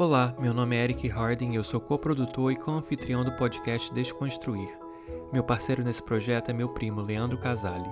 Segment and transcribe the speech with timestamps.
[0.00, 4.70] Olá, meu nome é Eric Harding e eu sou coprodutor e co-anfitrião do podcast Desconstruir.
[5.30, 7.86] Meu parceiro nesse projeto é meu primo Leandro Casale.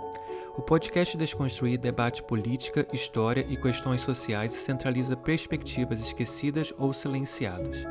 [0.57, 7.85] O podcast Desconstruir debate política, história e questões sociais e centraliza perspectivas esquecidas ou silenciadas.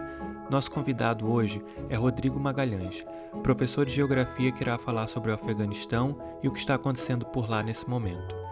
[0.50, 3.06] Nosso convidado hoje é Rodrigo Magalhães,
[3.44, 7.48] professor de geografia que irá falar sobre o Afeganistão e o que está acontecendo por
[7.48, 8.47] lá nesse momento.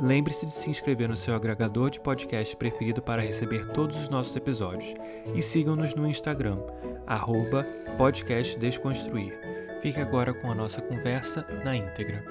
[0.00, 4.34] Lembre-se de se inscrever no seu agregador de podcast preferido para receber todos os nossos
[4.34, 4.92] episódios
[5.36, 6.58] e sigam-nos no Instagram,
[7.06, 7.64] arroba
[7.96, 9.38] podcast Desconstruir.
[9.80, 12.24] Fique agora com a nossa conversa na íntegra.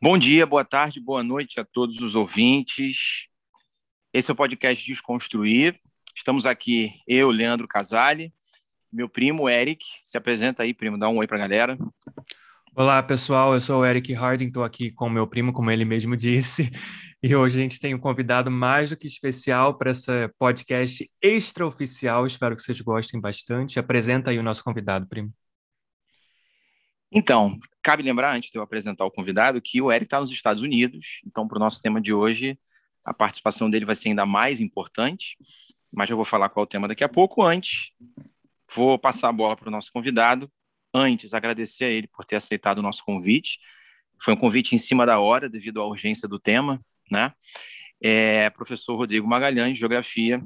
[0.00, 3.26] Bom dia, boa tarde, boa noite a todos os ouvintes.
[4.12, 5.80] Esse é o podcast Desconstruir.
[6.14, 8.32] Estamos aqui, eu, Leandro Casale,
[8.92, 9.84] meu primo Eric.
[10.04, 11.76] Se apresenta aí, primo, dá um oi para a galera.
[12.76, 13.54] Olá, pessoal.
[13.54, 16.70] Eu sou o Eric Harding, estou aqui com meu primo, como ele mesmo disse.
[17.22, 22.26] E hoje a gente tem um convidado mais do que especial para essa podcast extraoficial.
[22.26, 23.78] Espero que vocês gostem bastante.
[23.78, 25.32] Apresenta aí o nosso convidado, primo.
[27.10, 30.62] Então, cabe lembrar, antes de eu apresentar o convidado, que o Eric está nos Estados
[30.62, 31.22] Unidos.
[31.26, 32.58] Então, para o nosso tema de hoje,
[33.02, 35.38] a participação dele vai ser ainda mais importante.
[35.90, 37.42] Mas eu vou falar qual é o tema daqui a pouco.
[37.42, 37.92] Antes,
[38.74, 40.52] vou passar a bola para o nosso convidado
[40.94, 43.58] antes agradecer a ele por ter aceitado o nosso convite.
[44.22, 47.32] Foi um convite em cima da hora, devido à urgência do tema, né?
[48.00, 50.42] É, professor Rodrigo Magalhães, Geografia,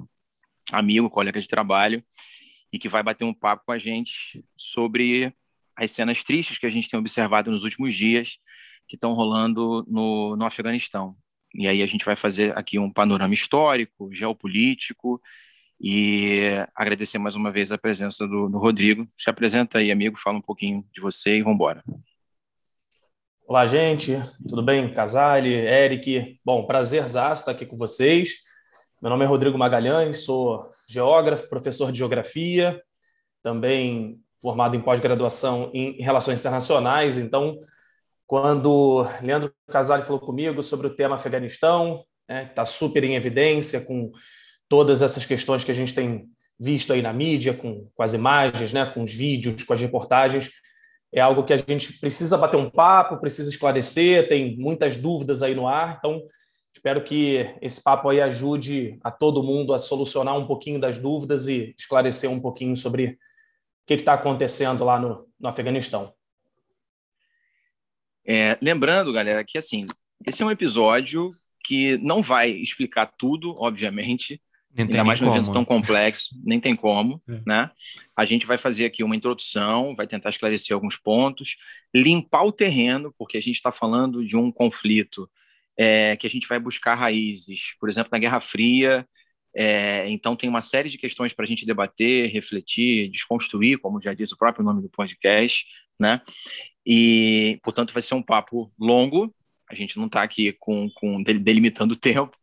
[0.72, 2.02] amigo, colega de trabalho,
[2.72, 5.32] e que vai bater um papo com a gente sobre
[5.76, 8.38] as cenas tristes que a gente tem observado nos últimos dias
[8.86, 11.16] que estão rolando no, no Afeganistão.
[11.54, 15.20] E aí a gente vai fazer aqui um panorama histórico, geopolítico
[15.80, 19.06] e agradecer mais uma vez a presença do, do Rodrigo.
[19.16, 21.84] Se apresenta aí, amigo, fala um pouquinho de você e vamos embora.
[23.46, 24.12] Olá, gente,
[24.48, 24.92] tudo bem?
[24.92, 26.38] Casale, Eric.
[26.44, 28.40] Bom, prazer estar aqui com vocês.
[29.00, 32.82] Meu nome é Rodrigo Magalhães, sou geógrafo, professor de geografia,
[33.42, 37.16] também formado em pós-graduação em relações internacionais.
[37.16, 37.58] Então,
[38.26, 43.80] quando Leandro Casale falou comigo sobre o tema Afeganistão, está né, tá super em evidência
[43.80, 44.12] com
[44.68, 48.72] todas essas questões que a gente tem visto aí na mídia, com, com as imagens,
[48.72, 50.50] né, com os vídeos, com as reportagens,
[51.12, 55.54] é algo que a gente precisa bater um papo, precisa esclarecer, tem muitas dúvidas aí
[55.54, 56.22] no ar, então
[56.74, 61.46] espero que esse papo aí ajude a todo mundo a solucionar um pouquinho das dúvidas
[61.46, 63.16] e esclarecer um pouquinho sobre o
[63.86, 66.12] que está acontecendo lá no, no Afeganistão.
[68.26, 69.86] É, lembrando, galera, que assim,
[70.26, 71.30] esse é um episódio
[71.64, 74.40] que não vai explicar tudo, obviamente,
[74.74, 77.40] nem Ainda mais num evento tão complexo, nem tem como, é.
[77.46, 77.70] né?
[78.16, 81.56] A gente vai fazer aqui uma introdução, vai tentar esclarecer alguns pontos,
[81.94, 85.28] limpar o terreno, porque a gente está falando de um conflito
[85.76, 89.08] é, que a gente vai buscar raízes, por exemplo, na Guerra Fria.
[89.54, 94.14] É, então, tem uma série de questões para a gente debater, refletir, desconstruir, como já
[94.14, 95.66] diz o próprio nome do podcast,
[95.98, 96.20] né?
[96.86, 99.34] E, portanto, vai ser um papo longo.
[99.68, 102.36] A gente não está aqui com, com delimitando o tempo,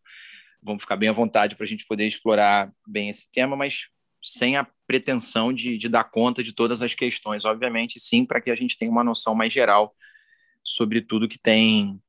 [0.66, 3.88] vamos ficar bem à vontade para a gente poder explorar bem esse tema, mas
[4.24, 8.50] sem a pretensão de, de dar conta de todas as questões, obviamente, sim, para que
[8.50, 9.96] a gente tenha uma noção mais geral
[10.64, 12.00] sobre tudo que tem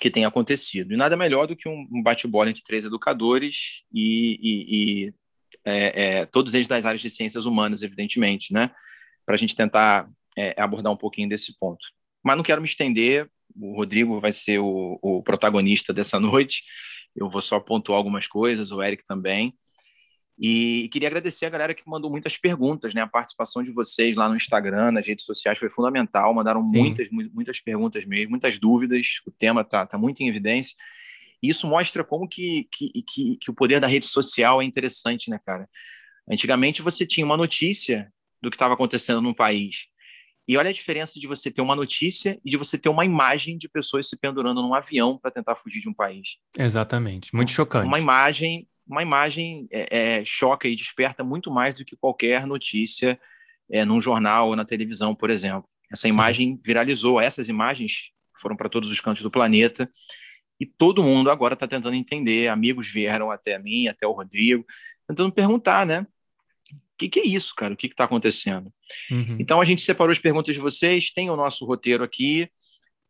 [0.00, 0.92] que tem acontecido.
[0.92, 5.14] E nada melhor do que um, bate-bola entre três educadores e, e, e
[5.64, 8.70] é, é, todos eles das áreas de ciências humanas, evidentemente, né?
[9.24, 11.84] Para a gente tentar é, abordar um pouquinho desse ponto.
[12.22, 16.62] Mas não quero me estender, o Rodrigo vai ser o, o protagonista dessa noite,
[17.16, 19.56] eu vou só pontuar algumas coisas, o Eric também.
[20.38, 23.00] E queria agradecer a galera que mandou muitas perguntas, né?
[23.00, 26.34] A participação de vocês lá no Instagram, nas redes sociais foi fundamental.
[26.34, 26.68] Mandaram Sim.
[26.68, 29.22] muitas, muitas perguntas mesmo, muitas dúvidas.
[29.26, 30.76] O tema tá, tá muito em evidência.
[31.42, 35.30] E isso mostra como que, que, que, que o poder da rede social é interessante,
[35.30, 35.68] né, cara?
[36.30, 38.12] Antigamente você tinha uma notícia
[38.42, 39.86] do que estava acontecendo num país.
[40.48, 43.58] E olha a diferença de você ter uma notícia e de você ter uma imagem
[43.58, 46.36] de pessoas se pendurando num avião para tentar fugir de um país.
[46.56, 47.86] Exatamente, muito chocante.
[47.86, 53.18] Uma imagem, uma imagem é, é, choca e desperta muito mais do que qualquer notícia
[53.68, 55.68] é, num jornal ou na televisão, por exemplo.
[55.90, 56.60] Essa imagem Sim.
[56.64, 58.10] viralizou, essas imagens
[58.40, 59.90] foram para todos os cantos do planeta
[60.60, 62.48] e todo mundo agora está tentando entender.
[62.48, 64.64] Amigos vieram até mim, até o Rodrigo,
[65.06, 66.06] tentando perguntar, né?
[66.96, 67.74] O que, que, é isso, cara?
[67.74, 68.72] O que está acontecendo?
[69.10, 69.36] Uhum.
[69.38, 72.48] Então, a gente separou as perguntas de vocês, tem o nosso roteiro aqui,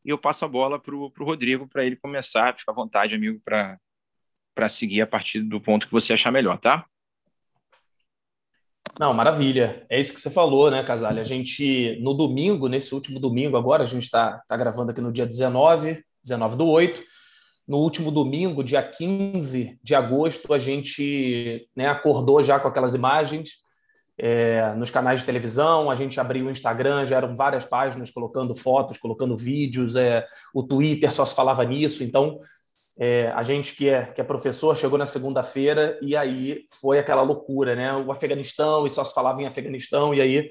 [0.04, 2.56] e eu passo a bola para o Rodrigo para ele começar.
[2.58, 3.78] Fica à vontade, amigo, para
[4.68, 6.84] seguir a partir do ponto que você achar melhor, tá?
[8.98, 9.86] Não, maravilha.
[9.88, 11.20] É isso que você falou, né, Casalho?
[11.20, 15.12] A gente, no domingo, nesse último domingo agora, a gente está tá gravando aqui no
[15.12, 17.04] dia 19, 19 do 8,
[17.68, 23.64] no último domingo, dia 15 de agosto, a gente né, acordou já com aquelas imagens
[24.18, 28.54] é, nos canais de televisão, a gente abriu o Instagram, já eram várias páginas colocando
[28.54, 32.40] fotos, colocando vídeos, é, o Twitter só se falava nisso, então
[32.98, 37.20] é, a gente que é, que é professor chegou na segunda-feira e aí foi aquela
[37.20, 37.94] loucura, né?
[37.94, 40.50] O Afeganistão e só se falava em Afeganistão e aí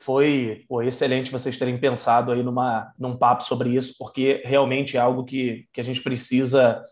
[0.00, 5.00] foi pô, excelente vocês terem pensado aí numa, num papo sobre isso, porque realmente é
[5.00, 6.82] algo que, que a gente precisa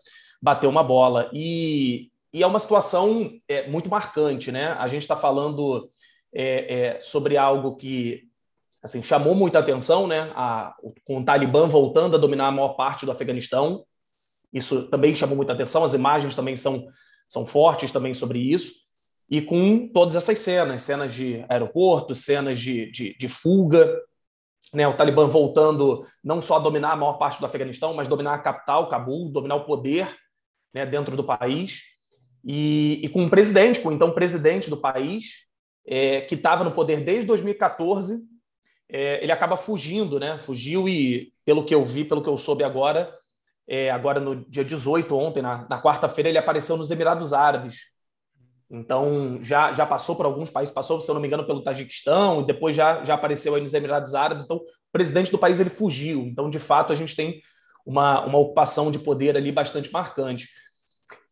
[0.41, 1.29] bater uma bola.
[1.33, 4.73] E, e é uma situação é, muito marcante, né?
[4.73, 5.89] A gente está falando
[6.33, 8.23] é, é, sobre algo que
[8.81, 10.31] assim chamou muita atenção, né?
[10.35, 13.83] A, com o Talibã voltando a dominar a maior parte do Afeganistão,
[14.53, 15.83] isso também chamou muita atenção.
[15.83, 16.87] As imagens também são
[17.27, 18.73] são fortes também sobre isso.
[19.29, 23.87] E com todas essas cenas, cenas de aeroporto, cenas de, de, de fuga,
[24.73, 28.33] né, o Talibã voltando não só a dominar a maior parte do Afeganistão, mas dominar
[28.33, 30.15] a capital, Cabul, dominar o poder
[30.73, 31.83] né, dentro do país
[32.43, 35.47] e, e com um presidente, com o então presidente do país,
[35.85, 38.27] é, que estava no poder desde 2014,
[38.89, 40.39] é, ele acaba fugindo, né?
[40.39, 43.13] Fugiu e, pelo que eu vi, pelo que eu soube agora,
[43.67, 47.91] é, agora no dia 18, ontem, na, na quarta-feira, ele apareceu nos Emirados Árabes.
[48.71, 52.41] Então, já, já passou por alguns países, passou, se eu não me engano, pelo Tajiquistão,
[52.41, 54.45] e depois já, já apareceu aí nos Emirados Árabes.
[54.45, 56.21] Então, o presidente do país ele fugiu.
[56.21, 57.41] Então, de fato, a gente tem
[57.85, 60.47] uma, uma ocupação de poder ali bastante marcante.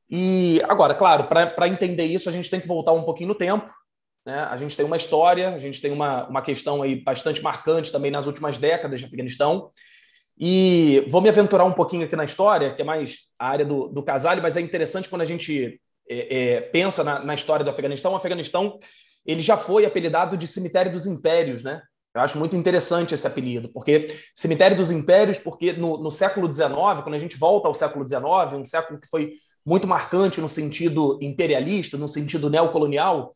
[0.10, 3.72] E agora, claro, para entender isso, a gente tem que voltar um pouquinho no tempo.
[4.26, 4.40] Né?
[4.40, 8.12] A gente tem uma história, a gente tem uma, uma questão aí bastante marcante também
[8.12, 9.70] nas últimas décadas de Afeganistão.
[10.40, 13.88] E vou me aventurar um pouquinho aqui na história, que é mais a área do,
[13.88, 17.72] do Casale, mas é interessante quando a gente é, é, pensa na, na, história do
[17.72, 18.14] Afeganistão.
[18.14, 18.80] O Afeganistão
[19.26, 21.82] ele já foi apelidado de cemitério dos impérios, né?
[22.16, 26.72] Eu acho muito interessante esse apelido, porque cemitério dos impérios, porque no, no século XIX,
[27.04, 29.34] quando a gente volta ao século XIX, um século que foi
[29.68, 33.34] muito marcante no sentido imperialista, no sentido neocolonial,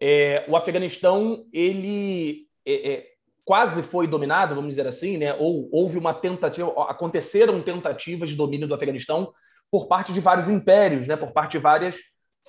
[0.00, 3.06] é, o Afeganistão ele é, é,
[3.44, 5.32] quase foi dominado, vamos dizer assim, né?
[5.34, 9.32] ou houve uma tentativa, aconteceram tentativas de domínio do Afeganistão
[9.70, 11.14] por parte de vários impérios, né?
[11.14, 11.96] por parte de várias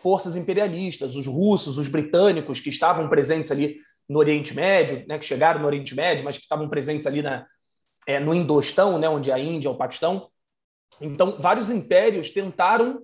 [0.02, 3.78] forças imperialistas, os russos, os britânicos que estavam presentes ali
[4.10, 5.20] no Oriente Médio, né?
[5.20, 7.46] que chegaram no Oriente Médio, mas que estavam presentes ali na,
[8.08, 9.08] é, no Indostão, né?
[9.08, 10.33] onde é a Índia, o Paquistão.
[11.04, 13.02] Então, vários impérios tentaram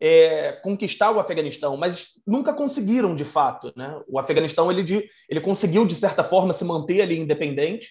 [0.00, 3.72] é, conquistar o Afeganistão, mas nunca conseguiram de fato.
[3.76, 4.00] Né?
[4.08, 7.90] O Afeganistão ele, ele conseguiu, de certa forma, se manter ali independente.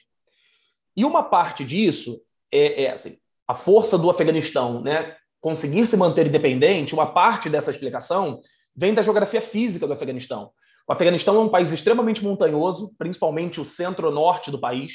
[0.96, 2.22] E uma parte disso
[2.52, 3.16] é, é assim,
[3.48, 8.42] a força do Afeganistão né, conseguir se manter independente, uma parte dessa explicação
[8.76, 10.52] vem da geografia física do Afeganistão.
[10.88, 14.94] O Afeganistão é um país extremamente montanhoso, principalmente o centro-norte do país,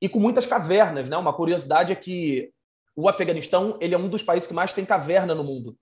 [0.00, 1.08] e com muitas cavernas.
[1.08, 1.16] Né?
[1.16, 2.50] Uma curiosidade é que
[3.00, 5.76] o Afeganistão ele é um dos países que mais tem caverna no mundo.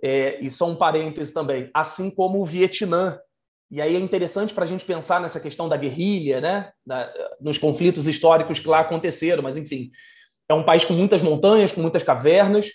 [0.00, 3.18] É, e só um parêntese também, assim como o Vietnã.
[3.68, 6.70] E aí é interessante para a gente pensar nessa questão da guerrilha, né?
[6.86, 9.90] Da, nos conflitos históricos que lá aconteceram, mas enfim,
[10.48, 12.70] é um país com muitas montanhas, com muitas cavernas,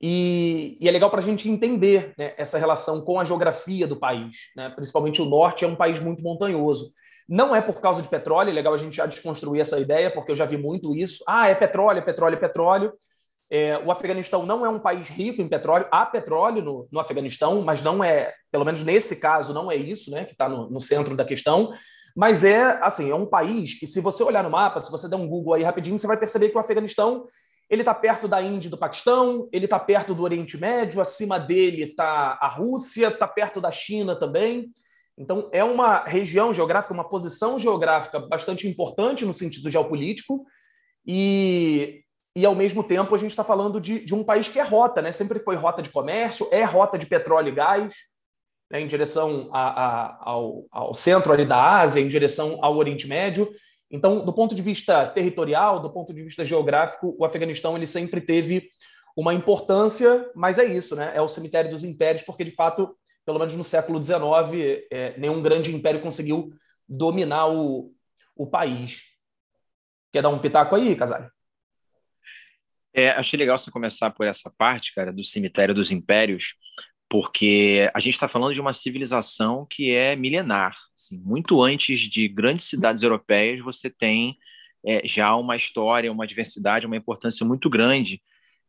[0.00, 3.96] e, e é legal para a gente entender né, essa relação com a geografia do
[3.96, 4.50] país.
[4.54, 4.70] Né?
[4.70, 6.92] Principalmente o norte é um país muito montanhoso.
[7.28, 10.30] Não é por causa de petróleo, é legal a gente já desconstruir essa ideia, porque
[10.30, 11.22] eu já vi muito isso.
[11.28, 12.92] Ah, é petróleo, é petróleo, é petróleo.
[13.50, 15.86] É, o Afeganistão não é um país rico em petróleo.
[15.90, 20.10] Há petróleo no, no Afeganistão, mas não é, pelo menos nesse caso, não é isso,
[20.10, 21.70] né, que está no, no, centro da questão.
[22.16, 25.16] Mas é assim, é um país que, se você olhar no mapa, se você der
[25.16, 27.26] um Google aí rapidinho, você vai perceber que o Afeganistão
[27.68, 31.38] ele está perto da Índia e do Paquistão, ele está perto do Oriente Médio, acima
[31.38, 34.70] dele está a Rússia, está perto da China também.
[35.16, 40.44] Então, é uma região geográfica, uma posição geográfica bastante importante no sentido geopolítico,
[41.06, 42.02] e,
[42.34, 45.02] e ao mesmo tempo, a gente está falando de, de, um país que é rota,
[45.02, 45.12] né?
[45.12, 47.94] sempre foi rota de comércio, é rota de petróleo e gás,
[48.70, 48.80] né?
[48.80, 53.50] em direção a, a, ao, ao centro ali da Ásia, em direção ao Oriente Médio.
[53.90, 58.20] Então, do ponto de vista territorial, do ponto de vista geográfico, o Afeganistão ele sempre
[58.22, 58.70] teve
[59.14, 61.12] uma importância, mas é isso, né?
[61.14, 65.42] É o cemitério dos impérios, porque de fato pelo menos no século XIX, é, nenhum
[65.42, 66.52] grande império conseguiu
[66.88, 67.94] dominar o,
[68.36, 69.02] o país.
[70.12, 71.28] Quer dar um pitaco aí, Casale?
[72.94, 76.54] É, achei legal você começar por essa parte, cara, do cemitério dos impérios,
[77.08, 80.76] porque a gente está falando de uma civilização que é milenar.
[80.94, 84.36] Assim, muito antes de grandes cidades europeias, você tem
[84.84, 88.20] é, já uma história, uma diversidade, uma importância muito grande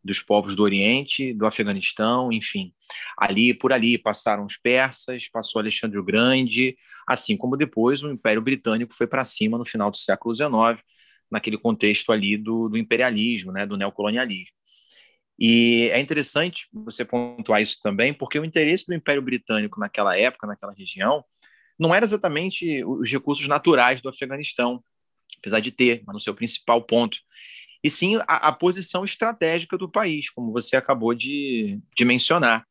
[0.04, 2.74] dos povos do Oriente, do Afeganistão, enfim.
[3.18, 6.76] Ali, por ali, passaram os persas, passou Alexandre o Grande,
[7.08, 10.84] assim como depois o Império Britânico foi para cima no final do século XIX,
[11.32, 14.56] naquele contexto ali do, do imperialismo, né, do neocolonialismo.
[15.40, 20.46] E é interessante você pontuar isso também, porque o interesse do Império Britânico naquela época,
[20.46, 21.24] naquela região,
[21.78, 24.84] não era exatamente os recursos naturais do Afeganistão,
[25.38, 27.18] apesar de ter, mas no seu principal ponto,
[27.84, 32.66] e sim a, a posição estratégica do país, como você acabou de, de mencionar.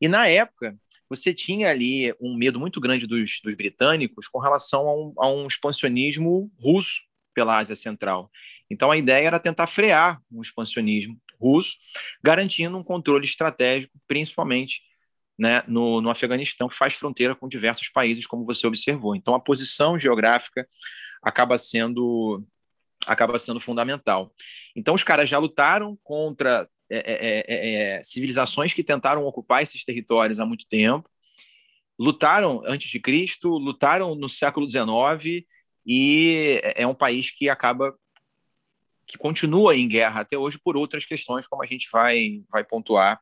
[0.00, 0.76] E na época,
[1.08, 5.30] você tinha ali um medo muito grande dos, dos britânicos com relação a um, a
[5.30, 7.00] um expansionismo russo
[7.32, 8.30] pela Ásia Central.
[8.70, 11.76] Então, a ideia era tentar frear um expansionismo russo,
[12.22, 14.82] garantindo um controle estratégico, principalmente
[15.38, 19.14] né, no, no Afeganistão, que faz fronteira com diversos países, como você observou.
[19.14, 20.68] Então, a posição geográfica
[21.22, 22.44] acaba sendo
[23.08, 24.32] acaba sendo fundamental.
[24.76, 29.62] Então, os caras já lutaram contra é é, é, é, é, civilizações que tentaram ocupar
[29.62, 31.08] esses territórios há muito tempo,
[31.98, 35.44] lutaram antes de Cristo, lutaram no século XIX
[35.84, 37.94] e é um país que acaba
[39.06, 43.20] que continua em guerra até hoje por outras questões, como a gente vai, vai pontuar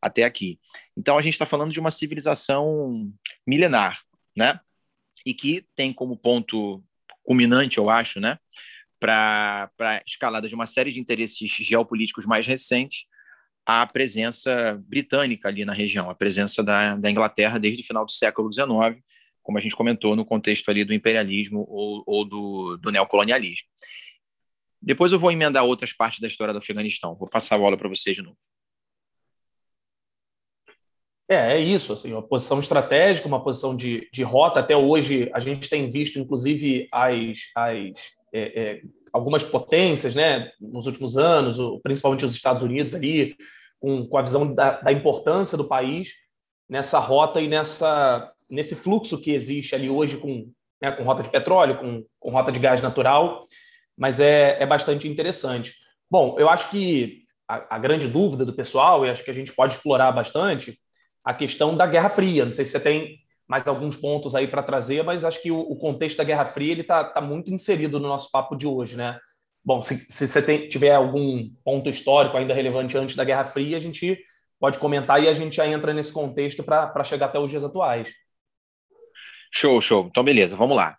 [0.00, 0.58] até aqui.
[0.96, 3.12] Então, a gente está falando de uma civilização
[3.46, 4.00] milenar,
[4.36, 4.60] né?
[5.24, 6.82] E que tem como ponto
[7.24, 8.38] culminante, eu acho, né?
[8.98, 13.06] Para a escalada de uma série de interesses geopolíticos mais recentes,
[13.66, 18.12] a presença britânica ali na região, a presença da, da Inglaterra desde o final do
[18.12, 19.02] século XIX,
[19.42, 23.68] como a gente comentou no contexto ali do imperialismo ou, ou do, do neocolonialismo.
[24.80, 27.16] Depois eu vou emendar outras partes da história do Afeganistão.
[27.16, 28.38] Vou passar a bola para vocês de novo.
[31.28, 34.60] É, é isso, assim, uma posição estratégica, uma posição de, de rota.
[34.60, 40.86] Até hoje a gente tem visto, inclusive, as, as é, é, algumas potências, né, nos
[40.86, 43.36] últimos anos, principalmente os Estados Unidos ali,
[43.80, 46.12] com, com a visão da, da importância do país
[46.68, 50.48] nessa rota e nessa nesse fluxo que existe ali hoje com,
[50.80, 53.42] né, com rota de petróleo, com, com rota de gás natural
[53.96, 55.74] mas é, é bastante interessante.
[56.10, 59.52] Bom, eu acho que a, a, grande dúvida do pessoal, e acho que a gente
[59.52, 60.78] pode explorar bastante,
[61.24, 62.44] a questão da Guerra Fria.
[62.44, 65.58] Não sei se você tem mais alguns pontos aí para trazer, mas acho que o,
[65.58, 68.96] o, contexto da Guerra Fria ele está tá muito inserido no nosso papo de hoje,
[68.96, 69.18] né?
[69.64, 73.76] Bom, se, se você tem, tiver algum ponto histórico ainda relevante antes da Guerra Fria,
[73.76, 74.18] a gente
[74.58, 78.12] pode comentar e a gente já entra nesse contexto para chegar até os dias atuais.
[79.52, 80.06] Show, show.
[80.06, 80.96] Então, beleza, vamos lá.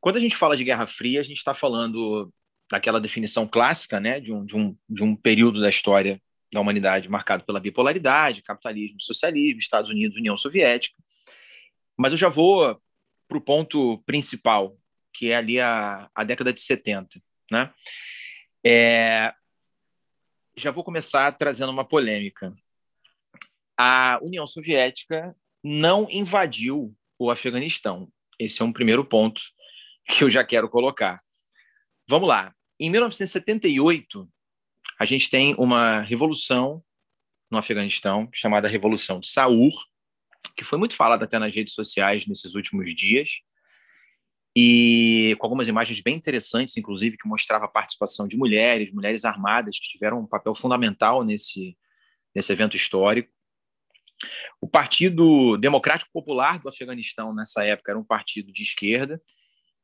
[0.00, 2.32] Quando a gente fala de Guerra Fria, a gente está falando
[2.70, 6.20] daquela definição clássica né, de, um, de, um, de um período da história
[6.52, 10.94] da humanidade marcado pela bipolaridade, capitalismo, socialismo, Estados Unidos, União Soviética.
[11.96, 12.80] Mas eu já vou
[13.28, 14.76] para o ponto principal,
[15.12, 17.20] que é ali a, a década de 70.
[17.50, 17.72] Né?
[18.64, 19.32] É,
[20.56, 22.54] já vou começar trazendo uma polêmica.
[23.76, 28.08] A União Soviética não invadiu o Afeganistão.
[28.38, 29.40] Esse é um primeiro ponto
[30.06, 31.20] que eu já quero colocar.
[32.08, 32.54] Vamos lá.
[32.78, 34.28] Em 1978,
[34.98, 36.82] a gente tem uma revolução
[37.50, 39.72] no Afeganistão, chamada Revolução de Saur,
[40.56, 43.30] que foi muito falada até nas redes sociais nesses últimos dias,
[44.56, 49.78] e com algumas imagens bem interessantes, inclusive, que mostrava a participação de mulheres, mulheres armadas,
[49.78, 51.76] que tiveram um papel fundamental nesse,
[52.34, 53.32] nesse evento histórico.
[54.60, 59.20] O Partido Democrático Popular do Afeganistão, nessa época, era um partido de esquerda,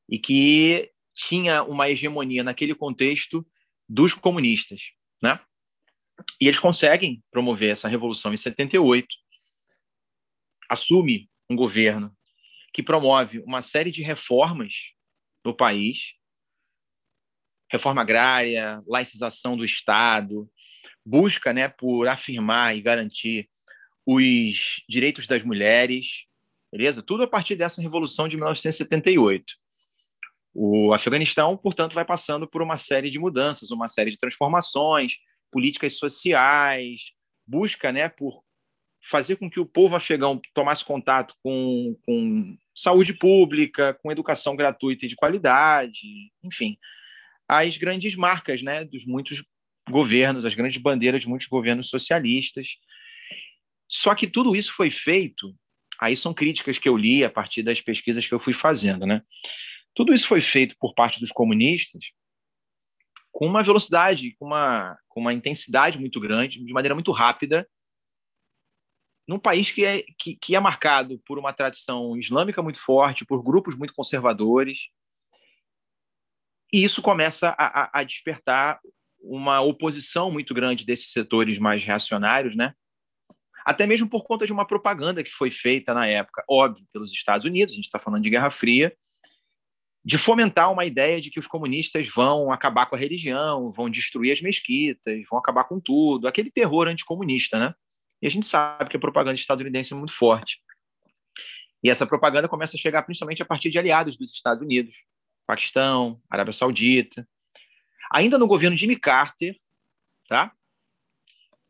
[0.08, 3.46] e que tinha uma hegemonia naquele contexto
[3.88, 5.40] dos comunistas, né?
[6.40, 9.06] E eles conseguem promover essa revolução em 78.
[10.70, 12.16] Assume um governo
[12.72, 14.92] que promove uma série de reformas
[15.44, 16.14] no país,
[17.68, 20.48] reforma agrária, laicização do Estado,
[21.04, 23.50] busca, né, por afirmar e garantir
[24.06, 26.26] os direitos das mulheres,
[26.72, 27.02] beleza?
[27.02, 29.54] Tudo a partir dessa revolução de 1978.
[30.54, 35.14] O Afeganistão, portanto, vai passando por uma série de mudanças, uma série de transformações,
[35.50, 37.12] políticas sociais,
[37.44, 38.44] busca né, por
[39.00, 45.06] fazer com que o povo afegão tomasse contato com, com saúde pública, com educação gratuita
[45.06, 46.00] e de qualidade,
[46.42, 46.76] enfim,
[47.48, 49.44] as grandes marcas né, dos muitos
[49.88, 52.76] governos, as grandes bandeiras de muitos governos socialistas.
[53.88, 55.54] Só que tudo isso foi feito,
[56.00, 59.22] aí são críticas que eu li a partir das pesquisas que eu fui fazendo, né?
[59.94, 62.04] Tudo isso foi feito por parte dos comunistas
[63.32, 67.66] com uma velocidade, com uma, com uma intensidade muito grande, de maneira muito rápida,
[69.30, 73.44] num país que é, que, que é marcado por uma tradição islâmica muito forte, por
[73.44, 74.88] grupos muito conservadores.
[76.72, 78.80] E isso começa a, a despertar
[79.20, 82.74] uma oposição muito grande desses setores mais reacionários, né?
[83.64, 87.46] Até mesmo por conta de uma propaganda que foi feita na época, óbvio, pelos Estados
[87.46, 88.92] Unidos, a gente está falando de Guerra Fria,
[90.04, 94.32] de fomentar uma ideia de que os comunistas vão acabar com a religião, vão destruir
[94.32, 97.72] as mesquitas, vão acabar com tudo, aquele terror anticomunista, né?
[98.20, 100.62] E a gente sabe que a propaganda estadunidense é muito forte.
[101.82, 105.04] E essa propaganda começa a chegar principalmente a partir de aliados dos Estados Unidos,
[105.46, 107.26] Paquistão, Arábia Saudita.
[108.12, 109.58] Ainda no governo Jimmy Carter,
[110.28, 110.52] tá?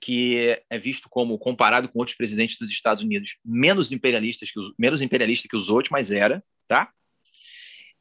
[0.00, 4.72] que é visto como, comparado com outros presidentes dos Estados Unidos, menos imperialistas que os,
[4.78, 6.90] menos imperialista que os outros, mas era, tá?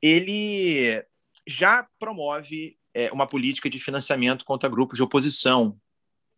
[0.02, 1.04] Ele
[1.46, 5.78] já promove é, uma política de financiamento contra grupos de oposição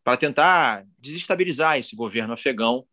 [0.04, 2.86] para tentar desestabilizar esse governo afegão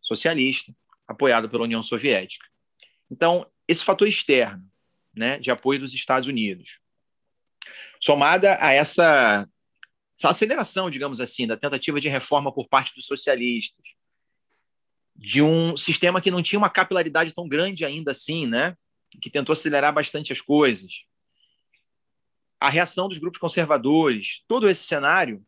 [0.00, 0.74] socialista,
[1.06, 2.46] apoiado pela União Soviética.
[3.10, 4.64] Então, esse fator externo,
[5.14, 6.80] né, de apoio dos Estados Unidos,
[8.00, 9.48] somada a essa
[10.16, 13.84] essa aceleração, digamos assim, da tentativa de reforma por parte dos socialistas,
[15.16, 18.76] de um sistema que não tinha uma capilaridade tão grande ainda assim, né?
[19.20, 21.04] que tentou acelerar bastante as coisas.
[22.60, 25.44] A reação dos grupos conservadores, todo esse cenário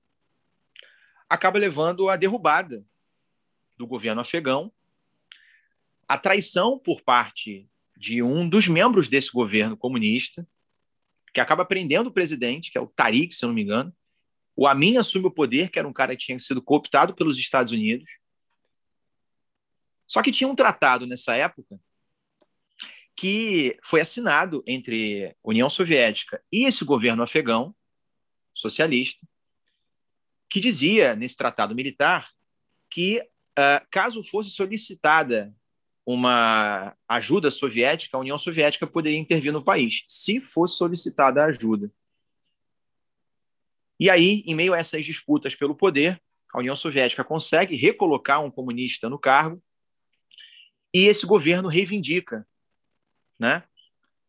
[1.28, 2.84] acaba levando à derrubada
[3.76, 4.72] do governo afegão,
[6.08, 10.46] a traição por parte de um dos membros desse governo comunista,
[11.32, 13.94] que acaba prendendo o presidente, que é o Tariq, se eu não me engano,
[14.54, 17.72] o Amin assume o poder, que era um cara que tinha sido cooptado pelos Estados
[17.72, 18.08] Unidos.
[20.06, 21.78] Só que tinha um tratado nessa época
[23.14, 27.74] que foi assinado entre União Soviética e esse governo afegão
[28.54, 29.26] socialista,
[30.48, 32.30] que dizia nesse tratado militar
[32.88, 33.20] que
[33.58, 35.54] uh, caso fosse solicitada
[36.04, 41.90] uma ajuda soviética, a União Soviética poderia intervir no país, se fosse solicitada a ajuda.
[43.98, 46.22] E aí, em meio a essas disputas pelo poder,
[46.52, 49.60] a União Soviética consegue recolocar um comunista no cargo
[50.94, 52.46] e esse governo reivindica
[53.38, 53.64] né,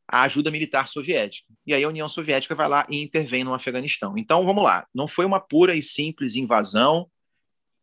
[0.07, 1.53] a ajuda militar soviética.
[1.65, 4.17] E aí a União Soviética vai lá e intervém no Afeganistão.
[4.17, 7.09] Então, vamos lá, não foi uma pura e simples invasão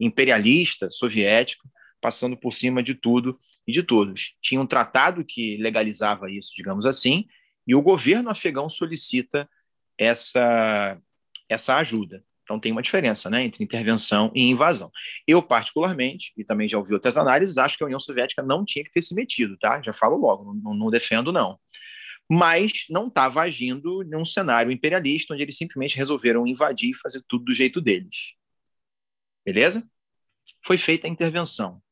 [0.00, 1.69] imperialista soviética,
[2.00, 4.35] passando por cima de tudo e de todos.
[4.43, 7.26] Tinha um tratado que legalizava isso, digamos assim,
[7.67, 9.49] e o governo afegão solicita
[9.99, 10.99] essa
[11.49, 12.25] essa ajuda.
[12.43, 14.91] Então tem uma diferença né, entre intervenção e invasão.
[15.26, 18.84] Eu, particularmente, e também já ouvi outras análises, acho que a União Soviética não tinha
[18.84, 19.80] que ter se metido, tá?
[19.80, 21.58] Já falo logo, não, não defendo, não.
[22.30, 27.47] Mas não estava agindo num cenário imperialista, onde eles simplesmente resolveram invadir e fazer tudo
[27.47, 28.34] do jeito deles.
[29.45, 29.87] Beleza?
[30.65, 31.82] Foi feita a intervenção.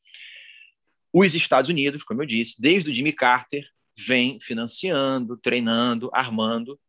[1.13, 6.81] Os Estados Unidos, como eu disse, desde o Jimmy Carter, vem financiando, treinando, armando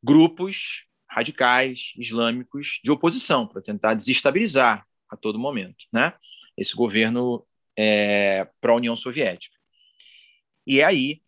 [0.00, 6.14] grupos radicais islâmicos de oposição para tentar desestabilizar a todo momento, né?
[6.56, 7.44] Esse governo
[7.76, 9.56] é, a União Soviética.
[10.66, 11.20] E é aí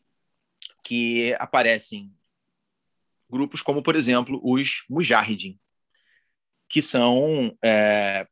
[0.83, 2.12] que aparecem
[3.29, 5.59] grupos como, por exemplo, os Mujahideen,
[6.69, 8.27] que são é,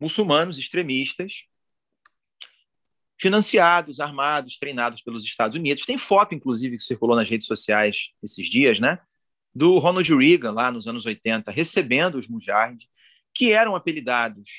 [0.00, 1.44] muçulmanos extremistas
[3.18, 5.86] financiados, armados, treinados pelos Estados Unidos.
[5.86, 8.98] Tem foto, inclusive, que circulou nas redes sociais esses dias, né?
[9.56, 12.86] do Ronald Reagan, lá nos anos 80, recebendo os Mujahid,
[13.32, 14.50] que eram apelidados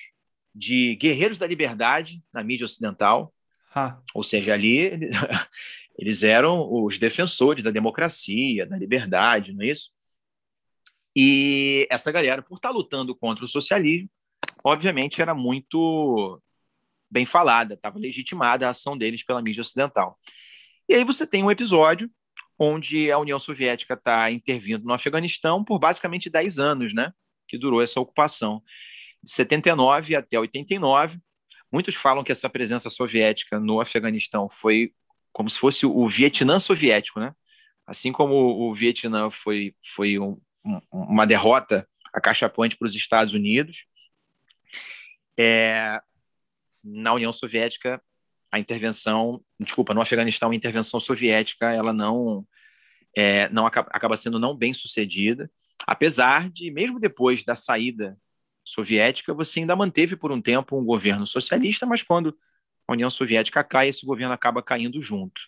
[0.55, 3.31] de guerreiros da liberdade na mídia ocidental.
[3.75, 3.99] Ah.
[4.15, 4.89] Ou seja, ali
[5.97, 9.89] eles eram os defensores da democracia, da liberdade, não é isso?
[11.15, 14.09] E essa galera, por estar lutando contra o socialismo,
[14.63, 16.41] obviamente era muito
[17.09, 20.19] bem falada, estava legitimada a ação deles pela mídia ocidental.
[20.87, 22.09] E aí você tem um episódio
[22.59, 27.11] onde a União Soviética está intervindo no Afeganistão por basicamente 10 anos, né?
[27.47, 28.61] Que durou essa ocupação.
[29.23, 31.19] De 79 até 89.
[31.71, 34.93] Muitos falam que essa presença soviética no Afeganistão foi
[35.37, 37.31] como se fosse o Vietnã soviético, né?
[37.85, 43.85] Assim como o Vietnã foi, foi um, um, uma derrota acachapante para os Estados Unidos,
[45.39, 46.01] é,
[46.83, 48.01] na União Soviética
[48.51, 52.43] a intervenção, desculpa, no Afeganistão, a intervenção soviética, ela não,
[53.15, 55.51] é, não acaba, acaba sendo não bem sucedida,
[55.85, 58.17] apesar de, mesmo depois da saída
[58.65, 62.35] soviética, você ainda manteve por um tempo um governo socialista, mas quando
[62.87, 65.41] a União Soviética cai, esse governo acaba caindo junto.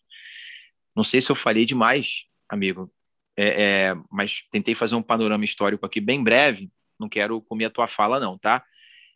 [0.95, 2.91] Não sei se eu falei demais, amigo,
[3.38, 7.69] é, é, mas tentei fazer um panorama histórico aqui bem breve, não quero comer a
[7.69, 8.63] tua fala não, tá?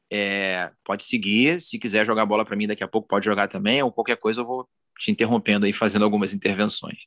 [0.10, 1.60] É, pode seguir.
[1.62, 4.42] Se quiser jogar bola para mim daqui a pouco, pode jogar também, ou qualquer coisa
[4.42, 7.00] eu vou te interrompendo aí, fazendo algumas intervenções.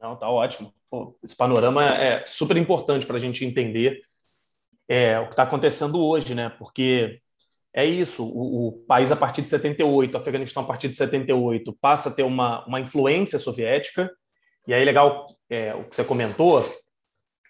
[0.00, 0.72] Não, tá ótimo.
[0.88, 4.00] Pô, esse panorama é super importante para a gente entender
[4.88, 6.48] é, o que está acontecendo hoje, né?
[6.50, 7.20] Porque
[7.74, 11.72] é isso, o, o, país a partir de 78, o Afeganistão a partir de 78,
[11.80, 14.10] passa a ter uma, uma influência soviética,
[14.66, 16.62] E aí, legal é, o que você comentou,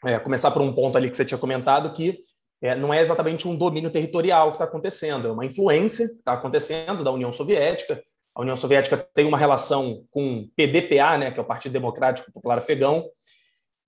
[0.05, 2.19] é, começar por um ponto ali que você tinha comentado, que
[2.63, 6.35] é, não é exatamente um domínio territorial que está acontecendo, é uma influência que está
[6.35, 8.01] acontecendo da União Soviética.
[8.35, 12.59] A União Soviética tem uma relação com PDPA, né, que é o Partido Democrático Popular
[12.59, 13.05] Afegão,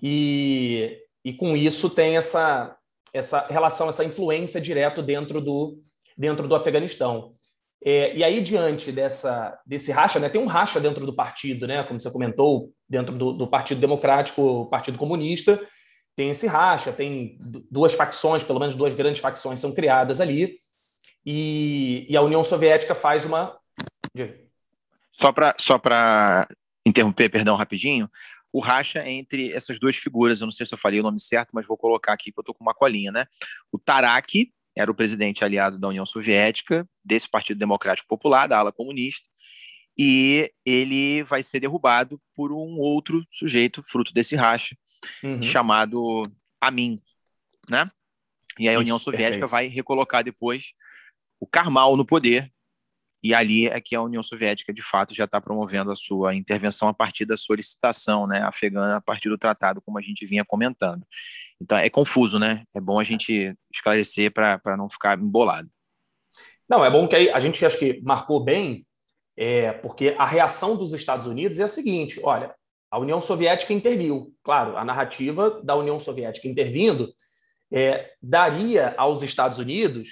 [0.03, 2.77] e, e com isso tem essa,
[3.13, 5.79] essa relação, essa influência direto dentro do,
[6.17, 7.35] dentro do Afeganistão.
[7.85, 11.83] É, e aí, diante dessa, desse racha, né, tem um racha dentro do partido, né,
[11.83, 15.61] como você comentou, dentro do, do Partido Democrático, Partido Comunista,
[16.17, 17.39] tem esse racha, tem
[17.71, 20.57] duas facções, pelo menos duas grandes facções são criadas ali,
[21.27, 23.59] e, e a União Soviética faz uma.
[25.13, 25.81] Só para só
[26.87, 28.09] interromper, perdão, rapidinho,
[28.53, 31.21] o racha é entre essas duas figuras, eu não sei se eu falei o nome
[31.21, 33.27] certo, mas vou colocar aqui que eu estou com uma colinha, né?
[33.73, 38.73] O Tarak, era o presidente aliado da União Soviética, desse Partido Democrático Popular, da ala
[38.73, 39.29] comunista,
[39.97, 44.77] e ele vai ser derrubado por um outro sujeito, fruto desse racha,
[45.23, 45.41] uhum.
[45.41, 46.23] chamado
[46.61, 46.99] Amin,
[47.69, 47.89] né?
[48.59, 49.51] E aí a União Soviética perfeito.
[49.51, 50.73] vai recolocar depois
[51.41, 52.53] o Karmal no poder,
[53.25, 56.89] e ali é que a União Soviética, de fato, já está promovendo a sua intervenção
[56.89, 61.07] a partir da solicitação né, afegã, a partir do tratado, como a gente vinha comentando.
[61.59, 62.65] Então é confuso, né?
[62.77, 65.71] É bom a gente esclarecer para não ficar embolado.
[66.69, 68.87] Não, é bom que a gente acho que marcou bem,
[69.35, 72.55] é, porque a reação dos Estados Unidos é a seguinte: olha,
[72.91, 74.35] a União Soviética interviu.
[74.43, 77.11] Claro, a narrativa da União Soviética intervindo
[77.73, 80.11] é, daria aos Estados Unidos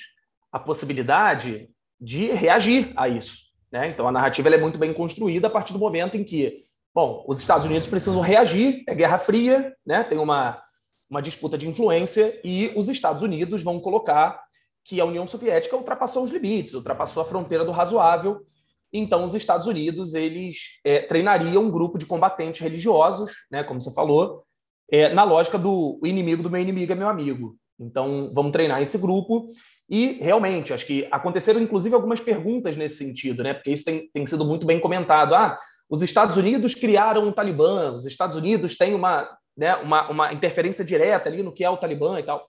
[0.50, 1.68] a possibilidade
[2.02, 3.52] de reagir a isso.
[3.70, 3.88] Né?
[3.88, 6.58] Então, a narrativa é muito bem construída a partir do momento em que,
[6.92, 10.02] bom, os Estados Unidos precisam reagir, é Guerra Fria, né?
[10.02, 10.60] tem uma,
[11.08, 14.42] uma disputa de influência e os Estados Unidos vão colocar
[14.84, 18.40] que a União Soviética ultrapassou os limites, ultrapassou a fronteira do razoável.
[18.92, 23.94] Então, os Estados Unidos eles é, treinariam um grupo de combatentes religiosos, né, como você
[23.94, 24.42] falou,
[24.90, 27.56] é, na lógica do inimigo do meu inimigo é meu amigo.
[27.78, 29.48] Então, vamos treinar esse grupo.
[29.94, 33.52] E, realmente, acho que aconteceram, inclusive, algumas perguntas nesse sentido, né?
[33.52, 35.34] porque isso tem, tem sido muito bem comentado.
[35.34, 35.54] Ah,
[35.90, 40.82] os Estados Unidos criaram um Talibã, os Estados Unidos têm uma né, uma, uma interferência
[40.82, 42.46] direta ali no que é o Talibã e tal.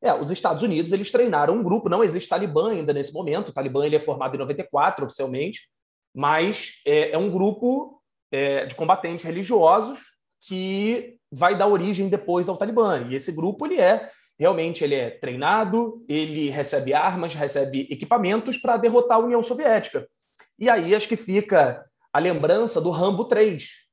[0.00, 3.52] É, os Estados Unidos eles treinaram um grupo, não existe Talibã ainda nesse momento, o
[3.52, 5.68] Talibã ele é formado em 94 oficialmente,
[6.14, 10.00] mas é, é um grupo é, de combatentes religiosos
[10.40, 13.08] que vai dar origem depois ao Talibã.
[13.08, 18.76] E esse grupo ele é realmente ele é treinado, ele recebe armas, recebe equipamentos para
[18.76, 20.06] derrotar a União Soviética.
[20.58, 23.84] E aí acho que fica a lembrança do Rambo 3,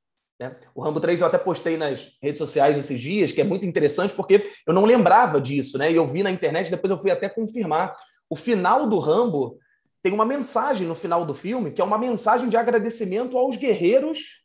[0.42, 0.56] né?
[0.74, 4.14] O Rambo 3 eu até postei nas redes sociais esses dias, que é muito interessante
[4.14, 5.90] porque eu não lembrava disso, né?
[5.90, 7.94] E eu vi na internet, depois eu fui até confirmar.
[8.28, 9.58] O final do Rambo
[10.02, 14.42] tem uma mensagem no final do filme, que é uma mensagem de agradecimento aos guerreiros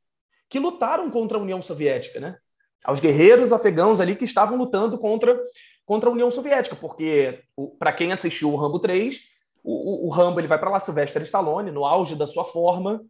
[0.50, 2.38] que lutaram contra a União Soviética, né?
[2.84, 5.38] Aos guerreiros afegãos ali que estavam lutando contra,
[5.88, 7.42] contra a União Soviética, porque
[7.80, 9.22] para quem assistiu o Rambo 3,
[9.64, 13.04] o, o, o Rambo ele vai para lá, Sylvester Stallone, no auge da sua forma,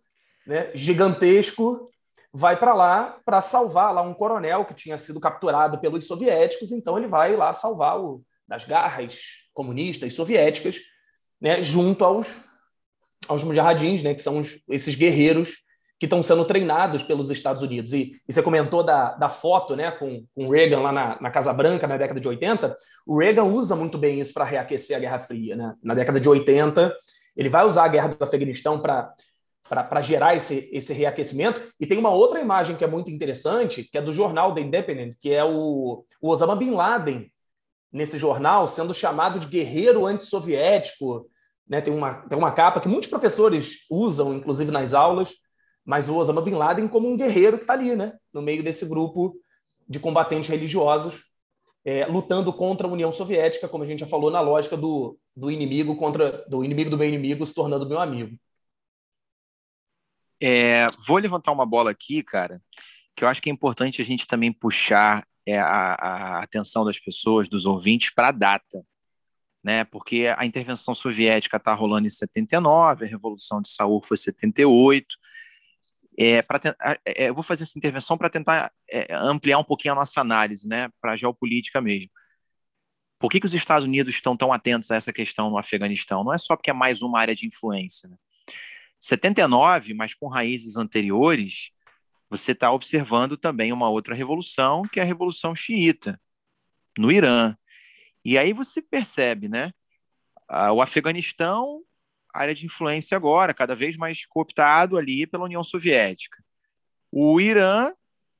[0.45, 0.69] né?
[0.75, 1.89] gigantesco,
[2.31, 6.97] vai para lá para salvar lá um coronel que tinha sido capturado pelos soviéticos, então
[6.97, 9.19] ele vai lá salvar o das garras
[9.53, 10.77] comunistas soviéticas,
[11.41, 12.45] né, junto aos
[13.27, 15.57] aos mujahidins, né, que são os, esses guerreiros
[15.99, 17.91] que estão sendo treinados pelos Estados Unidos.
[17.93, 21.51] E, e você comentou da, da foto né, com, com Reagan lá na, na Casa
[21.51, 22.75] Branca na década de 80.
[23.05, 25.55] O Reagan usa muito bem isso para reaquecer a Guerra Fria.
[25.55, 25.75] Né?
[25.81, 26.95] Na década de 80,
[27.35, 29.13] ele vai usar a guerra do Afeganistão para
[29.69, 31.61] para gerar esse, esse reaquecimento.
[31.77, 35.15] E tem uma outra imagem que é muito interessante, que é do jornal The Independent,
[35.19, 37.29] que é o, o Osama Bin Laden,
[37.91, 41.29] nesse jornal, sendo chamado de guerreiro antissoviético.
[41.67, 41.81] Né?
[41.81, 45.33] Tem, uma, tem uma capa que muitos professores usam, inclusive nas aulas,
[45.87, 48.19] mas o Osama Bin Laden como um guerreiro que está ali, né?
[48.33, 49.39] no meio desse grupo
[49.87, 51.23] de combatentes religiosos,
[51.85, 55.49] é, lutando contra a União Soviética, como a gente já falou, na lógica do, do
[55.49, 58.37] inimigo contra do inimigo do meu inimigo se tornando meu amigo.
[60.43, 62.61] É, vou levantar uma bola aqui, cara,
[63.15, 66.99] que eu acho que é importante a gente também puxar é, a, a, atenção das
[66.99, 68.83] pessoas, dos ouvintes, para a data.
[69.63, 69.85] Né?
[69.85, 75.07] Porque a intervenção soviética está rolando em 79, a Revolução de Saúl foi em 78.
[76.19, 76.43] É,
[77.05, 80.67] é, eu vou fazer essa intervenção para tentar é, ampliar um pouquinho a nossa análise,
[80.67, 82.09] né, para a geopolítica mesmo.
[83.19, 86.23] Por que, que os Estados Unidos estão tão atentos a essa questão no Afeganistão?
[86.23, 88.09] Não é só porque é mais uma área de influência.
[88.09, 88.15] Né?
[88.99, 91.71] 79, mas com raízes anteriores,
[92.29, 96.19] você está observando também uma outra revolução, que é a Revolução Xiita,
[96.97, 97.55] no Irã.
[98.25, 99.71] E aí você percebe, né?
[100.73, 101.81] O Afeganistão,
[102.37, 106.43] área de influência agora, cada vez mais cooptado ali pela União Soviética.
[107.11, 107.91] O Irã,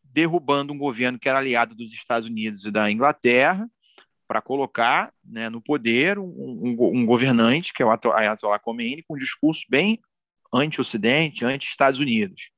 [0.04, 3.70] derrubando um governo que era aliado dos Estados Unidos e da Inglaterra,
[4.28, 9.16] para colocar né, no poder um, um, um, governante, que é o Ayatollah Khomeini, com
[9.16, 10.00] um discurso bem
[10.54, 12.50] anti-Ocidente, anti-Estados Unidos.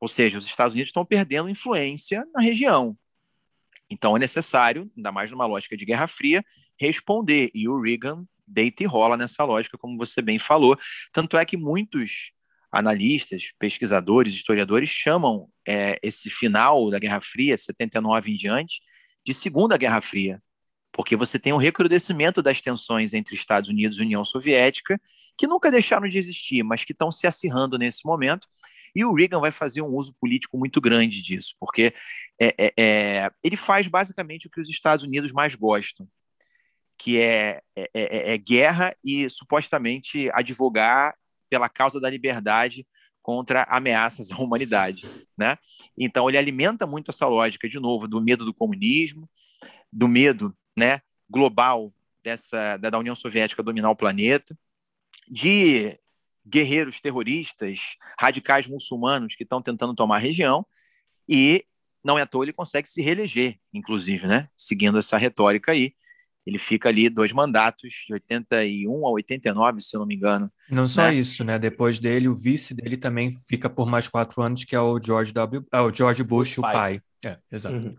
[0.00, 2.96] Ou seja, os Estados Unidos estão perdendo influência na região.
[3.88, 6.44] Então é necessário, ainda mais numa lógica de Guerra Fria,
[6.78, 7.50] responder.
[7.54, 10.78] E o Reagan deita e rola nessa lógica, como você bem falou.
[11.12, 12.32] Tanto é que muitos
[12.70, 18.80] analistas, pesquisadores, historiadores chamam é, esse final da Guerra Fria, 79 em diante,
[19.24, 20.42] de Segunda Guerra Fria,
[20.92, 25.00] porque você tem um recrudescimento das tensões entre Estados Unidos e União Soviética,
[25.36, 28.48] que nunca deixaram de existir, mas que estão se acirrando nesse momento.
[28.94, 31.92] E o Reagan vai fazer um uso político muito grande disso, porque
[32.40, 36.08] é, é, é, ele faz basicamente o que os Estados Unidos mais gostam,
[36.98, 41.14] que é, é, é, é guerra e supostamente advogar
[41.48, 42.86] pela causa da liberdade
[43.22, 45.56] contra ameaças à humanidade, né?
[45.98, 49.28] Então ele alimenta muito essa lógica de novo do medo do comunismo,
[49.92, 54.56] do medo, né, global dessa da União Soviética dominar o planeta,
[55.28, 55.98] de
[56.46, 60.64] guerreiros terroristas, radicais muçulmanos que estão tentando tomar a região
[61.28, 61.64] e
[62.04, 64.48] não é à toa ele consegue se reeleger, inclusive, né?
[64.56, 65.92] Seguindo essa retórica aí.
[66.46, 70.50] Ele fica ali dois mandatos, de 81 a 89, se eu não me engano.
[70.70, 71.14] Não só né?
[71.14, 71.58] isso, né?
[71.58, 75.32] Depois dele, o vice dele também fica por mais quatro anos, que é o George
[75.32, 75.66] W.
[75.72, 76.72] É o George Bush, o pai.
[76.72, 77.02] pai.
[77.24, 77.74] É, exato.
[77.74, 77.96] Uhum.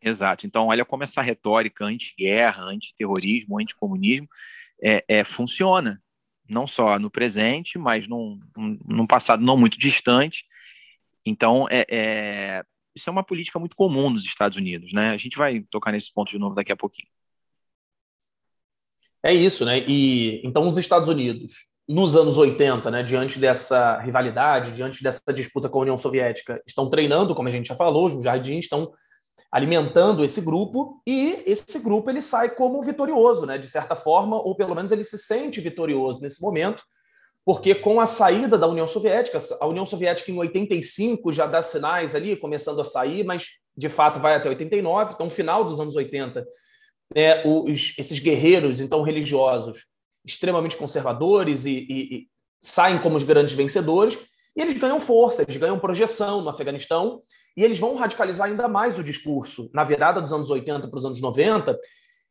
[0.00, 0.46] Exato.
[0.46, 4.28] Então, olha como essa retórica anti-guerra, anti-terrorismo, anti-comunismo
[4.82, 6.00] é, é, funciona.
[6.48, 10.44] Não só no presente, mas num, num passado não muito distante.
[11.24, 15.10] Então, é, é, isso é uma política muito comum nos Estados Unidos, né?
[15.10, 17.08] A gente vai tocar nesse ponto de novo daqui a pouquinho.
[19.24, 19.78] É isso, né?
[19.88, 21.52] E então os Estados Unidos,
[21.88, 26.90] nos anos 80, né, diante dessa rivalidade, diante dessa disputa com a União Soviética, estão
[26.90, 28.92] treinando, como a gente já falou, os jardins estão
[29.50, 34.54] alimentando esse grupo e esse grupo ele sai como vitorioso, né, de certa forma, ou
[34.54, 36.82] pelo menos ele se sente vitorioso nesse momento,
[37.46, 42.14] porque com a saída da União Soviética, a União Soviética em 85 já dá sinais
[42.14, 46.44] ali, começando a sair, mas de fato vai até 89, então final dos anos 80
[47.14, 49.84] é, os, esses guerreiros, então religiosos,
[50.24, 52.28] extremamente conservadores e, e, e
[52.60, 54.18] saem como os grandes vencedores,
[54.56, 57.20] e eles ganham força, eles ganham projeção no Afeganistão,
[57.56, 61.04] e eles vão radicalizar ainda mais o discurso na virada dos anos 80 para os
[61.04, 61.78] anos 90.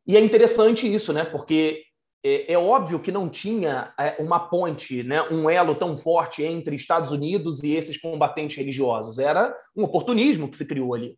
[0.05, 1.23] E é interessante isso, né?
[1.23, 1.83] Porque
[2.23, 5.21] é, é óbvio que não tinha é, uma ponte, né?
[5.29, 9.19] um elo tão forte entre Estados Unidos e esses combatentes religiosos.
[9.19, 11.17] Era um oportunismo que se criou ali.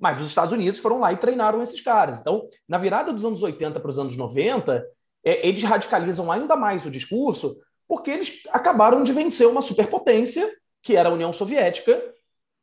[0.00, 2.20] Mas os Estados Unidos foram lá e treinaram esses caras.
[2.20, 4.82] Então, na virada dos anos 80 para os anos 90,
[5.22, 7.54] é, eles radicalizam ainda mais o discurso,
[7.86, 10.48] porque eles acabaram de vencer uma superpotência,
[10.82, 12.02] que era a União Soviética,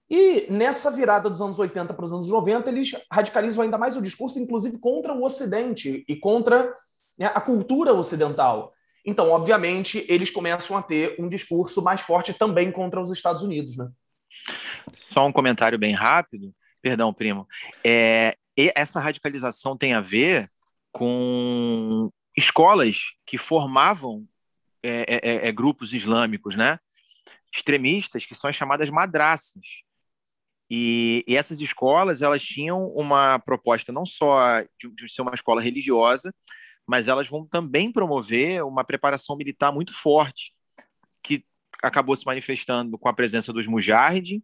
[0.09, 4.01] e nessa virada dos anos 80 para os anos 90, eles radicalizam ainda mais o
[4.01, 6.73] discurso, inclusive contra o Ocidente e contra
[7.19, 8.71] né, a cultura ocidental.
[9.05, 13.75] Então, obviamente, eles começam a ter um discurso mais forte também contra os Estados Unidos.
[13.75, 13.89] Né?
[14.99, 16.53] Só um comentário bem rápido.
[16.81, 17.47] Perdão, primo.
[17.85, 18.37] É,
[18.75, 20.49] essa radicalização tem a ver
[20.91, 24.27] com escolas que formavam
[24.83, 26.79] é, é, é, é, grupos islâmicos, né?
[27.53, 29.61] Extremistas, que são as chamadas madraças.
[30.69, 35.61] E, e, essas escolas, elas tinham uma proposta não só de, de ser uma escola
[35.61, 36.33] religiosa,
[36.85, 40.53] mas elas vão também promover uma preparação militar muito forte,
[41.23, 41.43] que
[41.81, 44.43] acabou se manifestando com a presença dos mujahideen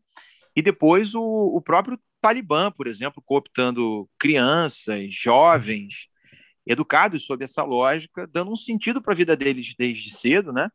[0.56, 6.08] e depois o, o próprio Talibã, por exemplo, cooptando crianças, jovens,
[6.66, 10.70] educados sob essa lógica, dando um sentido para a vida deles desde cedo, né?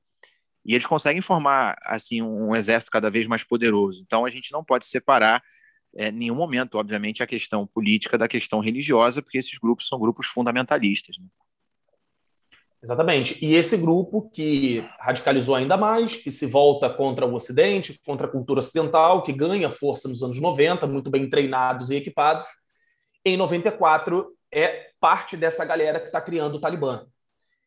[0.62, 4.02] E eles conseguem formar assim um exército cada vez mais poderoso.
[4.02, 5.42] Então a gente não pode separar
[5.96, 9.98] é, em nenhum momento, obviamente, a questão política da questão religiosa, porque esses grupos são
[9.98, 11.16] grupos fundamentalistas.
[11.18, 11.24] Né?
[12.82, 13.44] Exatamente.
[13.44, 18.30] E esse grupo que radicalizou ainda mais, que se volta contra o Ocidente, contra a
[18.30, 22.46] cultura ocidental, que ganha força nos anos 90, muito bem treinados e equipados,
[23.24, 27.04] em 94 é parte dessa galera que está criando o Talibã.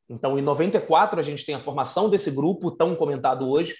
[0.09, 3.75] Então, em 94, a gente tem a formação desse grupo, tão comentado hoje,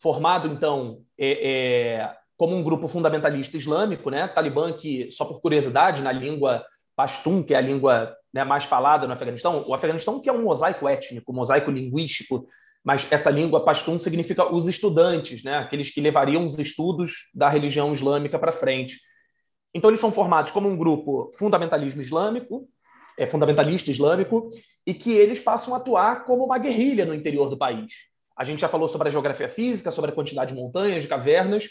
[0.00, 4.28] formado, então, é, é, como um grupo fundamentalista islâmico, né?
[4.28, 6.64] Talibã, que, só por curiosidade, na língua
[6.96, 10.42] Pashtun, que é a língua né, mais falada no Afeganistão, o Afeganistão que é um
[10.42, 12.46] mosaico étnico, um mosaico linguístico,
[12.84, 17.92] mas essa língua Pashtun significa os estudantes, né, aqueles que levariam os estudos da religião
[17.92, 18.98] islâmica para frente.
[19.74, 22.68] Então eles são formados como um grupo fundamentalismo islâmico,
[23.18, 24.50] é, fundamentalista islâmico,
[24.86, 27.92] e que eles passam a atuar como uma guerrilha no interior do país.
[28.36, 31.68] A gente já falou sobre a geografia física, sobre a quantidade de montanhas, de cavernas,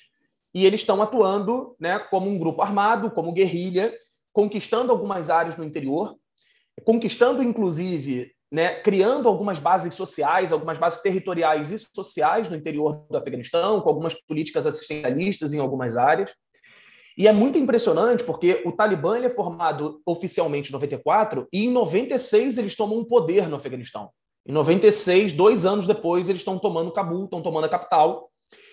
[0.53, 3.93] e eles estão atuando né, como um grupo armado, como guerrilha,
[4.33, 6.15] conquistando algumas áreas no interior,
[6.83, 13.17] conquistando, inclusive, né, criando algumas bases sociais, algumas bases territoriais e sociais no interior do
[13.17, 16.33] Afeganistão, com algumas políticas assistencialistas em algumas áreas.
[17.17, 22.59] E é muito impressionante porque o Talibã é formado oficialmente em 94 e em 96
[22.59, 24.11] eles tomam um poder no Afeganistão.
[24.47, 28.29] Em 96, dois anos depois, eles estão tomando Cabul, estão tomando a capital.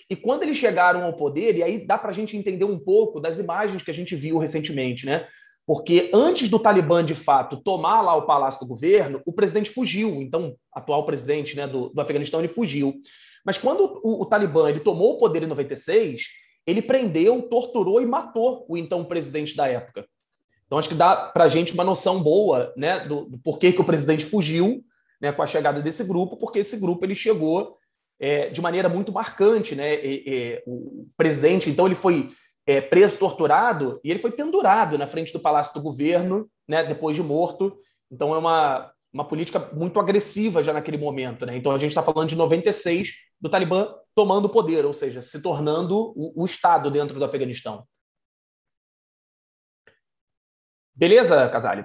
[0.09, 3.19] E quando eles chegaram ao poder, e aí dá para a gente entender um pouco
[3.19, 5.27] das imagens que a gente viu recentemente, né?
[5.67, 10.21] Porque antes do Talibã, de fato, tomar lá o palácio do governo, o presidente fugiu.
[10.21, 12.95] Então, atual presidente né, do, do Afeganistão, ele fugiu.
[13.45, 16.23] Mas quando o, o Talibã ele tomou o poder em 96,
[16.67, 20.07] ele prendeu, torturou e matou o então presidente da época.
[20.67, 23.81] Então, acho que dá para a gente uma noção boa né, do, do porquê que
[23.81, 24.83] o presidente fugiu
[25.21, 27.77] né, com a chegada desse grupo, porque esse grupo ele chegou
[28.19, 29.75] é, de maneira muito marcante.
[29.75, 29.95] Né?
[30.05, 32.31] E, e, o presidente, então, ele foi
[32.67, 37.15] é, preso, torturado, e ele foi pendurado na frente do Palácio do Governo, né, depois
[37.15, 37.77] de morto.
[38.11, 41.45] Então, é uma, uma política muito agressiva já naquele momento.
[41.45, 41.57] Né?
[41.57, 45.43] Então, a gente está falando de 96 do Talibã tomando o poder, ou seja, se
[45.43, 47.87] tornando o, o Estado dentro do Afeganistão.
[50.95, 51.85] Beleza, Casale?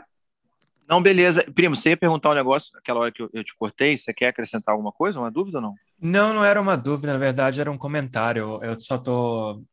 [0.87, 1.43] Não, beleza.
[1.53, 3.97] Primo, você ia perguntar um negócio aquela hora que eu, eu, te cortei.
[3.97, 5.75] Você quer acrescentar alguma coisa, uma dúvida ou não?
[5.99, 8.59] Não, não era uma dúvida, na verdade era um comentário.
[8.63, 9.63] Eu só estou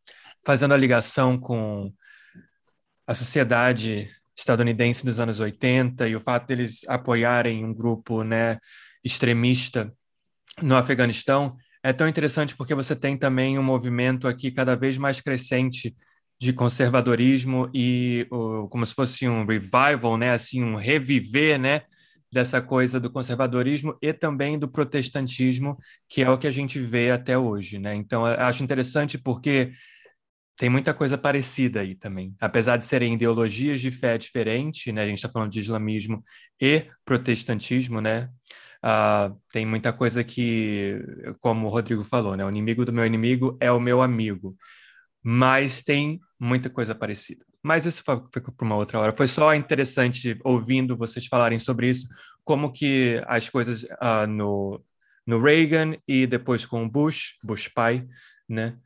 [0.47, 1.93] fazendo a ligação com
[3.05, 8.59] a sociedade estadunidense dos anos 80 e o fato deles apoiarem um grupo né,
[9.03, 9.93] extremista
[10.63, 15.21] no Afeganistão é tão interessante porque você tem também um movimento aqui cada vez mais
[15.21, 15.97] crescente
[16.41, 18.29] de conservadorismo e
[18.71, 21.83] como se fosse um revival, né, assim um reviver, né,
[22.33, 25.77] dessa coisa do conservadorismo e também do protestantismo,
[26.09, 27.95] que é o que a gente vê até hoje, né?
[27.95, 29.73] Então, acho interessante porque
[30.57, 32.35] tem muita coisa parecida aí também.
[32.41, 35.03] Apesar de serem ideologias de fé diferentes, né?
[35.03, 36.25] A gente está falando de islamismo
[36.61, 38.31] e protestantismo, né?
[38.83, 40.99] Uh, tem muita coisa que,
[41.41, 42.45] como o Rodrigo falou, né?
[42.45, 44.57] O inimigo do meu inimigo é o meu amigo.
[45.23, 47.45] Mas tem muita coisa parecida.
[47.63, 49.13] Mas isso fica para uma outra hora.
[49.13, 52.09] Foi só interessante ouvindo vocês falarem sobre isso,
[52.45, 54.83] como que as coisas uh, no,
[55.27, 58.07] no Reagan e depois com o Bush, Bush pai,
[58.49, 58.79] né?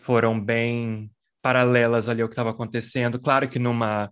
[0.00, 1.10] Foram bem
[1.42, 3.20] paralelas ali ao que estava acontecendo.
[3.20, 4.10] Claro que numa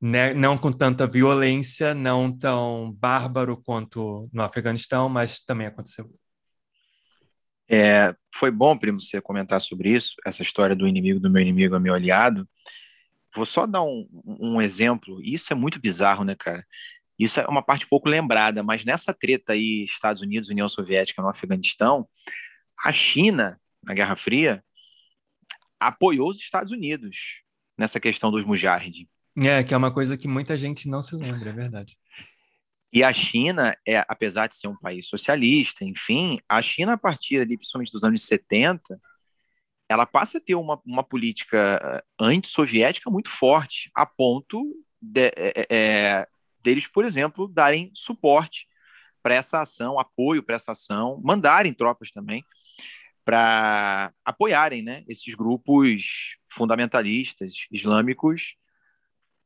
[0.00, 6.10] né, não com tanta violência, não tão bárbaro quanto no Afeganistão, mas também aconteceu.
[7.68, 11.76] É, foi bom, primo, você comentar sobre isso, essa história do inimigo do meu inimigo
[11.76, 12.48] é meu aliado.
[13.34, 15.22] Vou só dar um, um exemplo.
[15.22, 16.64] Isso é muito bizarro, né, cara?
[17.16, 21.28] Isso é uma parte pouco lembrada, mas nessa treta aí, Estados Unidos, União Soviética no
[21.28, 22.08] Afeganistão,
[22.84, 24.64] a China, na Guerra Fria,
[25.80, 27.42] apoiou os Estados Unidos
[27.76, 29.08] nessa questão dos Mujahideen.
[29.38, 31.96] É, que é uma coisa que muita gente não se lembra, é verdade.
[32.92, 37.38] E a China, é, apesar de ser um país socialista, enfim, a China, a partir
[37.38, 39.00] ali, principalmente dos anos 70,
[39.88, 44.62] ela passa a ter uma, uma política eh, antissoviética muito forte, a ponto
[45.02, 46.28] de, é, é,
[46.62, 48.68] deles, por exemplo, darem suporte
[49.20, 52.44] para essa ação, apoio para essa ação, mandarem tropas também
[53.30, 58.56] para apoiarem né, esses grupos fundamentalistas islâmicos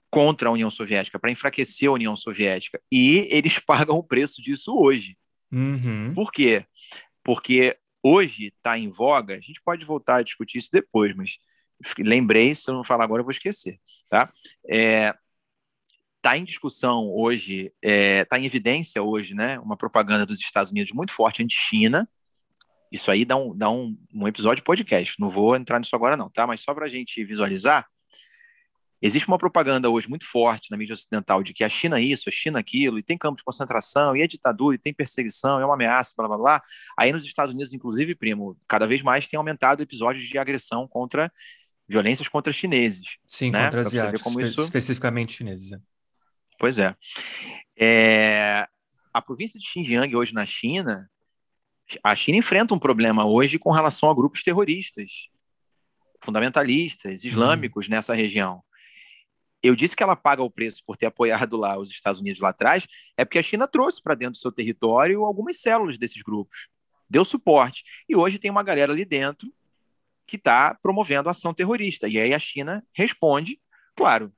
[0.09, 2.81] contra a União Soviética, para enfraquecer a União Soviética.
[2.91, 5.19] E eles pagam o preço disso hoje.
[5.53, 6.15] Uhum.
[6.15, 6.65] Por quê?
[7.23, 11.37] Porque hoje está em voga, a gente pode voltar a discutir isso depois, mas
[11.99, 14.27] lembrei, se eu não falar agora eu vou esquecer, tá?
[14.67, 15.15] É,
[16.17, 20.71] está em discussão hoje, está é, tá em evidência hoje, né, uma propaganda dos Estados
[20.71, 22.09] Unidos muito forte anti-China,
[22.95, 25.19] isso aí dá um, dá um, um episódio de podcast.
[25.19, 26.47] Não vou entrar nisso agora, não, tá?
[26.47, 27.85] Mas só para a gente visualizar,
[29.03, 32.29] existe uma propaganda hoje muito forte na mídia ocidental de que a China é isso,
[32.29, 35.59] a China é aquilo, e tem campo de concentração, e é ditadura, e tem perseguição,
[35.59, 36.63] é uma ameaça, blá blá blá.
[36.97, 41.33] Aí nos Estados Unidos, inclusive, primo, cada vez mais tem aumentado episódios de agressão contra
[41.89, 43.19] violências contra chineses.
[43.29, 43.65] Sim, né?
[43.65, 44.63] contra asiáticos, como isso...
[44.63, 45.73] especificamente chineses.
[45.73, 45.79] É.
[46.59, 46.95] Pois é.
[47.77, 48.67] é.
[49.13, 51.09] A província de Xinjiang hoje na China
[52.03, 55.29] a China enfrenta um problema hoje com relação a grupos terroristas,
[56.23, 57.29] fundamentalistas, uhum.
[57.29, 58.63] islâmicos nessa região.
[59.63, 62.51] Eu disse que ela paga o preço por ter apoiado lá os Estados Unidos lá
[62.51, 66.69] atrás, é porque a China trouxe para dentro do seu território algumas células desses grupos,
[67.09, 67.83] deu suporte.
[68.09, 69.53] E hoje tem uma galera ali dentro
[70.27, 72.09] que está promovendo ação terrorista.
[72.09, 73.61] E aí a China responde,
[73.95, 74.33] claro,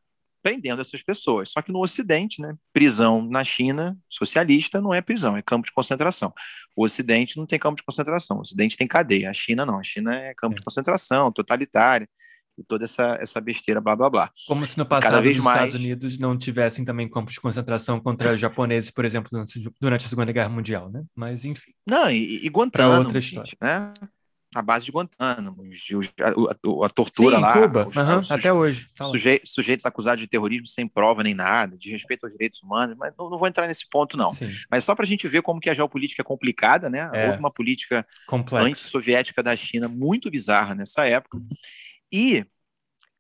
[0.47, 1.51] prendendo essas pessoas.
[1.51, 5.73] Só que no Ocidente, né, prisão na China socialista não é prisão, é campo de
[5.73, 6.33] concentração.
[6.77, 9.29] O Ocidente não tem campo de concentração, o Ocidente tem cadeia.
[9.29, 10.59] A China não, a China é campo é.
[10.59, 12.09] de concentração, totalitária
[12.57, 14.31] e toda essa, essa besteira, blá blá blá.
[14.47, 15.57] Como se no passado os mais...
[15.57, 19.29] Estados Unidos não tivessem também campos de concentração contra os japoneses, por exemplo,
[19.81, 21.03] durante a Segunda Guerra Mundial, né?
[21.13, 21.73] Mas enfim.
[21.85, 23.51] Não, e, e Guantánamo, outra história.
[23.51, 23.93] Gente, né?
[24.61, 25.63] A base de Guantánamo,
[26.21, 27.53] a, a, a tortura Sim, lá.
[27.53, 28.89] Cuba, os, uhum, até hoje.
[29.03, 33.15] Suje, sujeitos acusados de terrorismo sem prova nem nada, de respeito aos direitos humanos, mas
[33.19, 34.35] não, não vou entrar nesse ponto, não.
[34.35, 34.51] Sim.
[34.71, 37.11] Mas só para a gente ver como que a geopolítica é complicada, né?
[37.13, 37.27] É.
[37.27, 38.07] Houve uma política
[38.53, 41.39] anti-soviética da China muito bizarra nessa época.
[42.13, 42.45] E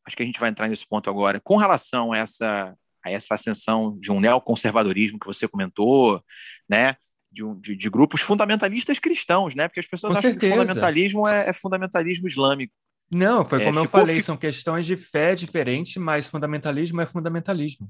[0.07, 1.41] acho que a gente vai entrar nesse ponto agora.
[1.41, 6.23] Com relação a essa, a essa ascensão de um neoconservadorismo que você comentou,
[6.69, 6.97] né?
[7.37, 9.69] De, de, de, grupos fundamentalistas cristãos, né?
[9.69, 10.53] Porque as pessoas Com acham certeza.
[10.53, 12.73] que fundamentalismo é, é, fundamentalismo islâmico.
[13.11, 17.89] Não, foi como é, eu falei, são questões de fé diferentes, mas fundamentalismo é fundamentalismo.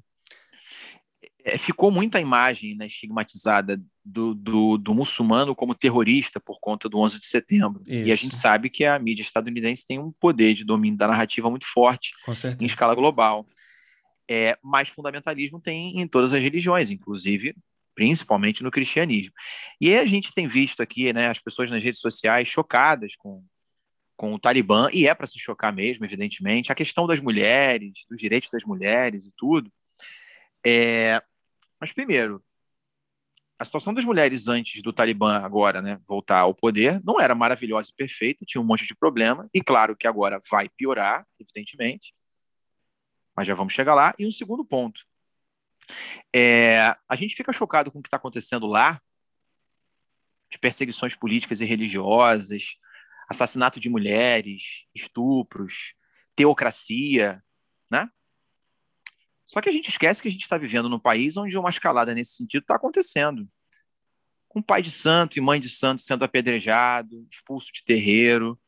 [1.43, 6.99] É, ficou muita imagem né, estigmatizada do, do, do, muçulmano como terrorista por conta do
[6.99, 7.83] 11 de setembro.
[7.87, 8.09] Isso.
[8.09, 11.49] E a gente sabe que a mídia estadunidense tem um poder de domínio da narrativa
[11.49, 12.13] muito forte
[12.61, 13.47] em escala global.
[14.29, 17.55] É, mas fundamentalismo tem em todas as religiões, inclusive
[17.97, 19.33] principalmente no cristianismo.
[19.81, 23.43] E aí a gente tem visto aqui né, as pessoas nas redes sociais chocadas com,
[24.17, 28.21] com o Talibã, e é para se chocar mesmo, evidentemente, a questão das mulheres, dos
[28.21, 29.73] direitos das mulheres e tudo.
[30.65, 31.21] É...
[31.81, 32.45] Mas, primeiro,
[33.59, 37.91] a situação das mulheres antes do Talibã agora né, voltar ao poder não era maravilhosa
[37.91, 42.15] e perfeita, tinha um monte de problema, e claro que agora vai piorar, evidentemente,
[43.35, 44.15] mas já vamos chegar lá.
[44.19, 45.01] E um segundo ponto,
[46.35, 49.01] é, a gente fica chocado com o que está acontecendo lá,
[50.51, 52.77] de perseguições políticas e religiosas,
[53.29, 55.95] assassinato de mulheres, estupros,
[56.35, 57.43] teocracia,
[57.91, 58.09] né?
[59.45, 62.15] Só que a gente esquece que a gente está vivendo num país onde uma escalada
[62.15, 63.49] nesse sentido está acontecendo.
[64.49, 68.59] Com pai de santo e mãe de santo sendo apedrejado, expulso de terreiro.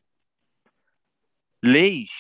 [1.63, 2.11] Leis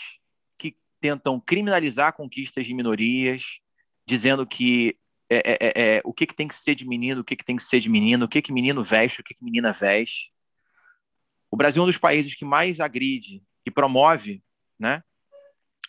[0.56, 3.60] que tentam criminalizar conquistas de minorias,
[4.08, 4.96] dizendo que
[5.28, 7.44] é, é, é, é, o que, que tem que ser de menino, o que, que
[7.44, 10.32] tem que ser de menino, o que, que menino veste, o que, que menina veste.
[11.50, 14.42] O Brasil é um dos países que mais agride e promove
[14.78, 15.02] né,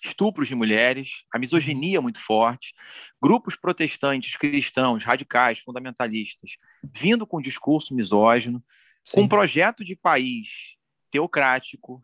[0.03, 2.73] estupros de mulheres, a misoginia muito forte,
[3.21, 8.61] grupos protestantes, cristãos, radicais, fundamentalistas, vindo com discurso misógino,
[9.05, 9.15] Sim.
[9.15, 10.75] com um projeto de país
[11.09, 12.03] teocrático,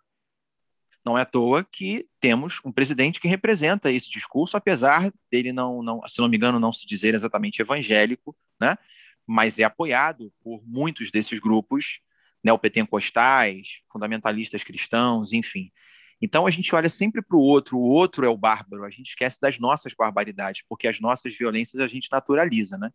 [1.06, 5.84] não é à toa que temos um presidente que representa esse discurso, apesar dele não,
[5.84, 8.76] não se não me engano, não se dizer exatamente evangélico, né?
[9.28, 12.00] mas é apoiado por muitos desses grupos
[12.44, 15.72] neopentecostais, fundamentalistas cristãos, enfim.
[16.22, 19.10] Então a gente olha sempre para o outro, o outro é o bárbaro, a gente
[19.10, 22.92] esquece das nossas barbaridades, porque as nossas violências a gente naturaliza, né?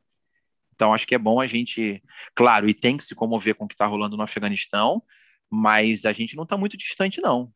[0.75, 2.03] Então acho que é bom a gente,
[2.35, 5.03] claro, e tem que se comover com o que está rolando no Afeganistão,
[5.51, 7.53] mas a gente não está muito distante, não.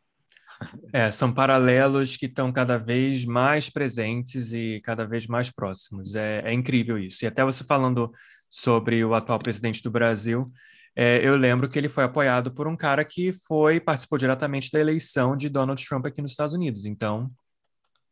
[0.92, 6.14] É, são paralelos que estão cada vez mais presentes e cada vez mais próximos.
[6.14, 7.24] É, é incrível isso.
[7.24, 8.12] E até você falando
[8.48, 10.52] sobre o atual presidente do Brasil,
[10.96, 14.78] é, eu lembro que ele foi apoiado por um cara que foi participou diretamente da
[14.78, 16.84] eleição de Donald Trump aqui nos Estados Unidos.
[16.84, 17.30] Então,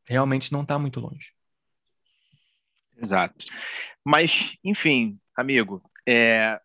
[0.09, 1.33] realmente não está muito longe.
[2.97, 3.45] Exato.
[4.05, 6.61] Mas, enfim, amigo, é...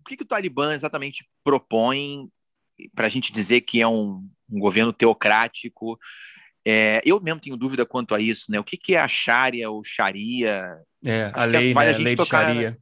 [0.00, 2.30] o que, que o Talibã exatamente propõe
[2.94, 5.98] para a gente dizer que é um, um governo teocrático.
[6.64, 8.60] É, eu mesmo tenho dúvida quanto a isso, né?
[8.60, 10.76] O que, que é a Sharia ou Sharia?
[11.04, 11.96] É, a lei, vale né?
[11.96, 12.78] a, lei tocar, Sharia.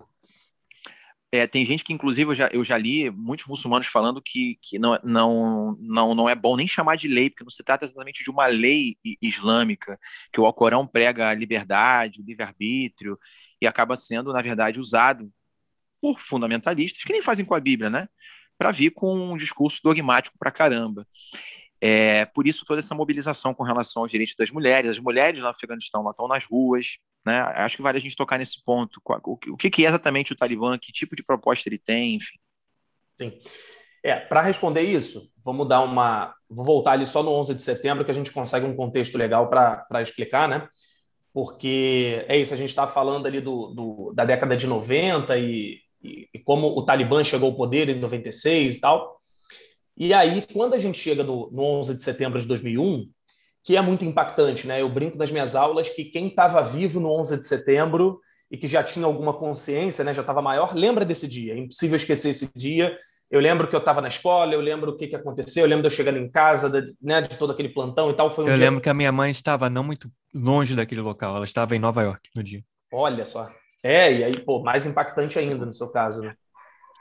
[1.33, 4.81] É, tem gente que, inclusive, eu já, eu já li muitos muçulmanos falando que, que
[4.81, 8.25] não, não, não, não é bom nem chamar de lei, porque não se trata exatamente
[8.25, 9.99] de uma lei islâmica,
[10.33, 13.17] que o Alcorão prega a liberdade, o livre-arbítrio,
[13.63, 15.31] e acaba sendo, na verdade, usado
[16.01, 18.09] por fundamentalistas, que nem fazem com a Bíblia, né?
[18.61, 21.07] Para vir com um discurso dogmático para caramba.
[21.81, 24.91] É, por isso, toda essa mobilização com relação aos direitos das mulheres.
[24.91, 26.99] As mulheres no Afeganistão estão nas ruas.
[27.25, 27.41] Né?
[27.41, 29.01] Acho que vale a gente tocar nesse ponto.
[29.49, 30.79] O que é exatamente o Talibã?
[30.79, 32.17] Que tipo de proposta ele tem?
[32.17, 32.39] Enfim.
[33.17, 33.41] Sim.
[34.05, 36.35] É, para responder isso, vamos dar uma.
[36.47, 39.49] Vou voltar ali só no 11 de setembro, que a gente consegue um contexto legal
[39.49, 40.69] para explicar, né?
[41.33, 45.81] Porque é isso, a gente está falando ali do, do, da década de 90 e
[46.03, 49.21] e, e, como o Talibã chegou ao poder em 96 e tal.
[49.97, 53.09] E aí, quando a gente chega no, no 11 de setembro de 2001,
[53.63, 54.81] que é muito impactante, né?
[54.81, 58.21] Eu brinco nas minhas aulas que quem estava vivo no 11 de setembro
[58.51, 61.55] e que já tinha alguma consciência, né, já estava maior, lembra desse dia.
[61.55, 62.97] É impossível esquecer esse dia.
[63.31, 65.83] Eu lembro que eu estava na escola, eu lembro o que, que aconteceu, eu lembro
[65.83, 68.29] de eu chegando em casa, de, né, de todo aquele plantão e tal.
[68.29, 68.65] Foi um eu dia...
[68.65, 72.03] lembro que a minha mãe estava não muito longe daquele local, ela estava em Nova
[72.03, 72.65] York no dia.
[72.93, 73.49] Olha só.
[73.83, 76.35] É, e aí, pô, mais impactante ainda no seu caso, né?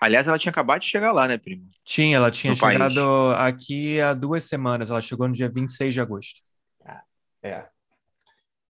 [0.01, 1.69] Aliás, ela tinha acabado de chegar lá, né, primo?
[1.83, 3.53] Tinha, ela tinha no chegado país.
[3.53, 6.41] aqui há duas semanas, ela chegou no dia 26 de agosto.
[6.85, 7.01] Ah,
[7.43, 7.65] é.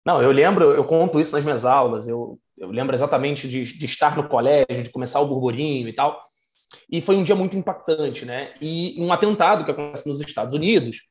[0.07, 3.85] Não, eu lembro, eu conto isso nas minhas aulas, eu, eu lembro exatamente de, de
[3.85, 6.23] estar no colégio, de começar o burburinho e tal,
[6.91, 8.55] e foi um dia muito impactante, né?
[8.59, 11.11] E um atentado que acontece nos Estados Unidos,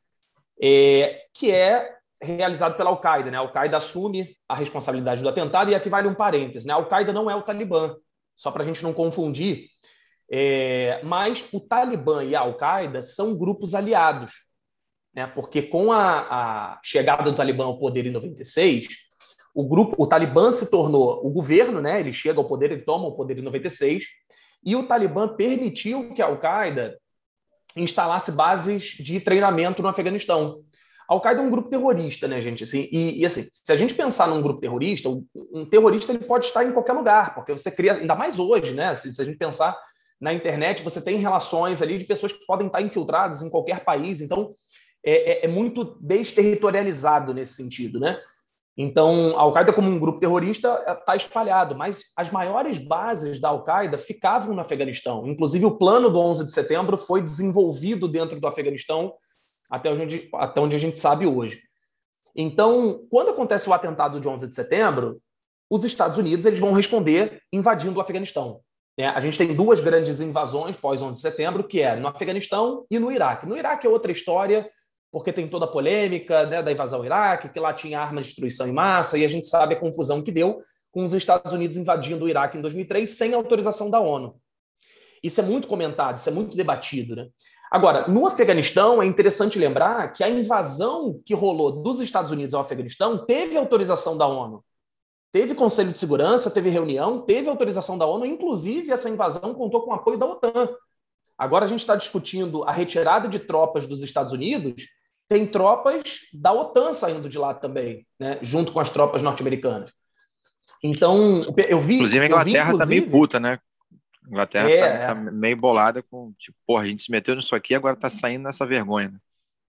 [0.59, 3.37] é, que é realizado pela Al-Qaeda, né?
[3.37, 6.73] A Al-Qaeda assume a responsabilidade do atentado, e aqui vale um parênteses, né?
[6.73, 7.95] A Al-Qaeda não é o Talibã,
[8.35, 9.67] só para a gente não confundir,
[10.29, 14.33] é, mas o Talibã e a Al-Qaeda são grupos aliados,
[15.13, 15.25] né?
[15.27, 18.87] porque com a, a, chegada do Talibã ao poder em 96,
[19.55, 21.99] o grupo, o Talibã se tornou o governo, né?
[21.99, 24.03] ele chega ao poder, ele toma o poder em 96,
[24.63, 26.97] e o Talibã permitiu que a Al-Qaeda
[27.75, 30.63] instalasse bases de treinamento no Afeganistão.
[31.07, 32.63] Al-Qaeda é um grupo terrorista, né, gente?
[32.63, 36.47] Assim, e, e, assim, se a gente pensar num grupo terrorista, um, terrorista ele pode
[36.47, 38.93] estar em qualquer lugar, porque você cria, ainda mais hoje, né?
[38.93, 39.77] Se, se a gente pensar
[40.19, 44.19] na internet, você tem relações ali de pessoas que podem estar infiltradas em qualquer país.
[44.19, 44.53] Então,
[45.03, 48.19] é, é, é muito desterritorializado nesse sentido, né?
[48.77, 53.97] Então, a Al-Qaeda, como um grupo terrorista, está espalhado, mas as maiores bases da Al-Qaeda
[53.97, 55.25] ficavam no Afeganistão.
[55.25, 59.13] Inclusive, o plano do 11 de setembro foi desenvolvido dentro do Afeganistão,
[59.69, 61.61] até onde, até onde a gente sabe hoje.
[62.35, 65.21] Então, quando acontece o atentado de 11 de setembro,
[65.69, 68.61] os Estados Unidos eles vão responder invadindo o Afeganistão.
[68.97, 72.85] É, a gente tem duas grandes invasões pós 11 de setembro, que é no Afeganistão
[72.89, 73.45] e no Iraque.
[73.45, 74.69] No Iraque é outra história,
[75.11, 78.31] porque tem toda a polêmica né, da invasão ao Iraque, que lá tinha armas de
[78.31, 80.61] destruição em massa, e a gente sabe a confusão que deu
[80.91, 84.39] com os Estados Unidos invadindo o Iraque em 2003 sem autorização da ONU.
[85.21, 87.15] Isso é muito comentado, isso é muito debatido.
[87.15, 87.27] Né?
[87.69, 92.61] Agora, no Afeganistão, é interessante lembrar que a invasão que rolou dos Estados Unidos ao
[92.61, 94.63] Afeganistão teve autorização da ONU.
[95.31, 99.91] Teve Conselho de Segurança, teve reunião, teve autorização da ONU, inclusive essa invasão contou com
[99.91, 100.69] o apoio da OTAN.
[101.37, 104.87] Agora a gente está discutindo a retirada de tropas dos Estados Unidos,
[105.27, 109.91] tem tropas da OTAN saindo de lá também, né, junto com as tropas norte-americanas.
[110.81, 111.95] Então, eu vi.
[111.95, 113.59] Inclusive, a Inglaterra vi, inclusive, tá meio puta, né?
[114.27, 117.55] A Inglaterra é, tá, tá, meio bolada com, tipo, porra, a gente se meteu nisso
[117.55, 119.09] aqui agora tá saindo nessa vergonha.
[119.09, 119.19] Né?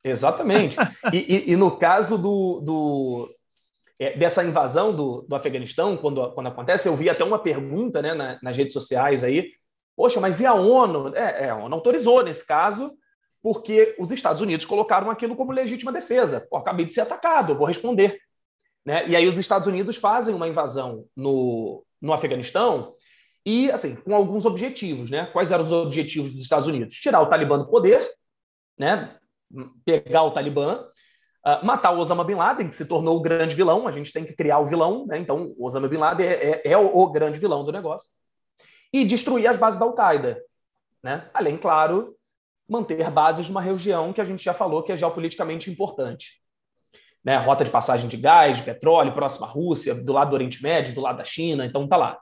[0.05, 0.77] Exatamente.
[1.13, 3.35] e, e, e, no caso do, do,
[3.99, 8.15] é, dessa invasão do, do Afeganistão, quando, quando acontece, eu vi até uma pergunta né,
[8.15, 9.51] na, nas redes sociais aí,
[9.97, 11.15] poxa, mas e a ONU?
[11.17, 12.93] É, é, a ONU autorizou nesse caso,
[13.43, 16.47] porque os Estados Unidos colocaram aquilo como legítima defesa.
[16.49, 18.21] Pô, acabei de ser atacado, eu vou responder.
[18.87, 19.09] Né?
[19.09, 22.95] E aí os Estados Unidos fazem uma invasão no, no Afeganistão
[23.45, 25.27] e, assim, com alguns objetivos, né?
[25.27, 26.97] Quais eram os objetivos dos Estados Unidos?
[26.97, 28.09] Tirar o Talibã do poder,
[28.79, 29.17] né?
[29.85, 30.87] Pegar o Talibã
[31.47, 34.25] Uh, matar o Osama Bin Laden, que se tornou o grande vilão, a gente tem
[34.25, 35.19] que criar o vilão, né?
[35.19, 38.09] então o Osama Bin Laden é, é, é o, o, grande vilão do negócio,
[38.91, 40.41] e destruir as bases da Al-Qaeda.
[41.03, 41.29] Né?
[41.35, 42.17] Além, claro,
[42.67, 46.41] manter bases numa região que a gente já falou que é geopoliticamente importante.
[47.23, 47.37] Né?
[47.37, 50.95] Rota de passagem de gás, de petróleo, próxima à Rússia, do lado do Oriente Médio,
[50.95, 52.19] do lado da China, então tá lá.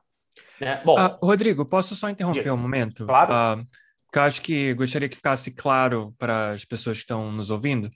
[0.61, 0.83] Né?
[0.85, 3.07] Bom, uh, Rodrigo, posso só interromper um momento?
[3.07, 3.61] Claro.
[3.61, 3.67] Uh,
[4.13, 7.91] que eu acho que gostaria que ficasse claro para as pessoas que estão nos ouvindo.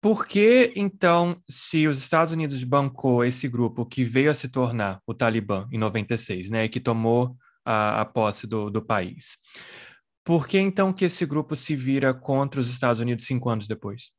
[0.00, 5.00] Por que, então, se os Estados Unidos bancou esse grupo que veio a se tornar
[5.06, 9.36] o Talibã em 96, né, e que tomou a, a posse do, do país,
[10.24, 14.12] por que então que esse grupo se vira contra os Estados Unidos cinco anos depois?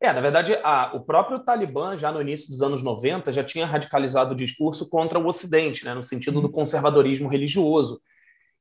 [0.00, 3.66] É, na verdade, a, o próprio Talibã, já no início dos anos 90, já tinha
[3.66, 6.52] radicalizado o discurso contra o Ocidente, né, no sentido do uhum.
[6.52, 8.00] conservadorismo religioso.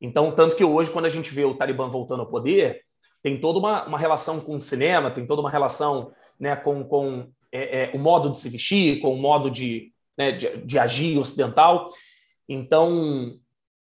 [0.02, 2.82] Então, tanto que hoje, quando a gente vê o Talibã voltando ao poder,
[3.22, 7.30] tem toda uma, uma relação com o cinema, tem toda uma relação né, com, com
[7.52, 11.18] é, é, o modo de se vestir, com o modo de, né, de, de agir
[11.18, 11.90] ocidental.
[12.48, 13.40] Então,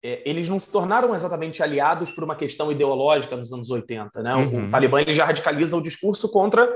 [0.04, 4.22] é, eles não se tornaram exatamente aliados por uma questão ideológica nos anos 80.
[4.22, 4.36] Né?
[4.36, 4.68] Uhum.
[4.68, 6.70] O, Talibã já radicaliza o discurso contra,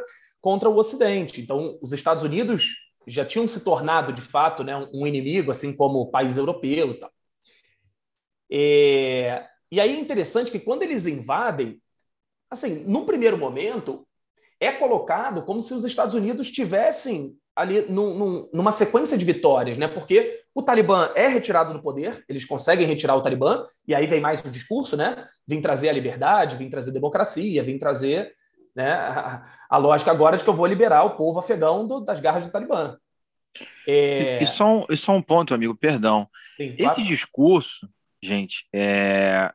[0.47, 1.41] contra o Ocidente.
[1.41, 6.09] Então, os Estados Unidos já tinham se tornado, de fato, né, um inimigo, assim como
[6.09, 6.97] países europeus.
[6.97, 7.11] Tal.
[8.49, 11.81] É, e aí é interessante que quando eles invadem,
[12.49, 14.07] assim, num primeiro momento,
[14.57, 19.77] é colocado como se os Estados Unidos tivessem ali num, num, numa sequência de vitórias,
[19.77, 19.89] né?
[19.89, 24.21] Porque o Talibã é retirado do poder, eles conseguem retirar o Talibã, e aí vem
[24.21, 25.25] mais o discurso, né?
[25.45, 28.33] Vim trazer a liberdade, vim trazer democracia, vim trazer
[28.77, 32.19] né, a, a lógica agora de que eu vou liberar o povo afegão do, das
[32.19, 32.95] garras do Talibã.
[33.87, 34.39] É...
[34.39, 36.29] E, e, só um, e só um ponto, amigo, perdão.
[36.55, 37.89] Sim, Esse discurso,
[38.21, 39.51] gente, é,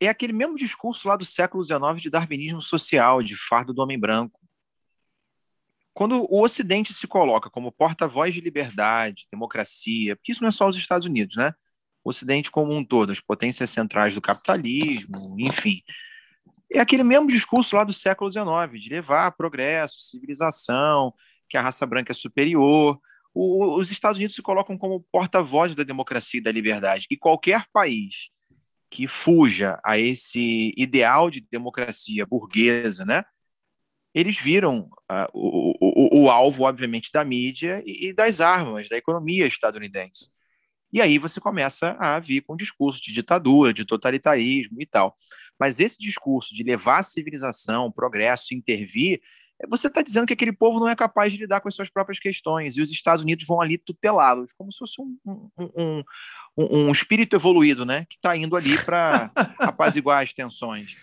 [0.00, 3.98] é aquele mesmo discurso lá do século XIX de darwinismo social, de fardo do homem
[3.98, 4.38] branco.
[5.92, 10.68] Quando o Ocidente se coloca como porta-voz de liberdade, democracia, porque isso não é só
[10.68, 11.52] os Estados Unidos, né?
[12.04, 15.82] O Ocidente como um todo, as potências centrais do capitalismo, enfim.
[16.72, 21.14] É aquele mesmo discurso lá do século XIX, de levar progresso, civilização,
[21.48, 23.00] que a raça branca é superior.
[23.34, 27.06] O, os Estados Unidos se colocam como porta-voz da democracia e da liberdade.
[27.10, 28.30] E qualquer país
[28.90, 33.24] que fuja a esse ideal de democracia burguesa, né?
[34.14, 38.96] Eles viram uh, o, o, o, alvo, obviamente, da mídia e, e, das armas, da
[38.96, 40.30] economia estadunidense.
[40.92, 45.16] E aí você começa a vir com um discurso de ditadura, de totalitarismo e tal.
[45.58, 49.20] Mas esse discurso de levar a civilização, progresso, intervir,
[49.68, 52.20] você está dizendo que aquele povo não é capaz de lidar com as suas próprias
[52.20, 56.04] questões e os Estados Unidos vão ali tutelá-los, como se fosse um, um,
[56.56, 58.06] um, um espírito evoluído, né?
[58.08, 60.96] Que está indo ali para apaziguar as tensões.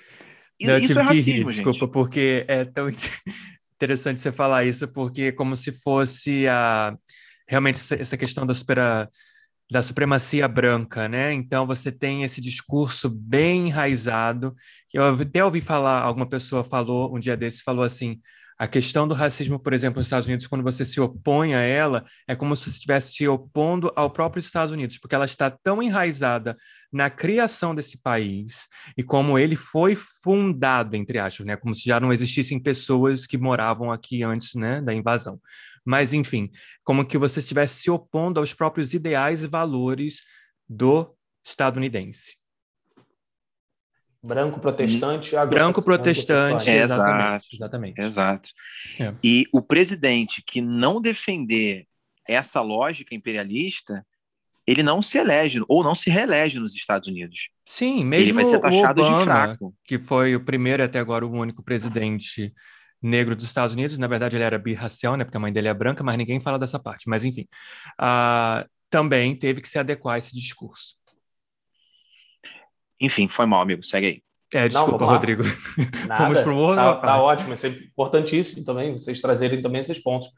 [0.57, 2.87] E, não, isso é racismo, rir, Desculpa, porque é tão
[3.75, 6.97] interessante você falar isso, porque é como se fosse a
[7.47, 9.09] realmente essa questão da supera
[9.71, 11.33] da supremacia branca, né?
[11.33, 14.55] Então você tem esse discurso bem enraizado.
[14.93, 18.19] Eu até ouvi falar, alguma pessoa falou um dia desses, falou assim:
[18.57, 22.05] a questão do racismo, por exemplo, nos Estados Unidos, quando você se opõe a ela,
[22.27, 25.83] é como se você estivesse se opondo ao próprio Estados Unidos, porque ela está tão
[25.83, 26.55] enraizada
[26.91, 31.57] na criação desse país e como ele foi fundado, entre aspas, né?
[31.57, 35.39] Como se já não existissem pessoas que moravam aqui antes, né, da invasão.
[35.83, 36.49] Mas, enfim,
[36.83, 40.21] como que você estivesse se opondo aos próprios ideais e valores
[40.67, 42.44] do estadunidense
[44.25, 48.01] branco protestante, branco protestante, é, exatamente, exatamente.
[48.01, 48.49] Exato.
[48.99, 49.13] É.
[49.23, 51.85] E o presidente que não defender
[52.27, 54.05] essa lógica imperialista,
[54.65, 57.49] ele não se elege ou não se reelege nos Estados Unidos.
[57.63, 60.99] Sim, mesmo ele vai ser taxado Obama, de fraco, que foi o primeiro e até
[60.99, 62.51] agora o único presidente
[63.01, 63.97] negro dos Estados Unidos.
[63.99, 65.23] Na verdade, ele era birracial, né?
[65.23, 67.07] Porque a mãe dele é branca, mas ninguém fala dessa parte.
[67.07, 67.47] Mas enfim,
[68.01, 70.95] uh, também teve que se adequar a esse discurso.
[72.99, 73.83] Enfim, foi mal, amigo.
[73.83, 74.23] Segue aí.
[74.53, 75.43] É, desculpa, Não, Rodrigo.
[76.17, 76.75] Fomos para o outro.
[76.75, 80.29] Tá, tá ótimo, isso é importantíssimo também, vocês trazerem também esses pontos.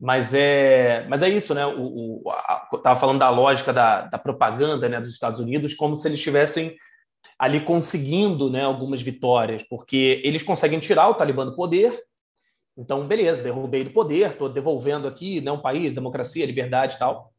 [0.00, 1.64] Mas é, mas é isso, né?
[1.64, 5.94] O, o a, tava falando da lógica da, da propaganda, né, dos Estados Unidos, como
[5.94, 6.74] se eles estivessem
[7.38, 12.00] ali conseguindo, né, algumas vitórias, porque eles conseguem tirar o Talibã do poder.
[12.76, 17.31] Então, beleza, derrubei do poder, estou devolvendo aqui, né, um país, democracia, liberdade e tal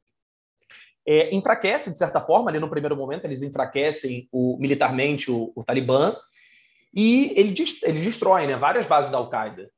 [1.05, 5.63] é, enfraquece, de certa forma, ali no primeiro momento, eles enfraquecem o, militarmente o, o
[5.63, 6.15] Talibã
[6.93, 9.69] e ele, eles destroem né, várias bases da Al-Qaeda.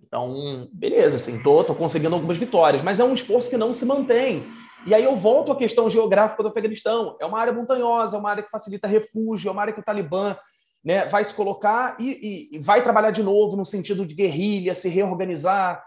[0.00, 3.86] Então, beleza, assim, tô, tô conseguindo algumas vitórias, mas é um esforço que não se
[3.86, 4.44] mantém.
[4.86, 7.16] E aí eu volto à questão geográfica do Afeganistão.
[7.20, 9.84] É uma área montanhosa, é uma área que facilita refúgio, é uma área que o
[9.84, 10.36] Talibã
[10.84, 14.74] né, vai se colocar e, e, e vai trabalhar de novo no sentido de guerrilha,
[14.74, 15.82] se reorganizar,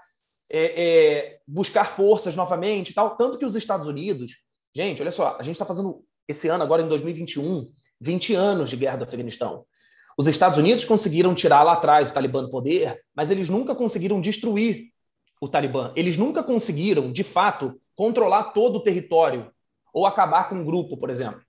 [0.50, 3.18] é, é, buscar forças novamente e tal.
[3.18, 4.46] Tanto que os Estados Unidos
[4.76, 7.72] Gente, olha só, a gente está fazendo esse ano, agora em 2021,
[8.02, 9.66] 20 anos de guerra do Afeganistão.
[10.18, 14.20] Os Estados Unidos conseguiram tirar lá atrás o Talibã do poder, mas eles nunca conseguiram
[14.20, 14.90] destruir
[15.40, 15.94] o Talibã.
[15.96, 19.50] Eles nunca conseguiram, de fato, controlar todo o território
[19.94, 21.40] ou acabar com um grupo, por exemplo.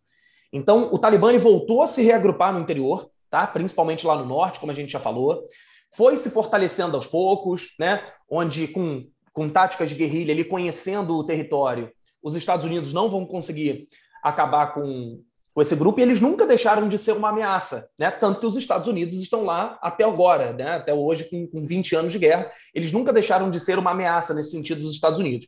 [0.53, 3.45] Então, o Talibã voltou a se reagrupar no interior, tá?
[3.45, 5.49] principalmente lá no norte, como a gente já falou.
[5.93, 8.05] Foi se fortalecendo aos poucos, né?
[8.31, 11.91] onde com, com táticas de guerrilha, ele conhecendo o território,
[12.27, 13.89] os Estados Unidos não vão conseguir
[14.21, 15.23] acabar com,
[15.55, 18.11] com esse grupo e eles nunca deixaram de ser uma ameaça, né?
[18.11, 20.71] Tanto que os Estados Unidos estão lá até agora, né?
[20.73, 24.35] Até hoje, com, com 20 anos de guerra, eles nunca deixaram de ser uma ameaça
[24.35, 25.47] nesse sentido dos Estados Unidos.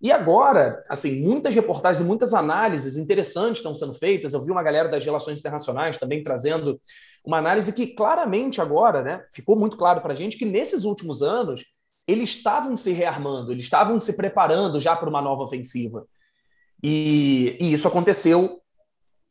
[0.00, 4.32] E agora, assim, muitas reportagens e muitas análises interessantes estão sendo feitas.
[4.32, 6.80] Eu vi uma galera das relações internacionais também trazendo
[7.22, 11.22] uma análise que claramente agora, né, ficou muito claro para a gente que nesses últimos
[11.22, 11.64] anos
[12.06, 16.06] eles estavam se rearmando, eles estavam se preparando já para uma nova ofensiva.
[16.86, 18.60] E, e isso aconteceu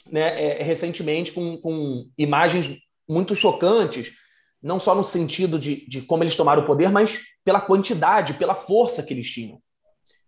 [0.09, 4.15] né, é, recentemente com, com, imagens muito chocantes,
[4.59, 8.55] não só no sentido de, de, como eles tomaram o poder, mas pela quantidade, pela
[8.55, 9.61] força que eles tinham.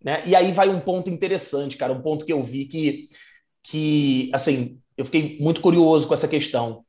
[0.03, 0.21] Né?
[0.27, 3.05] E aí vai um ponto interessante, cara, um ponto que eu vi que,
[3.63, 6.85] que assim, eu fiquei muito curioso com essa questão.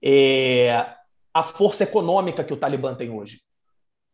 [0.00, 0.94] É
[1.34, 3.40] a força econômica que o Talibã tem hoje.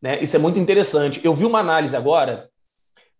[0.00, 0.22] Né?
[0.22, 1.20] Isso é muito interessante.
[1.22, 2.50] Eu vi uma análise agora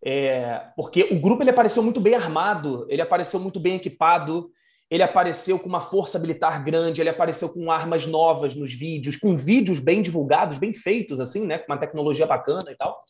[0.05, 4.51] é, porque o grupo ele apareceu muito bem armado, ele apareceu muito bem equipado,
[4.91, 9.37] ele apareceu com uma força militar grande, ele apareceu com armas novas nos vídeos, com
[9.37, 13.03] vídeos bem divulgados, bem feitos, assim, né, com uma tecnologia bacana e tal.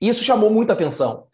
[0.00, 1.26] E isso chamou muita atenção.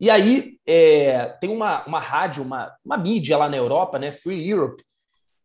[0.00, 4.48] E aí é, tem uma, uma rádio, uma, uma mídia lá na Europa, né, Free
[4.48, 4.82] Europe,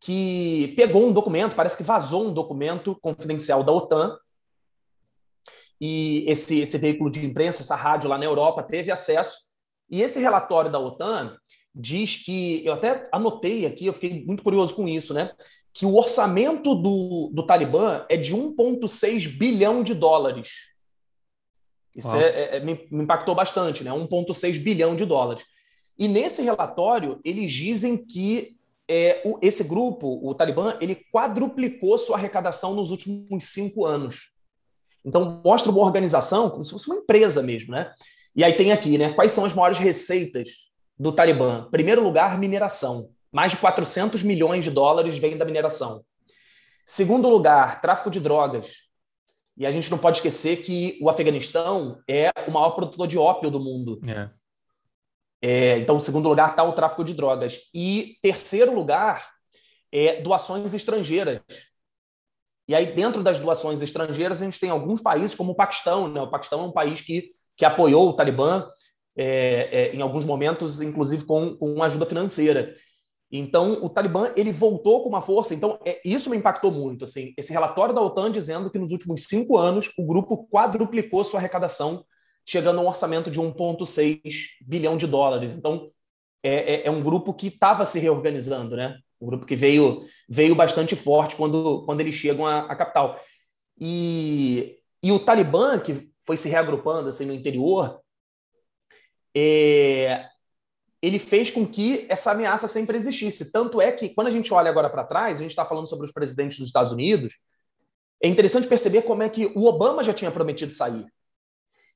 [0.02, 4.18] que pegou um documento, parece que vazou um documento confidencial da OTAN,
[5.86, 9.36] e esse, esse veículo de imprensa, essa rádio lá na Europa, teve acesso.
[9.90, 11.36] E esse relatório da OTAN
[11.76, 15.34] diz que, eu até anotei aqui, eu fiquei muito curioso com isso, né?
[15.74, 20.54] Que o orçamento do, do Talibã é de 1,6 bilhão de dólares.
[21.94, 23.92] Isso é, é, é, me, me impactou bastante, né?
[23.92, 25.44] 1,6 bilhão de dólares.
[26.00, 28.56] E nesse relatório, eles dizem que
[28.88, 34.33] é, o, esse grupo, o Talibã, ele quadruplicou sua arrecadação nos últimos cinco anos.
[35.06, 37.92] Então, mostra uma organização como se fosse uma empresa mesmo, né?
[38.36, 39.12] E aí tem aqui, né?
[39.14, 41.68] Quais são as maiores receitas do Talibã?
[41.70, 43.10] Primeiro lugar, mineração.
[43.32, 46.04] Mais de 400 milhões de dólares vêm da mineração.
[46.86, 48.84] Segundo lugar, tráfico de drogas.
[49.56, 53.52] E a gente não pode esquecer que o Afeganistão é o maior produtor de ópio
[53.52, 54.02] do mundo.
[54.08, 54.30] É.
[55.46, 57.62] É, então, segundo lugar está o tráfico de drogas.
[57.74, 59.30] E terceiro lugar
[59.92, 61.42] é doações estrangeiras.
[62.68, 66.08] E aí, dentro das doações estrangeiras, a gente tem alguns países, como o Paquistão.
[66.08, 66.22] Né?
[66.22, 68.66] O Paquistão é um país que, que apoiou o Talibã
[69.16, 72.74] é, é, em alguns momentos, inclusive com, com ajuda financeira.
[73.32, 75.54] Então, o Talibã ele voltou com uma força.
[75.54, 77.04] Então, é, isso me impactou muito.
[77.04, 81.40] Assim, esse relatório da OTAN dizendo que nos últimos cinco anos o grupo quadruplicou sua
[81.40, 82.06] arrecadação
[82.46, 84.22] chegando a um orçamento de 1,6
[84.62, 85.54] bilhão de dólares.
[85.54, 85.90] Então,
[86.44, 88.98] é, é, é um grupo que estava se reorganizando, né?
[89.24, 93.18] Um grupo que veio, veio bastante forte quando, quando eles chegam à, à capital.
[93.80, 98.02] E, e o Talibã, que foi se reagrupando assim, no interior,
[99.34, 100.26] é,
[101.02, 103.50] ele fez com que essa ameaça sempre existisse.
[103.50, 106.06] Tanto é que, quando a gente olha agora para trás, a gente está falando sobre
[106.06, 107.36] os presidentes dos Estados Unidos,
[108.22, 111.06] é interessante perceber como é que o Obama já tinha prometido sair.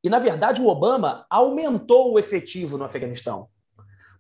[0.02, 3.50] E, na verdade, o Obama aumentou o efetivo no Afeganistão.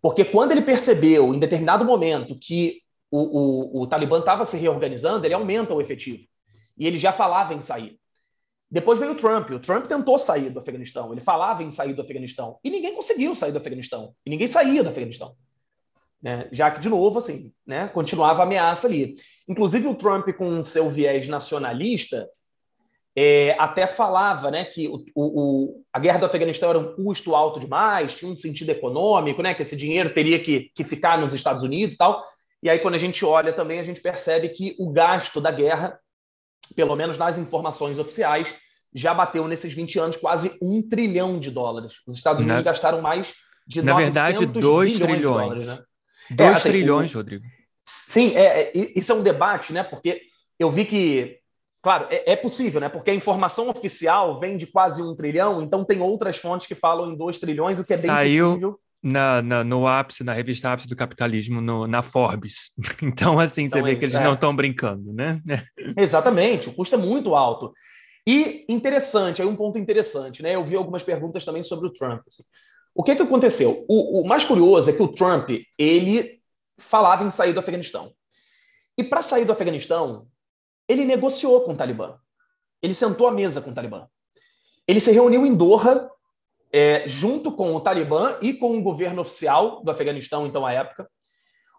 [0.02, 2.82] Porque quando ele percebeu, em determinado momento, que
[3.12, 6.24] o, o, o Talibã estava se reorganizando, ele aumenta o efetivo.
[6.78, 8.00] E ele já falava em sair.
[8.70, 9.50] Depois veio o Trump.
[9.52, 11.12] O Trump tentou sair do Afeganistão.
[11.12, 12.60] Ele falava em sair do Afeganistão.
[12.64, 14.14] E ninguém conseguiu sair do Afeganistão.
[14.26, 15.36] E ninguém saía do Afeganistão.
[16.22, 16.50] Né?
[16.52, 17.88] Já que, de novo, assim, né?
[17.88, 19.16] continuava a ameaça ali.
[19.48, 22.30] Inclusive, o Trump, com seu viés nacionalista,
[23.16, 27.60] é, até falava né, que o, o, a guerra do Afeganistão era um custo alto
[27.60, 31.64] demais, tinha um sentido econômico, né, que esse dinheiro teria que, que ficar nos Estados
[31.64, 32.24] Unidos e tal.
[32.62, 36.00] E aí, quando a gente olha também, a gente percebe que o gasto da guerra,
[36.76, 38.54] pelo menos nas informações oficiais,
[38.94, 42.02] já bateu nesses 20 anos quase um trilhão de dólares.
[42.08, 42.72] Os Estados Unidos Na...
[42.72, 43.36] gastaram mais
[43.68, 45.22] de Na verdade, 2 trilhões.
[45.22, 45.80] Dólares, né?
[46.32, 47.18] 2 é, assim, trilhões, o...
[47.18, 47.44] Rodrigo.
[48.06, 49.84] Sim, é, é, isso é um debate, né?
[49.84, 50.22] Porque
[50.58, 51.40] eu vi que
[51.88, 52.90] Claro, é, é, possível, né?
[52.90, 57.12] Porque a informação oficial vem de quase um trilhão, então tem outras fontes que falam
[57.12, 58.80] em dois trilhões, o que é bem Saiu possível.
[59.04, 62.72] Na, na, no ápice, na revista ápice do capitalismo, no, na Forbes.
[63.02, 64.24] Então, assim, você então, vê que eles é.
[64.24, 65.42] não estão brincando, né?
[65.96, 67.72] Exatamente, o custo é muito alto.
[68.28, 70.56] E interessante, aí um ponto interessante, né?
[70.56, 72.22] Eu vi algumas perguntas também sobre o Trump.
[72.28, 72.44] Assim.
[72.94, 73.86] O que, que aconteceu?
[73.88, 76.42] O, o mais curioso é que o Trump, ele
[76.78, 78.12] falava em sair do Afeganistão.
[78.98, 80.28] E para sair do Afeganistão,
[80.90, 82.18] ele negociou com o Talibã.
[82.82, 84.08] Ele sentou à mesa com o Talibã.
[84.88, 86.10] Ele se reuniu em Doha,
[86.78, 91.10] é, junto com o Talibã e com o governo oficial do Afeganistão, então, à época.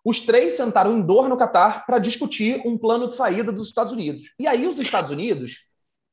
[0.05, 3.93] Os três sentaram em Doha, no Catar, para discutir um plano de saída dos Estados
[3.93, 4.35] Unidos.
[4.41, 5.69] E aí, os Estados Unidos,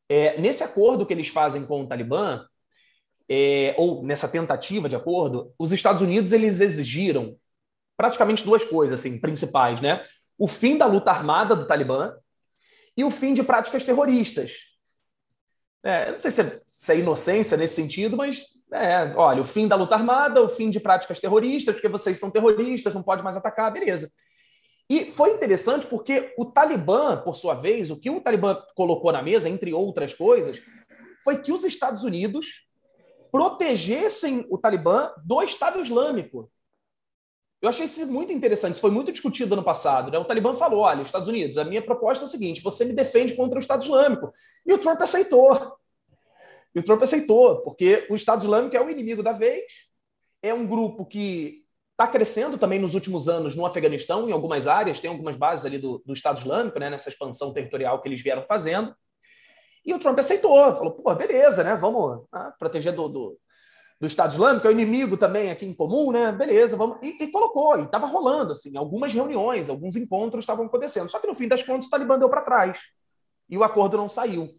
[0.08, 2.46] é, nesse acordo que eles fazem com o Talibã,
[3.28, 7.36] é, ou nessa tentativa de acordo, os Estados Unidos eles exigiram
[7.98, 10.04] praticamente duas coisas assim, principais, né?
[10.38, 12.14] O fim da luta armada do Talibã
[12.96, 14.76] e o fim de práticas terroristas.
[15.84, 19.68] É, não sei se é, se é, inocência nesse sentido, mas é, olha, o fim
[19.68, 23.38] da luta armada, o fim de práticas terroristas, porque vocês são terroristas, não pode mais
[23.38, 24.10] atacar, beleza.
[24.90, 29.22] E foi interessante porque o Talibã, por sua vez, o que o Talibã colocou na
[29.22, 30.62] mesa, entre outras coisas,
[31.24, 32.68] foi que os Estados Unidos
[33.32, 36.52] protegessem o Talibã do Estado Islâmico.
[37.62, 40.12] Eu achei isso muito interessante, isso foi muito discutido ano passado.
[40.12, 40.20] Né?
[40.20, 43.34] O Talibã falou: olha, Estados Unidos, a minha proposta é o seguinte: você me defende
[43.34, 44.32] contra o Estado Islâmico.
[44.66, 45.76] E o Trump aceitou.
[46.76, 49.64] E o Trump aceitou, porque o Estado Islâmico é o inimigo da vez,
[50.42, 55.00] é um grupo que está crescendo também nos últimos anos no Afeganistão, em algumas áreas,
[55.00, 58.44] tem algumas bases ali do, do Estado Islâmico, né, nessa expansão territorial que eles vieram
[58.46, 58.94] fazendo.
[59.86, 61.76] E o Trump aceitou, falou: pô, beleza, né?
[61.76, 63.40] Vamos ah, proteger do, do
[64.00, 66.32] do Estado Islâmico, é o inimigo também aqui em comum, né?
[66.32, 66.98] Beleza, vamos.
[67.02, 71.10] E, e colocou, e estava rolando, assim, algumas reuniões, alguns encontros estavam acontecendo.
[71.10, 72.80] Só que no fim das contas o Talibã deu para trás.
[73.50, 74.50] E o acordo não saiu.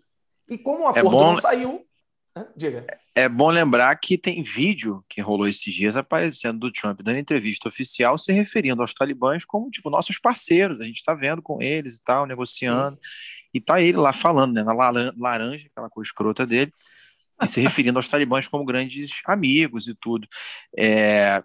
[0.48, 1.24] E como o é acordo é bom...
[1.32, 1.84] não saiu.
[2.54, 2.86] Diga.
[3.14, 7.68] É bom lembrar que tem vídeo que rolou esses dias aparecendo do Trump dando entrevista
[7.68, 10.80] oficial se referindo aos talibãs como, tipo, nossos parceiros.
[10.80, 12.96] A gente está vendo com eles e tal, negociando.
[12.96, 13.48] Sim.
[13.54, 16.70] E tá ele lá falando, né, na laranja, aquela cor escrota dele,
[17.40, 20.28] e se referindo aos talibãs como grandes amigos e tudo.
[20.76, 21.42] É...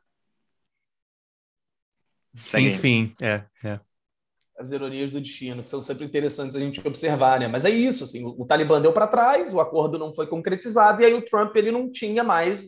[2.54, 3.80] Enfim, é, é
[4.62, 7.48] as ironias do destino, que são sempre interessantes a gente observar, né?
[7.48, 11.06] Mas é isso, assim, o, Talibã deu para trás, o acordo não foi concretizado e
[11.06, 12.68] aí o Trump ele não tinha mais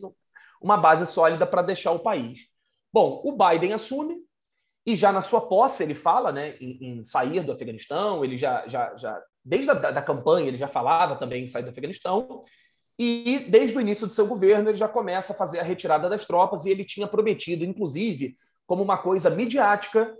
[0.60, 2.48] uma base sólida para deixar o país.
[2.92, 4.16] Bom, o Biden assume
[4.84, 8.66] e já na sua posse ele fala, né, em, em sair do Afeganistão, ele já,
[8.66, 12.42] já, já desde a da, da campanha ele já falava também em sair do Afeganistão
[12.98, 16.24] e desde o início do seu governo ele já começa a fazer a retirada das
[16.24, 18.34] tropas e ele tinha prometido, inclusive,
[18.66, 20.16] como uma coisa midiática,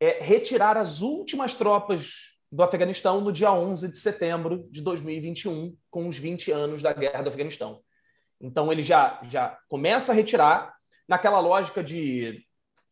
[0.00, 6.08] é, retirar as últimas tropas do Afeganistão no dia 11 de setembro de 2021, com
[6.08, 7.80] os 20 anos da guerra do Afeganistão.
[8.40, 10.74] Então ele já, já começa a retirar
[11.08, 12.44] naquela lógica de,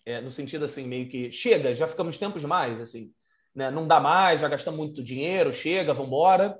[0.05, 3.13] é, no sentido assim, meio que chega, já ficamos tempos demais, assim,
[3.55, 3.71] né?
[3.71, 6.59] não dá mais, já gastamos muito dinheiro, chega, vamos embora.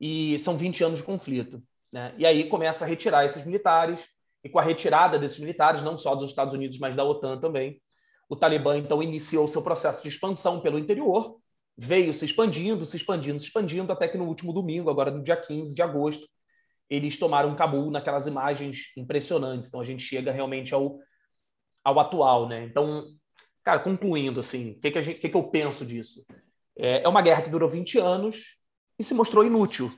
[0.00, 1.62] E são 20 anos de conflito.
[1.92, 2.14] Né?
[2.16, 4.08] E aí começa a retirar esses militares,
[4.44, 7.80] e com a retirada desses militares, não só dos Estados Unidos, mas da OTAN também,
[8.28, 11.38] o Talibã, então, iniciou seu processo de expansão pelo interior,
[11.76, 15.36] veio se expandindo, se expandindo, se expandindo, até que no último domingo, agora no dia
[15.36, 16.28] 15 de agosto,
[16.90, 19.68] eles tomaram Cabul naquelas imagens impressionantes.
[19.68, 20.98] Então, a gente chega realmente ao,
[21.84, 22.64] ao atual, né?
[22.64, 23.06] Então,
[23.62, 26.24] cara, concluindo, assim, o que, que, que, que eu penso disso?
[26.76, 28.58] É, é uma guerra que durou 20 anos
[28.98, 29.92] e se mostrou inútil.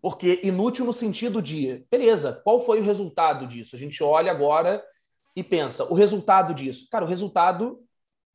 [0.00, 3.74] Porque inútil no sentido de, beleza, qual foi o resultado disso?
[3.74, 4.82] A gente olha agora
[5.36, 6.88] e pensa, o resultado disso?
[6.90, 7.78] Cara, o resultado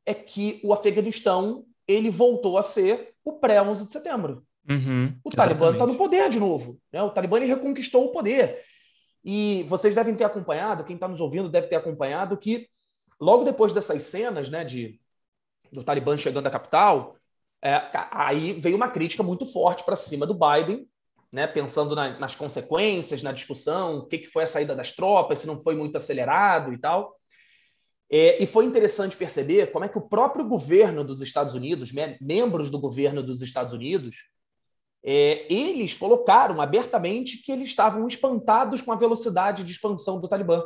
[0.06, 4.46] é que o Afeganistão ele voltou a ser o pré-11 de setembro.
[4.70, 6.80] Uhum, o Talibã está no poder de novo.
[6.94, 7.02] Né?
[7.02, 8.60] O Talibã reconquistou o poder.
[9.26, 12.68] E vocês devem ter acompanhado, quem está nos ouvindo deve ter acompanhado, que
[13.20, 15.00] logo depois dessas cenas né, de,
[15.72, 17.16] do Talibã chegando à capital,
[17.64, 20.88] é, aí veio uma crítica muito forte para cima do Biden,
[21.32, 25.40] né, pensando na, nas consequências, na discussão, o que, que foi a saída das tropas,
[25.40, 27.16] se não foi muito acelerado e tal.
[28.10, 32.18] É, e foi interessante perceber como é que o próprio governo dos Estados Unidos, me
[32.20, 34.18] membros do governo dos Estados Unidos,
[35.04, 40.62] é, eles colocaram abertamente que eles estavam espantados com a velocidade de expansão do Talibã.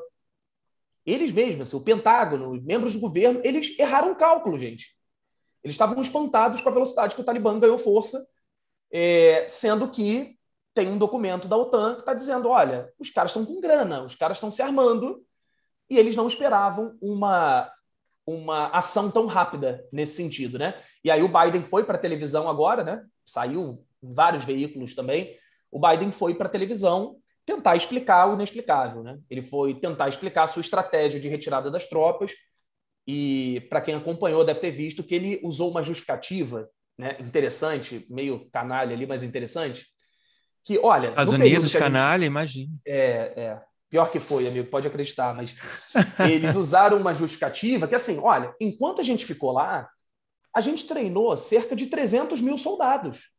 [1.06, 4.96] Eles mesmos, assim, o Pentágono, os membros do governo, eles erraram o cálculo, gente.
[5.64, 8.26] Eles estavam espantados com a velocidade que o Talibã ganhou força,
[8.92, 10.36] é, sendo que
[10.76, 14.14] tem um documento da OTAN que está dizendo: olha, os caras estão com grana, os
[14.14, 15.26] caras estão se armando,
[15.90, 17.72] e eles não esperavam uma,
[18.28, 20.80] uma ação tão rápida nesse sentido, né?
[21.04, 23.04] E aí o Biden foi para a televisão agora, né?
[23.26, 25.36] Saiu em vários veículos também.
[25.72, 29.18] O Biden foi para a televisão tentar explicar o inexplicável, né?
[29.30, 32.34] Ele foi tentar explicar a sua estratégia de retirada das tropas
[33.08, 36.68] e para quem acompanhou deve ter visto que ele usou uma justificativa,
[36.98, 37.16] né?
[37.22, 39.95] Interessante, meio canalha ali, mas interessante
[40.66, 41.10] que, olha.
[41.10, 42.28] Estados Unidos, canalha, gente...
[42.28, 42.74] imagina.
[42.86, 43.62] É, é.
[43.88, 45.56] Pior que foi, amigo, pode acreditar, mas
[46.28, 49.88] eles usaram uma justificativa que, assim, olha, enquanto a gente ficou lá,
[50.54, 53.32] a gente treinou cerca de 300 mil soldados.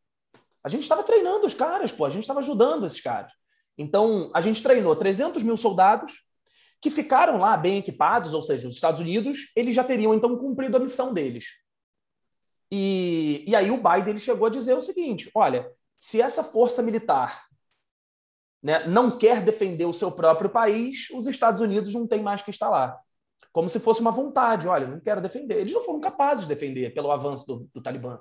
[0.63, 3.33] A gente estava treinando os caras, pô, a gente estava ajudando esses caras.
[3.77, 6.25] Então, a gente treinou 300 mil soldados
[6.81, 10.77] que ficaram lá bem equipados, ou seja, os Estados Unidos, eles já teriam então cumprido
[10.77, 11.47] a missão deles.
[12.71, 16.83] E, e aí o Biden ele chegou a dizer o seguinte: olha, se essa força
[16.83, 17.47] militar
[18.63, 22.51] né, não quer defender o seu próprio país, os Estados Unidos não têm mais que
[22.51, 22.99] estar lá.
[23.53, 25.59] Como se fosse uma vontade, olha, não quero defender.
[25.59, 28.19] Eles não foram capazes de defender pelo avanço do, do Talibã.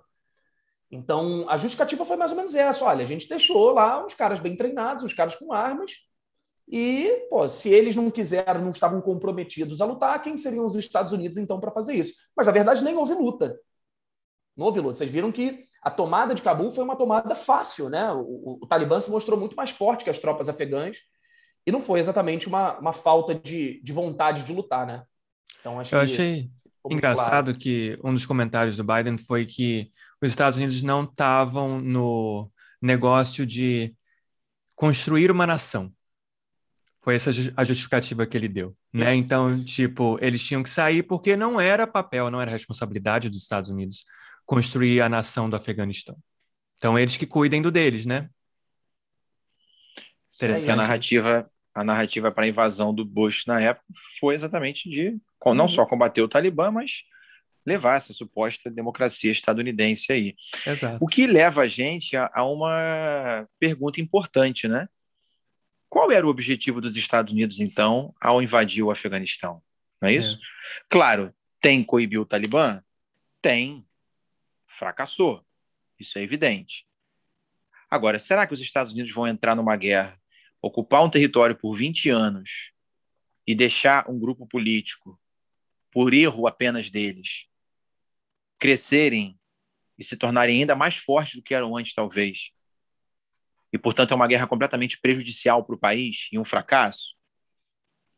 [0.89, 4.39] Então, a justificativa foi mais ou menos essa: olha, a gente deixou lá uns caras
[4.39, 5.91] bem treinados, os caras com armas,
[6.67, 11.11] e, pô, se eles não quiseram, não estavam comprometidos a lutar, quem seriam os Estados
[11.11, 12.13] Unidos então para fazer isso?
[12.35, 13.59] Mas, na verdade, nem houve luta.
[14.57, 14.97] Não houve luta.
[14.97, 18.11] Vocês viram que a tomada de Cabul foi uma tomada fácil, né?
[18.11, 20.97] O, o, o, Talibã se mostrou muito mais forte que as tropas afegãs
[21.63, 25.03] e não foi exatamente uma, uma falta de, de vontade de lutar, né?
[25.59, 26.49] Então, acho Eu que achei
[26.89, 27.59] engraçado claro.
[27.59, 33.45] que um dos comentários do Biden foi que os Estados Unidos não estavam no negócio
[33.45, 33.95] de
[34.73, 35.93] construir uma nação.
[36.99, 39.13] Foi essa a justificativa que ele deu, né?
[39.13, 43.69] Então, tipo, eles tinham que sair porque não era papel, não era responsabilidade dos Estados
[43.69, 44.03] Unidos
[44.45, 46.17] construir a nação do Afeganistão.
[46.77, 48.29] Então, eles que cuidem do deles, né?
[50.35, 50.71] Interessante.
[50.71, 53.85] A narrativa, a narrativa para a invasão do Bush na época
[54.19, 55.69] foi exatamente de não uhum.
[55.69, 57.03] só combater o Talibã, mas
[57.65, 60.35] levar essa suposta democracia estadunidense aí.
[60.65, 60.97] Exato.
[61.03, 64.87] O que leva a gente a, a uma pergunta importante, né?
[65.89, 69.61] Qual era o objetivo dos Estados Unidos, então, ao invadir o Afeganistão?
[70.01, 70.35] Não é isso?
[70.35, 70.39] É.
[70.89, 72.81] Claro, tem coibir o Talibã?
[73.41, 73.85] Tem.
[74.75, 75.45] Fracassou.
[75.99, 76.85] Isso é evidente.
[77.89, 80.19] Agora, será que os Estados Unidos vão entrar numa guerra,
[80.61, 82.71] ocupar um território por 20 anos
[83.47, 85.19] e deixar um grupo político,
[85.91, 87.47] por erro apenas deles,
[88.59, 89.39] crescerem
[89.97, 92.51] e se tornarem ainda mais fortes do que eram antes, talvez?
[93.71, 97.15] E, portanto, é uma guerra completamente prejudicial para o país e um fracasso?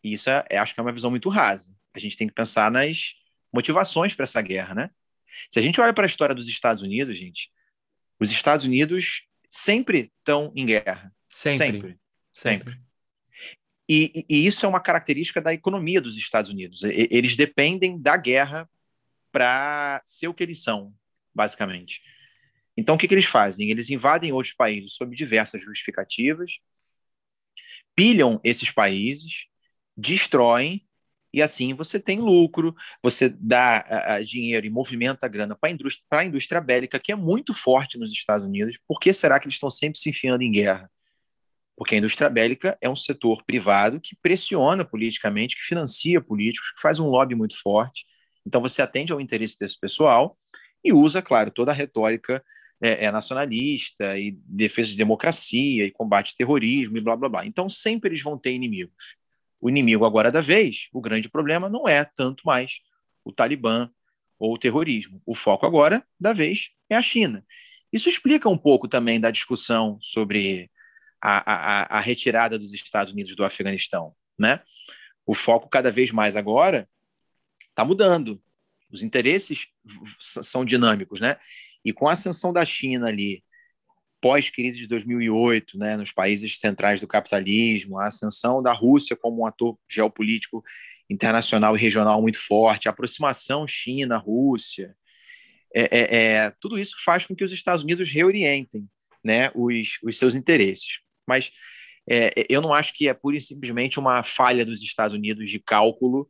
[0.04, 1.76] Isso é, é, acho que é uma visão muito rasa.
[1.94, 3.14] A gente tem que pensar nas
[3.52, 4.92] motivações para essa guerra, né?
[5.50, 7.52] Se a gente olha para a história dos Estados Unidos, gente,
[8.20, 11.14] os Estados Unidos sempre estão em guerra.
[11.30, 11.98] Sempre.
[12.34, 12.72] Sempre.
[12.72, 12.88] sempre.
[13.90, 16.84] E, e, isso é uma característica da economia dos Estados Unidos.
[16.84, 18.70] Eles dependem da guerra
[19.32, 20.94] para ser o que eles são,
[21.34, 22.02] basicamente.
[22.76, 23.70] Então, o que, que eles fazem?
[23.70, 26.60] Eles invadem outros países sob diversas justificativas,
[27.96, 29.48] pilham esses países,
[29.96, 30.87] destroem
[31.34, 36.26] e assim você tem lucro, você dá uh, dinheiro e movimenta grana para indústria, a
[36.26, 38.78] indústria bélica, que é muito forte nos Estados Unidos.
[38.88, 40.90] Por que será que eles estão sempre se enfiando em guerra?
[41.76, 46.82] Porque a indústria bélica é um setor privado que pressiona politicamente, que financia políticos, que
[46.82, 48.06] faz um lobby muito forte.
[48.46, 50.38] Então você atende ao interesse desse pessoal
[50.84, 52.44] e usa, claro, toda a retórica
[52.82, 57.46] é, é nacionalista e defesa de democracia e combate ao terrorismo e blá blá blá.
[57.46, 59.18] Então sempre eles vão ter inimigos.
[59.60, 62.80] O inimigo agora da vez, o grande problema não é tanto mais
[63.24, 63.90] o Talibã
[64.40, 65.22] ou o terrorismo.
[65.26, 67.46] O foco agora da vez é a China.
[67.92, 70.70] Isso explica um pouco também da discussão sobre
[71.22, 74.62] a, a, a retirada dos Estados Unidos do Afeganistão, né?
[75.26, 76.88] O foco cada vez mais agora
[77.70, 78.42] está mudando.
[78.90, 79.68] Os interesses
[80.20, 81.38] são dinâmicos, né?
[81.84, 83.44] E com a ascensão da China ali
[84.22, 89.46] pós-crise de 2008, né, nos países centrais do capitalismo, a ascensão da Rússia como um
[89.46, 90.64] ator geopolítico
[91.10, 94.96] internacional e regional muito forte, a aproximação China-Rússia,
[95.74, 98.88] é, é, é, tudo isso faz com que os Estados Unidos reorientem
[99.24, 101.00] né, os, os seus interesses.
[101.28, 101.52] Mas
[102.10, 105.60] é, eu não acho que é pura e simplesmente uma falha dos Estados Unidos de
[105.60, 106.30] cálculo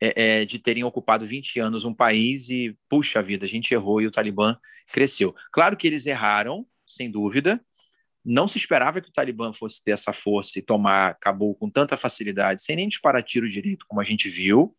[0.00, 4.00] é, é, de terem ocupado 20 anos um país e, puxa vida, a gente errou
[4.00, 4.56] e o Talibã
[4.88, 5.34] cresceu.
[5.52, 7.64] Claro que eles erraram, sem dúvida.
[8.24, 11.96] Não se esperava que o Talibã fosse ter essa força e tomar Cabul com tanta
[11.96, 14.76] facilidade, sem nem disparar tiro direito, como a gente viu.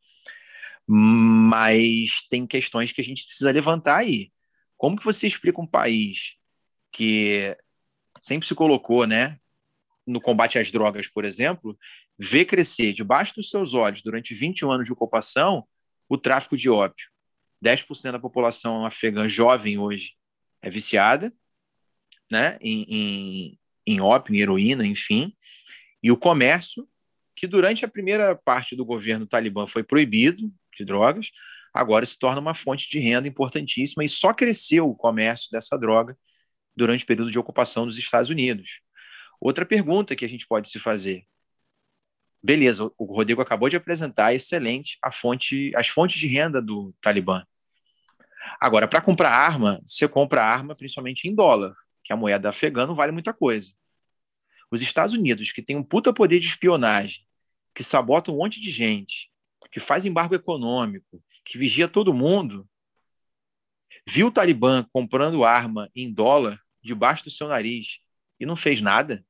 [0.88, 4.32] Mas tem questões que a gente precisa levantar aí.
[4.78, 6.36] Como que você explica um país
[6.92, 7.56] que
[8.22, 9.38] sempre se colocou, né,
[10.06, 11.78] no combate às drogas, por exemplo,
[12.18, 15.68] vê crescer debaixo dos seus olhos durante 21 anos de ocupação
[16.08, 17.08] o tráfico de ópio.
[17.64, 20.16] 10% da população afegã jovem hoje
[20.62, 21.34] é viciada
[22.32, 25.36] né, em, em, em ópio, em heroína, enfim,
[26.02, 26.88] e o comércio,
[27.36, 31.32] que durante a primeira parte do governo talibã foi proibido de drogas,
[31.74, 36.18] agora se torna uma fonte de renda importantíssima e só cresceu o comércio dessa droga
[36.76, 38.82] durante o período de ocupação dos Estados Unidos.
[39.40, 41.26] Outra pergunta que a gente pode se fazer.
[42.42, 47.44] Beleza, o Rodrigo acabou de apresentar excelente a fonte, as fontes de renda do Talibã.
[48.60, 52.96] Agora, para comprar arma, você compra arma principalmente em dólar que a moeda afegã não
[52.96, 53.74] vale muita coisa.
[54.70, 57.26] Os Estados Unidos, que tem um puta poder de espionagem,
[57.74, 59.32] que sabota um monte de gente,
[59.72, 62.70] que faz embargo econômico, que vigia todo mundo,
[64.08, 68.00] viu o Talibã comprando arma em dólar debaixo do seu nariz
[68.40, 69.26] e não fez nada.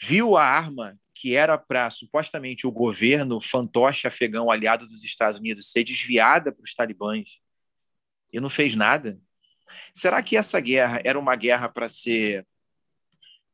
[0.00, 5.70] Viu a arma que era para supostamente o governo fantoche afegão aliado dos Estados Unidos
[5.70, 7.40] ser desviada para os talibãs
[8.32, 9.20] e não fez nada.
[9.94, 12.46] Será que essa guerra era uma guerra para ser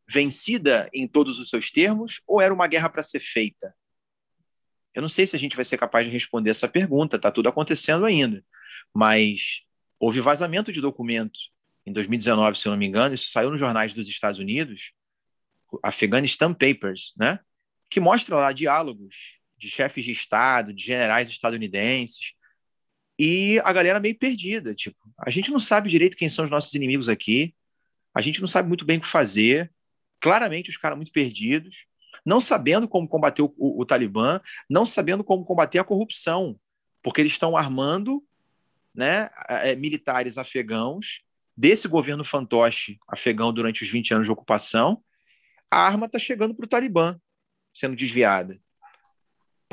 [0.08, 3.74] vencida em todos os seus termos ou era uma guerra para ser feita?
[4.94, 7.48] Eu não sei se a gente vai ser capaz de responder essa pergunta, está tudo
[7.48, 8.44] acontecendo ainda.
[8.92, 9.64] Mas
[9.98, 11.50] houve vazamento de documentos
[11.86, 14.92] em 2019, se eu não me engano, isso saiu nos jornais dos Estados Unidos,
[15.82, 17.40] Afghanistan Papers, né?
[17.90, 22.32] que mostra lá diálogos de chefes de Estado, de generais estadunidenses,
[23.18, 26.74] e a galera meio perdida, tipo, a gente não sabe direito quem são os nossos
[26.74, 27.54] inimigos aqui,
[28.12, 29.72] a gente não sabe muito bem o que fazer,
[30.20, 31.86] claramente os caras muito perdidos,
[32.24, 36.58] não sabendo como combater o, o, o Talibã, não sabendo como combater a corrupção,
[37.02, 38.24] porque eles estão armando
[38.94, 41.22] né, é, militares afegãos
[41.56, 45.02] desse governo fantoche afegão durante os 20 anos de ocupação,
[45.70, 47.18] a arma está chegando para o Talibã,
[47.72, 48.60] sendo desviada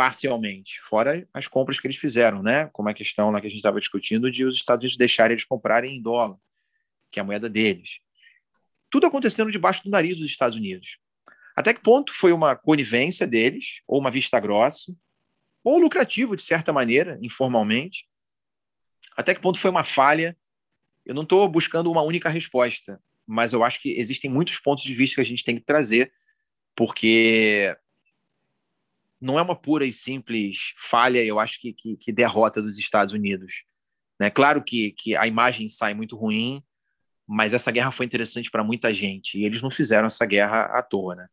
[0.01, 2.67] parcialmente, fora as compras que eles fizeram, né?
[2.73, 5.45] Como a questão lá que a gente estava discutindo de os Estados Unidos deixarem eles
[5.45, 6.37] comprarem em dólar,
[7.11, 7.99] que é a moeda deles.
[8.89, 10.97] Tudo acontecendo debaixo do nariz dos Estados Unidos.
[11.55, 14.91] Até que ponto foi uma conivência deles, ou uma vista grossa,
[15.63, 18.07] ou lucrativo, de certa maneira, informalmente?
[19.15, 20.35] Até que ponto foi uma falha?
[21.05, 24.95] Eu não estou buscando uma única resposta, mas eu acho que existem muitos pontos de
[24.95, 26.11] vista que a gente tem que trazer,
[26.75, 27.77] porque
[29.21, 33.13] não é uma pura e simples falha, eu acho que, que, que derrota dos Estados
[33.13, 33.63] Unidos.
[34.19, 34.29] Né?
[34.29, 36.63] Claro que, que a imagem sai muito ruim,
[37.27, 40.81] mas essa guerra foi interessante para muita gente, e eles não fizeram essa guerra à
[40.81, 41.15] toa.
[41.15, 41.27] Né?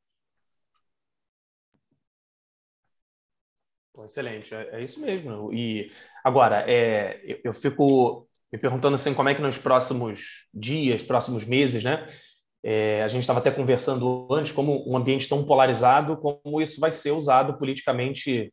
[4.05, 5.53] Excelente, é, é, isso mesmo.
[5.53, 5.91] E
[6.23, 11.47] agora, é, eu, eu, fico me perguntando assim, como é que nos próximos dias, próximos
[11.47, 12.07] meses, né?
[12.63, 16.91] É, a gente estava até conversando antes como um ambiente tão polarizado, como isso vai
[16.91, 18.53] ser usado politicamente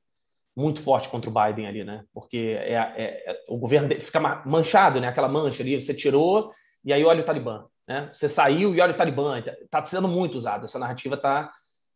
[0.55, 2.03] muito forte contra o Biden ali, né?
[2.13, 5.07] Porque é, é, é o governo fica manchado, né?
[5.07, 6.51] Aquela mancha ali, você tirou
[6.83, 8.09] e aí olha o Talibã, né?
[8.13, 9.37] Você saiu e olha o Talibã.
[9.39, 10.65] Está sendo muito usado.
[10.65, 11.51] Essa narrativa tá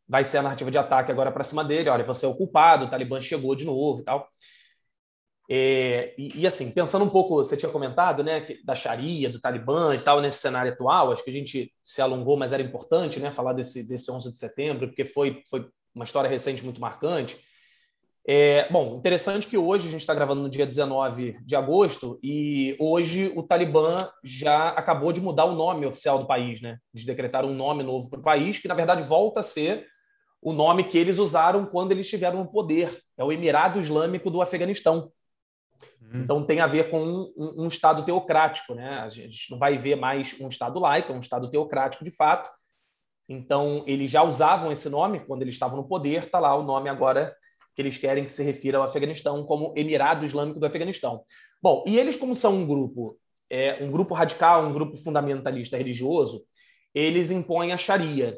[0.08, 1.90] vai ser a narrativa de ataque agora para cima dele.
[1.90, 4.28] Olha, você é o culpado, o Talibã chegou de novo e tal.
[5.52, 9.96] É, e, e, assim, pensando um pouco, você tinha comentado, né, da Sharia, do Talibã
[9.96, 13.32] e tal, nesse cenário atual, acho que a gente se alongou, mas era importante, né,
[13.32, 17.36] falar desse, desse 11 de setembro, porque foi, foi uma história recente muito marcante.
[18.28, 22.78] É, bom, interessante que hoje a gente está gravando no dia 19 de agosto e
[22.80, 26.78] hoje o Talibã já acabou de mudar o nome oficial do país, né?
[26.94, 29.88] De decretar um nome novo para o país, que na verdade volta a ser
[30.42, 33.02] o nome que eles usaram quando eles estiveram no poder.
[33.18, 35.12] É o Emirado Islâmico do Afeganistão.
[36.12, 36.22] Hum.
[36.24, 39.00] Então tem a ver com um, um, Estado teocrático, né?
[39.00, 42.50] A gente não vai ver mais um Estado laico, é um Estado teocrático de fato.
[43.30, 46.24] Então eles já usavam esse nome quando eles estavam no poder.
[46.24, 47.36] Está lá o nome agora
[47.76, 51.24] que eles querem que se refira ao Afeganistão como Emirado Islâmico do Afeganistão.
[51.62, 53.18] Bom, e eles como são um grupo,
[53.50, 56.44] é, um grupo radical, um grupo fundamentalista religioso,
[56.94, 58.38] eles impõem a Sharia,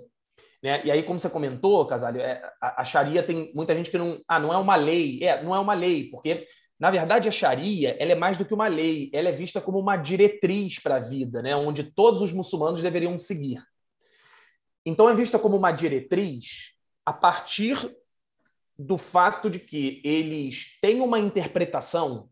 [0.64, 0.82] né?
[0.86, 4.20] E aí, como você comentou, Casalho, é, a, a Sharia tem muita gente que não.
[4.28, 5.24] Ah, não é uma lei.
[5.24, 6.46] É, não é uma lei, porque,
[6.82, 9.12] na verdade, a Sharia ela é mais do que uma lei.
[9.14, 11.56] Ela é vista como uma diretriz para a vida, né?
[11.56, 13.64] onde todos os muçulmanos deveriam seguir.
[14.84, 16.72] Então, é vista como uma diretriz
[17.06, 17.78] a partir
[18.76, 22.32] do fato de que eles têm uma interpretação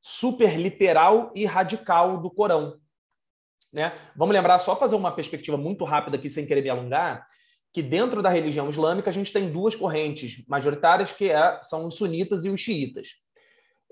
[0.00, 2.78] super literal e radical do Corão.
[3.72, 3.98] Né?
[4.14, 7.26] Vamos lembrar, só fazer uma perspectiva muito rápida aqui, sem querer me alongar,
[7.72, 11.96] que dentro da religião islâmica a gente tem duas correntes majoritárias, que é, são os
[11.96, 13.21] sunitas e os xiitas.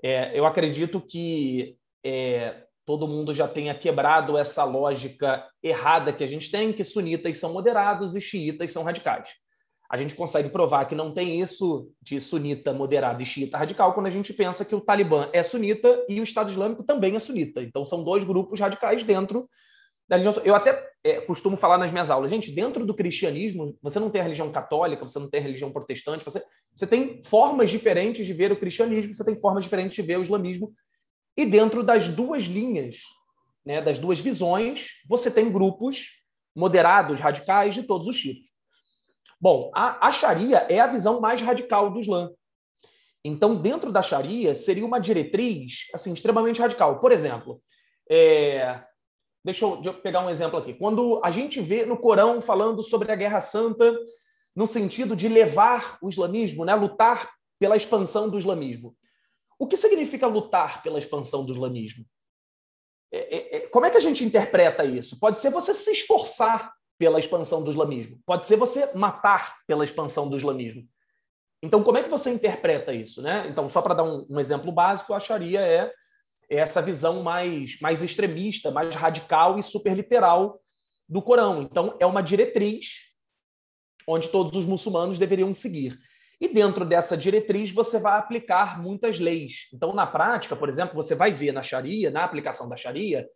[0.03, 6.27] É, eu acredito que é, todo mundo já tenha quebrado essa lógica errada que a
[6.27, 9.29] gente tem, que sunitas são moderados e xiitas são radicais.
[9.89, 14.07] A gente consegue provar que não tem isso de sunita moderado e xiita radical quando
[14.07, 17.61] a gente pensa que o Talibã é sunita e o Estado Islâmico também é sunita.
[17.61, 19.49] Então, são dois grupos radicais dentro
[20.11, 20.43] da religião.
[20.43, 24.19] Eu até é, costumo falar nas minhas aulas, gente, dentro do cristianismo, você não tem
[24.19, 26.43] a religião católica, você não tem a religião protestante, você,
[26.75, 30.21] você tem formas diferentes de ver o cristianismo, você tem formas diferentes de ver o
[30.21, 30.73] islamismo.
[31.37, 32.97] E dentro das duas linhas,
[33.65, 36.21] né, das duas visões, você tem grupos
[36.53, 38.49] moderados, radicais, de todos os tipos.
[39.39, 42.29] Bom, a, a Sharia é a visão mais radical do Islã.
[43.23, 46.99] Então, dentro da Sharia, seria uma diretriz assim, extremamente radical.
[46.99, 47.61] Por exemplo,
[48.09, 48.83] é,
[49.43, 50.73] Deixa eu, pegar um exemplo aqui.
[50.73, 53.93] Quando a gente vê no Corão falando sobre a Guerra Santa,
[54.55, 58.95] no sentido de levar o islamismo, né, lutar pela expansão do islamismo.
[59.57, 62.05] O que significa lutar pela expansão do islamismo?
[63.11, 65.19] É, é, é, como é que a gente interpreta isso?
[65.19, 70.29] Pode ser você se esforçar pela expansão do islamismo, pode ser você matar pela expansão
[70.29, 70.87] do islamismo.
[71.63, 73.21] Então, como é que você interpreta isso?
[73.21, 73.47] Né?
[73.47, 75.91] Então, só para dar um, um exemplo básico, eu acharia é
[76.57, 80.59] essa visão mais, mais extremista, mais radical e superliteral
[81.07, 81.61] do Corão.
[81.61, 83.11] Então, é uma diretriz
[84.05, 85.97] onde todos os muçulmanos deveriam seguir.
[86.39, 89.69] E dentro dessa diretriz, você vai aplicar muitas leis.
[89.73, 93.27] Então, na prática, por exemplo, você vai ver na Sharia, na aplicação da Sharia,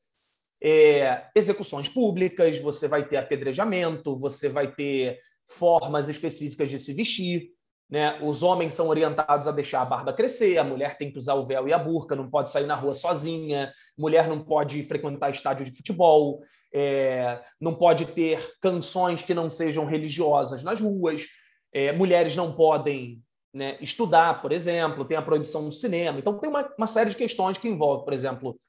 [0.62, 7.52] é, execuções públicas, você vai ter apedrejamento, você vai ter formas específicas de se vestir,
[7.90, 8.20] né?
[8.22, 11.46] Os homens são orientados a deixar a barba crescer, a mulher tem que usar o
[11.46, 15.66] véu e a burca, não pode sair na rua sozinha, mulher não pode frequentar estádio
[15.66, 16.42] de futebol,
[16.74, 21.26] é, não pode ter canções que não sejam religiosas nas ruas,
[21.72, 23.22] é, mulheres não podem
[23.54, 26.20] né, estudar, por exemplo, tem a proibição do cinema.
[26.20, 28.60] Então, tem uma, uma série de questões que envolvem, por exemplo,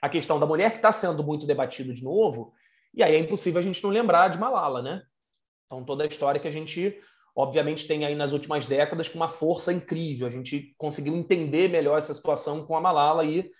[0.00, 2.54] a questão da mulher, que está sendo muito debatido de novo,
[2.94, 5.02] e aí é impossível a gente não lembrar de Malala, né?
[5.66, 6.98] Então, toda a história que a gente
[7.34, 10.26] obviamente tem aí nas últimas décadas com uma força incrível.
[10.26, 13.50] A gente conseguiu entender melhor essa situação com a Malala e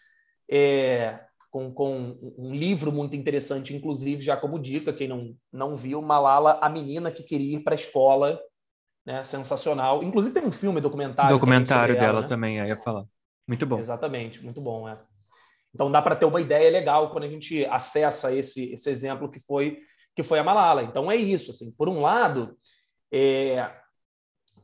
[0.51, 1.21] é,
[1.51, 6.59] com, com um livro muito interessante, inclusive, já como dica, quem não, não viu, Malala,
[6.61, 8.41] a menina que queria ir para a escola,
[9.05, 9.23] né?
[9.23, 10.03] sensacional.
[10.03, 11.31] Inclusive tem um filme documentário.
[11.31, 12.27] Documentário dela ela, né?
[12.27, 13.05] também, aí ia falar.
[13.47, 13.79] Muito bom.
[13.79, 14.99] Exatamente, muito bom, é.
[15.75, 19.41] Então dá para ter uma ideia legal quando a gente acessa esse, esse exemplo que
[19.41, 19.79] foi
[20.15, 20.83] que foi a Malala.
[20.83, 21.73] Então é isso, assim.
[21.77, 22.57] Por um lado,
[23.13, 23.71] é,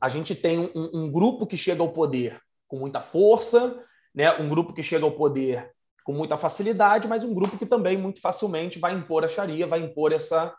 [0.00, 3.82] a gente tem um, um, grupo que chega ao poder com muita força,
[4.14, 4.32] né?
[4.38, 5.70] Um grupo que chega ao poder
[6.04, 9.80] com muita facilidade, mas um grupo que também muito facilmente vai impor a Sharia, vai
[9.80, 10.54] impor essa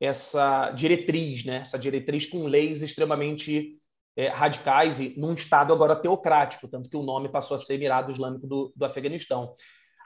[0.00, 1.56] essa diretriz, né?
[1.56, 3.78] Essa diretriz com leis extremamente
[4.16, 8.10] é, radicais e num estado agora teocrático, tanto que o nome passou a ser Emirado
[8.10, 9.54] Islâmico do, do Afeganistão.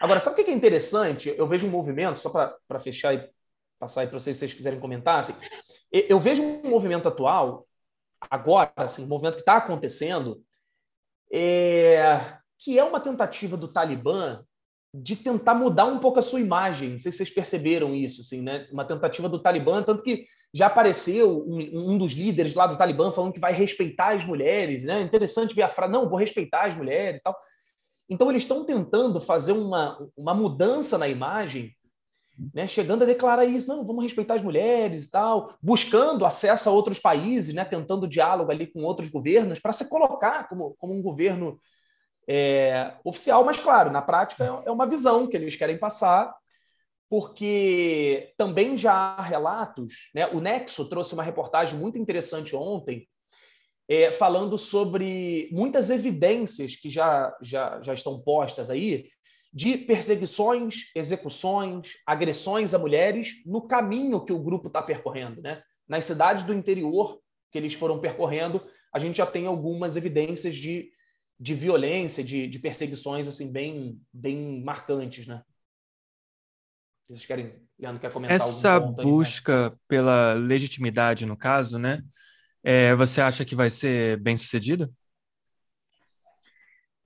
[0.01, 1.32] Agora, sabe o que é interessante?
[1.36, 3.28] Eu vejo um movimento, só para fechar e
[3.78, 5.35] passar aí para vocês, se vocês quiserem comentar, assim,
[6.08, 7.66] eu vejo um movimento atual,
[8.30, 10.42] agora, assim, um movimento que está acontecendo,
[11.32, 12.20] é,
[12.58, 14.42] que é uma tentativa do Talibã
[14.92, 16.90] de tentar mudar um pouco a sua imagem.
[16.90, 18.68] Não sei se vocês perceberam isso, assim, né?
[18.70, 23.10] Uma tentativa do Talibã, tanto que já apareceu um, um, dos líderes lá do Talibã
[23.10, 25.02] falando que vai respeitar as mulheres, né?
[25.02, 27.36] Interessante ver a frase, não, vou respeitar as mulheres, tal.
[28.08, 31.74] Então eles estão tentando fazer uma, uma mudança na imagem,
[32.52, 32.66] né?
[32.66, 36.98] Chegando a declarar isso, não, vamos respeitar as mulheres e tal, buscando acesso a outros
[36.98, 37.65] países, né?
[37.65, 41.59] Tentando diálogo ali com outros governos para se colocar como, como um governo
[42.28, 46.35] é, oficial, mas claro, na prática é uma visão que eles querem passar
[47.09, 50.27] porque também já há relatos, né?
[50.28, 53.06] o Nexo trouxe uma reportagem muito interessante ontem,
[53.89, 59.09] é, falando sobre muitas evidências que já, já, já estão postas aí
[59.55, 65.40] de perseguições, execuções, agressões a mulheres no caminho que o grupo está percorrendo.
[65.40, 65.62] Né?
[65.89, 67.20] Nas cidades do interior
[67.52, 68.60] que eles foram percorrendo,
[68.93, 70.90] a gente já tem algumas evidências de,
[71.39, 75.28] de violência, de, de perseguições assim bem, bem marcantes.
[75.28, 75.40] Né?
[77.09, 79.76] Vocês querem, Leandro, quer comentar Essa busca aí, né?
[79.86, 82.02] pela legitimidade, no caso, né?
[82.60, 84.90] É, você acha que vai ser bem sucedida?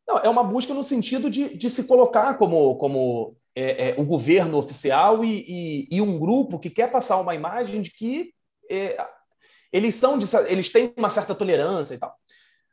[0.09, 4.05] Não, é uma busca no sentido de, de se colocar como, como é, é, o
[4.05, 8.33] governo oficial e, e, e, um grupo que quer passar uma imagem de que
[8.71, 8.97] é,
[9.71, 12.17] eles são de, eles têm uma certa tolerância e tal.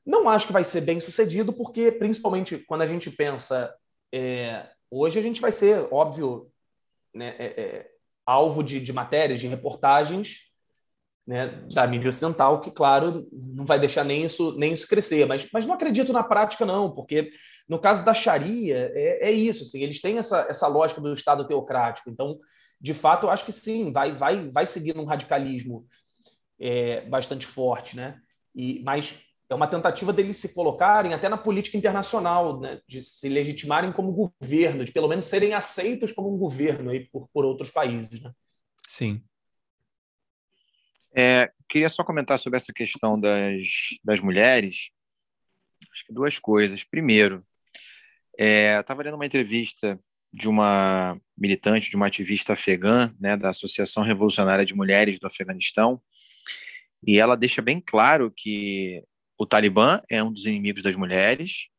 [0.05, 3.75] Não acho que vai ser bem sucedido, porque principalmente quando a gente pensa
[4.13, 6.49] é, hoje a gente vai ser, óbvio,
[7.13, 7.91] né, é, é,
[8.25, 10.54] alvo de, de matérias, de reportagens
[11.27, 15.25] né, da mídia ocidental, que, claro, não vai deixar nem isso, nem isso crescer.
[15.25, 17.29] Mas, mas não acredito na prática, não, porque
[17.67, 21.47] no caso da Sharia, é, é isso, assim, eles têm essa, essa lógica do Estado
[21.47, 22.09] teocrático.
[22.09, 22.39] Então,
[22.79, 25.87] de fato, eu acho que sim, vai, vai, vai seguir num radicalismo
[26.59, 28.19] é, bastante forte, né?
[28.53, 29.15] E, mas
[29.49, 34.31] é uma tentativa deles se colocarem até na política internacional, né, de se legitimarem como
[34.41, 38.21] governo, de pelo menos serem aceitos como um governo aí por, por outros países.
[38.21, 38.31] Né?
[38.87, 39.21] Sim.
[41.17, 43.67] É, queria só comentar sobre essa questão das,
[44.03, 44.89] das mulheres.
[45.91, 46.83] Acho que duas coisas.
[46.83, 47.45] Primeiro,
[48.37, 49.97] é, estava lendo uma entrevista
[50.33, 56.01] de uma militante, de uma ativista afegã, né, da Associação Revolucionária de Mulheres do Afeganistão,
[57.07, 59.01] e ela deixa bem claro que
[59.37, 61.69] o Talibã é um dos inimigos das mulheres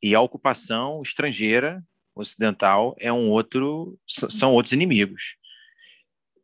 [0.00, 1.82] e a ocupação estrangeira
[2.14, 5.36] ocidental é um outro são outros inimigos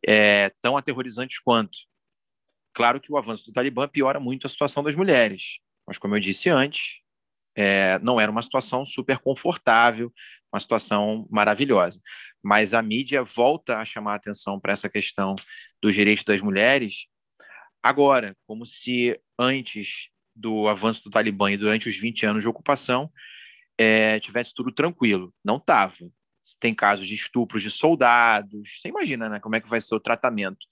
[0.07, 1.79] é, tão aterrorizantes quanto
[2.73, 6.21] claro que o avanço do Talibã piora muito a situação das mulheres mas como eu
[6.21, 7.01] disse antes
[7.55, 10.13] é, não era uma situação super confortável
[10.53, 12.01] uma situação maravilhosa
[12.43, 15.35] mas a mídia volta a chamar a atenção para essa questão
[15.83, 17.07] dos direitos das mulheres
[17.83, 23.11] agora como se antes do avanço do Talibã e durante os 20 anos de ocupação
[23.79, 25.33] é, tivesse tudo tranquilo.
[25.45, 25.97] Não estava.
[26.59, 28.81] Tem casos de estupros de soldados.
[28.81, 30.67] Você imagina né, como é que vai ser o tratamento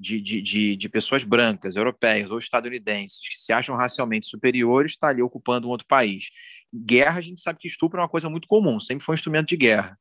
[0.00, 5.08] de, de, de, de pessoas brancas, europeias ou estadunidenses que se acham racialmente superiores, está
[5.08, 6.30] ali ocupando um outro país.
[6.74, 9.48] Guerra, a gente sabe que estupro é uma coisa muito comum, sempre foi um instrumento
[9.48, 9.98] de guerra.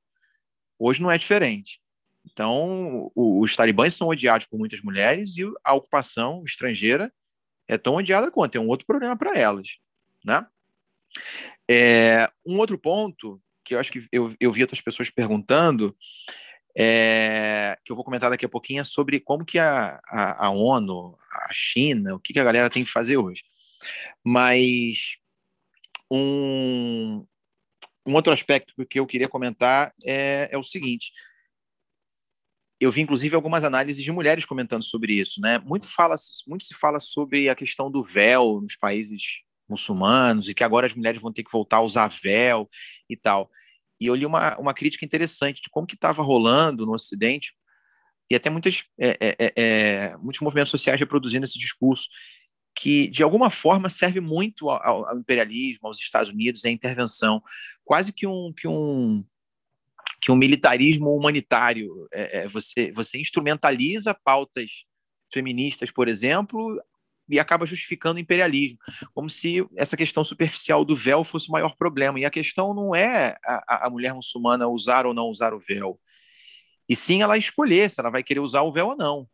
[0.80, 1.82] Hoje não é diferente.
[2.26, 7.12] Então, os talibãs são odiados por muitas mulheres e a ocupação estrangeira
[7.68, 9.80] é tão odiada quanto, é um outro problema para elas,
[10.24, 10.46] né?
[11.70, 15.96] É, um outro ponto que eu acho que eu, eu vi outras pessoas perguntando,
[16.82, 20.50] é, que eu vou comentar daqui a pouquinho, é sobre como que a, a, a
[20.50, 23.44] ONU, a China, o que, que a galera tem que fazer hoje.
[24.24, 25.18] Mas
[26.10, 27.26] um,
[28.06, 31.12] um outro aspecto que eu queria comentar é, é o seguinte:
[32.80, 35.60] eu vi inclusive algumas análises de mulheres comentando sobre isso, né?
[35.60, 36.16] Muito fala,
[36.48, 40.94] muito se fala sobre a questão do véu nos países muçulmanos e que agora as
[40.94, 42.70] mulheres vão ter que voltar a usar véu
[43.10, 43.52] e tal.
[44.00, 47.54] E eu li uma, uma crítica interessante de como que estava rolando no Ocidente
[48.30, 52.08] e até muitas, é, é, é, é, muitos movimentos sociais reproduzindo esse discurso
[52.76, 57.42] que, de alguma forma, serve muito ao, ao imperialismo, aos Estados Unidos, à intervenção,
[57.84, 59.26] quase que um, que um,
[60.22, 62.08] que um militarismo humanitário.
[62.14, 64.86] É, é, você, você instrumentaliza pautas
[65.34, 66.80] feministas, por exemplo,
[67.30, 68.80] e acaba justificando o imperialismo,
[69.14, 72.20] como se essa questão superficial do véu fosse o maior problema.
[72.20, 76.00] E a questão não é a, a mulher muçulmana usar ou não usar o véu,
[76.90, 79.30] e sim ela escolher se ela vai querer usar o véu ou não.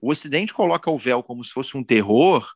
[0.00, 2.48] O Ocidente coloca o véu como se fosse um terror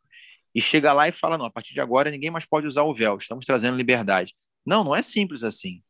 [0.55, 2.95] e chega lá e fala: não, a partir de agora ninguém mais pode usar o
[2.95, 4.35] véu, estamos trazendo liberdade.
[4.67, 5.83] Não, não é simples assim.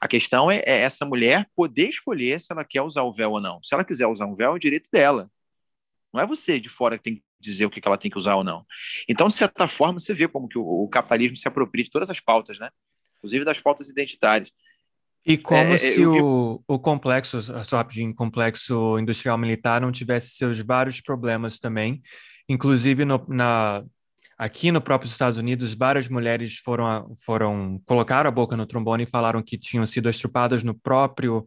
[0.00, 3.40] A questão é, é, essa mulher poder escolher se ela quer usar o véu ou
[3.40, 3.62] não.
[3.62, 5.30] Se ela quiser usar um véu, é o direito dela.
[6.12, 8.36] Não é você de fora que tem que dizer o que ela tem que usar
[8.36, 8.64] ou não.
[9.08, 12.08] Então, de certa forma, você vê como que o, o capitalismo se apropria de todas
[12.08, 12.70] as pautas, né?
[13.18, 14.50] Inclusive das pautas identitárias.
[15.24, 16.64] E como é, se o, vi...
[16.66, 22.02] o complexo, só rapidinho, complexo industrial militar não tivesse seus vários problemas também.
[22.48, 23.84] Inclusive, no, na,
[24.36, 29.06] aqui no próprio Estados Unidos, várias mulheres foram, foram colocar a boca no trombone e
[29.06, 31.46] falaram que tinham sido estrupadas no próprio,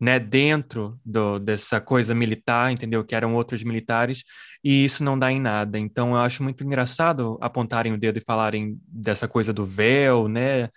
[0.00, 3.04] né, dentro do, dessa coisa militar, entendeu?
[3.04, 4.24] Que eram outros militares,
[4.62, 5.78] e isso não dá em nada.
[5.78, 10.68] Então, eu acho muito engraçado apontarem o dedo e falarem dessa coisa do véu, né?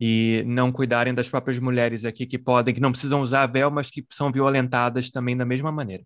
[0.00, 3.88] E não cuidarem das próprias mulheres aqui que podem, que não precisam usar véu, mas
[3.88, 6.04] que são violentadas também da mesma maneira.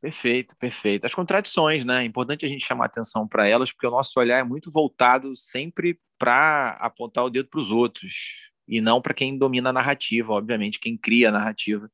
[0.00, 1.04] Perfeito, perfeito.
[1.04, 2.02] As contradições, né?
[2.02, 5.34] É importante a gente chamar atenção para elas, porque o nosso olhar é muito voltado
[5.34, 10.32] sempre para apontar o dedo para os outros e não para quem domina a narrativa,
[10.32, 11.90] obviamente, quem cria a narrativa,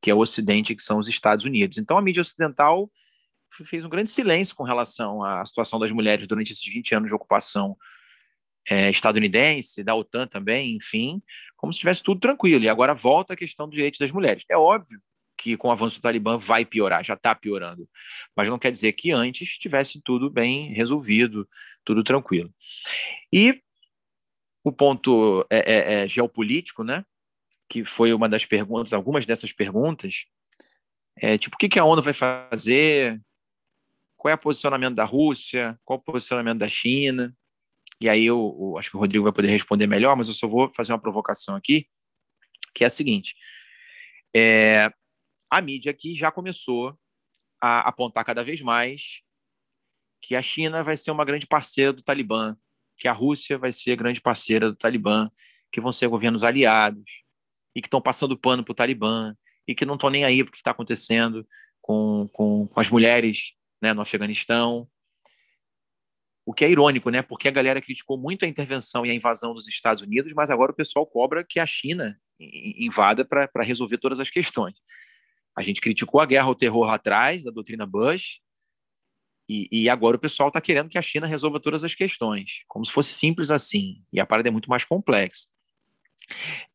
[0.00, 1.78] que é o Ocidente, que são os Estados Unidos.
[1.78, 2.90] Então, a mídia ocidental
[3.64, 7.14] fez um grande silêncio com relação à situação das mulheres durante esses 20 anos de
[7.14, 7.76] ocupação
[8.68, 11.22] é, estadunidense, da OTAN também, enfim,
[11.56, 12.64] como se estivesse tudo tranquilo.
[12.64, 14.44] E agora volta a questão do direito das mulheres.
[14.48, 15.00] É óbvio
[15.36, 17.88] que com o avanço do Talibã vai piorar, já está piorando.
[18.36, 21.48] Mas não quer dizer que antes tivesse tudo bem resolvido,
[21.84, 22.52] tudo tranquilo.
[23.32, 23.60] E
[24.64, 27.04] o ponto é, é, é geopolítico, né?
[27.68, 30.24] Que foi uma das perguntas, algumas dessas perguntas,
[31.16, 33.20] é tipo, o que, que a ONU vai fazer?
[34.16, 35.78] Qual é o posicionamento da Rússia?
[35.84, 37.36] Qual o posicionamento da China?
[38.00, 40.48] E aí eu, eu acho que o Rodrigo vai poder responder melhor, mas eu só
[40.48, 41.88] vou fazer uma provocação aqui,
[42.74, 43.36] que é a seguinte:
[44.34, 44.90] é,
[45.50, 46.98] a mídia aqui já começou
[47.60, 49.22] a apontar cada vez mais
[50.20, 52.56] que a China vai ser uma grande parceira do Talibã,
[52.96, 55.30] que a Rússia vai ser grande parceira do Talibã,
[55.70, 57.24] que vão ser governos aliados
[57.74, 59.34] e que estão passando pano para o Talibã
[59.66, 61.46] e que não estão nem aí para o que está acontecendo
[61.80, 64.88] com, com, com, as mulheres né, no Afeganistão.
[66.46, 67.22] O que é irônico, né?
[67.22, 70.72] Porque a galera criticou muito a intervenção e a invasão dos Estados Unidos, mas agora
[70.72, 74.74] o pessoal cobra que a China invada para resolver todas as questões.
[75.56, 78.40] A gente criticou a guerra ao terror atrás, da doutrina Bush,
[79.48, 82.84] e, e agora o pessoal está querendo que a China resolva todas as questões, como
[82.84, 84.02] se fosse simples assim.
[84.12, 85.48] E a parada é muito mais complexa.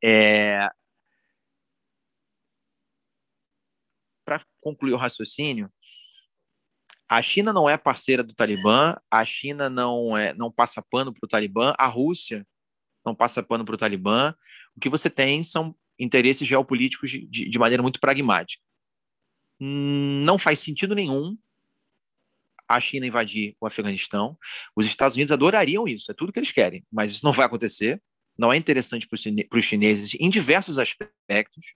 [0.04, 0.70] É...
[4.24, 5.72] Para concluir o raciocínio,
[7.10, 11.26] a China não é parceira do Talibã, a China não, é, não passa pano para
[11.26, 12.48] o Talibã, a Rússia
[13.04, 14.36] não passa pano para o Talibã.
[14.76, 18.64] O que você tem são interesses geopolíticos de, de, de maneira muito pragmática
[19.60, 21.38] não faz sentido nenhum
[22.70, 24.38] a China invadir o Afeganistão.
[24.76, 28.00] Os Estados Unidos adorariam isso, é tudo que eles querem, mas isso não vai acontecer.
[28.38, 31.74] Não é interessante para os chineses em diversos aspectos.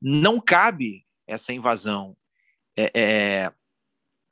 [0.00, 2.14] Não cabe essa invasão
[2.76, 3.52] é, é,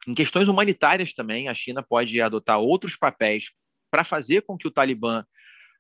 [0.07, 1.49] em questões humanitárias também.
[1.49, 3.51] A China pode adotar outros papéis
[3.90, 5.24] para fazer com que o Talibã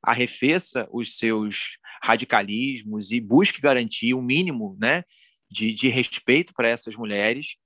[0.02, 5.04] arrefeça os seus radicalismos e busque garantir o um mínimo né,
[5.48, 7.56] de, de respeito para essas mulheres,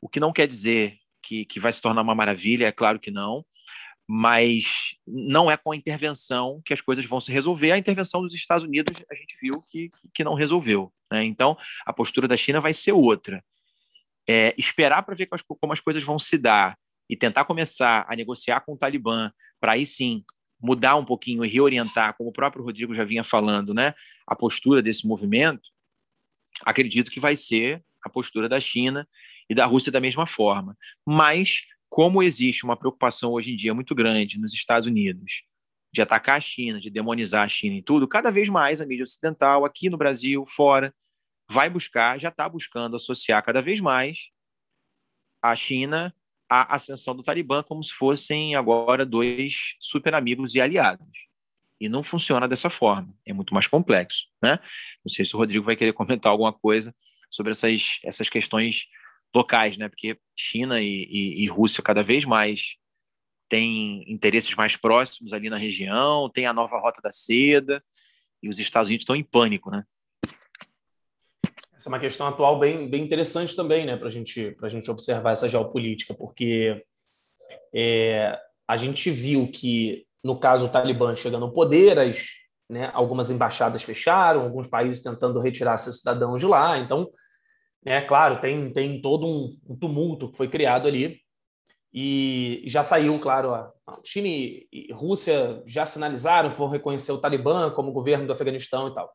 [0.00, 0.98] o que não quer dizer
[1.28, 3.44] que, que vai se tornar uma maravilha, é claro que não,
[4.08, 7.72] mas não é com a intervenção que as coisas vão se resolver.
[7.72, 10.90] A intervenção dos Estados Unidos a gente viu que, que não resolveu.
[11.12, 11.24] Né?
[11.24, 13.44] Então, a postura da China vai ser outra.
[14.26, 15.28] É, esperar para ver
[15.60, 16.78] como as coisas vão se dar
[17.08, 19.30] e tentar começar a negociar com o Talibã
[19.60, 20.24] para aí sim
[20.60, 23.94] mudar um pouquinho e reorientar, como o próprio Rodrigo já vinha falando, né,
[24.26, 25.68] a postura desse movimento,
[26.64, 29.08] acredito que vai ser a postura da China
[29.48, 30.76] e da Rússia da mesma forma.
[31.06, 35.42] Mas, como existe uma preocupação hoje em dia muito grande nos Estados Unidos
[35.92, 39.04] de atacar a China, de demonizar a China e tudo, cada vez mais a mídia
[39.04, 40.94] ocidental, aqui no Brasil, fora,
[41.50, 44.30] vai buscar, já está buscando associar cada vez mais
[45.42, 46.14] a China
[46.48, 51.26] à ascensão do Talibã como se fossem agora dois super amigos e aliados.
[51.80, 54.26] E não funciona dessa forma, é muito mais complexo.
[54.42, 54.58] Né?
[55.04, 56.94] Não sei se o Rodrigo vai querer comentar alguma coisa
[57.30, 58.86] sobre essas, essas questões
[59.34, 59.88] locais, né?
[59.88, 62.76] porque China e, e, e Rússia cada vez mais
[63.48, 67.82] têm interesses mais próximos ali na região, tem a nova Rota da Seda,
[68.42, 69.70] e os Estados Unidos estão em pânico.
[69.70, 69.82] Né?
[71.74, 75.32] Essa é uma questão atual bem, bem interessante também, né, para gente, a gente observar
[75.32, 76.84] essa geopolítica, porque
[77.74, 82.28] é, a gente viu que, no caso, o Talibã chegando ao poder, as,
[82.68, 86.78] né, algumas embaixadas fecharam, alguns países tentando retirar seus cidadãos de lá.
[86.78, 87.08] Então,
[87.88, 91.20] é claro, tem, tem todo um, um tumulto que foi criado ali.
[91.92, 93.72] E já saiu, claro, a
[94.04, 98.94] China e Rússia já sinalizaram que vão reconhecer o Talibã como governo do Afeganistão e
[98.94, 99.10] tal.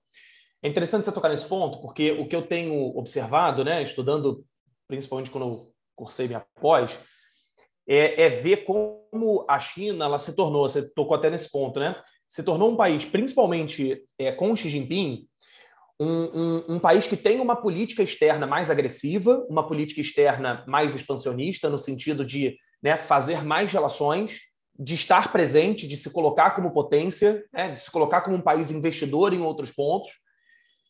[0.62, 4.44] É interessante você tocar nesse ponto, porque o que eu tenho observado, né, estudando,
[4.88, 7.00] principalmente quando eu cursei minha pós,
[7.88, 11.94] é, é, ver como a China ela se tornou, você tocou até nesse ponto, né?
[12.28, 15.28] Se tornou um país, principalmente é, com Xi Jinping,
[16.00, 20.96] um, um, um, país que tem uma política externa mais agressiva, uma política externa mais
[20.96, 24.40] expansionista, no sentido de né, fazer mais relações,
[24.78, 28.72] de estar presente, de se colocar como potência, né, de se colocar como um país
[28.72, 30.12] investidor em outros pontos.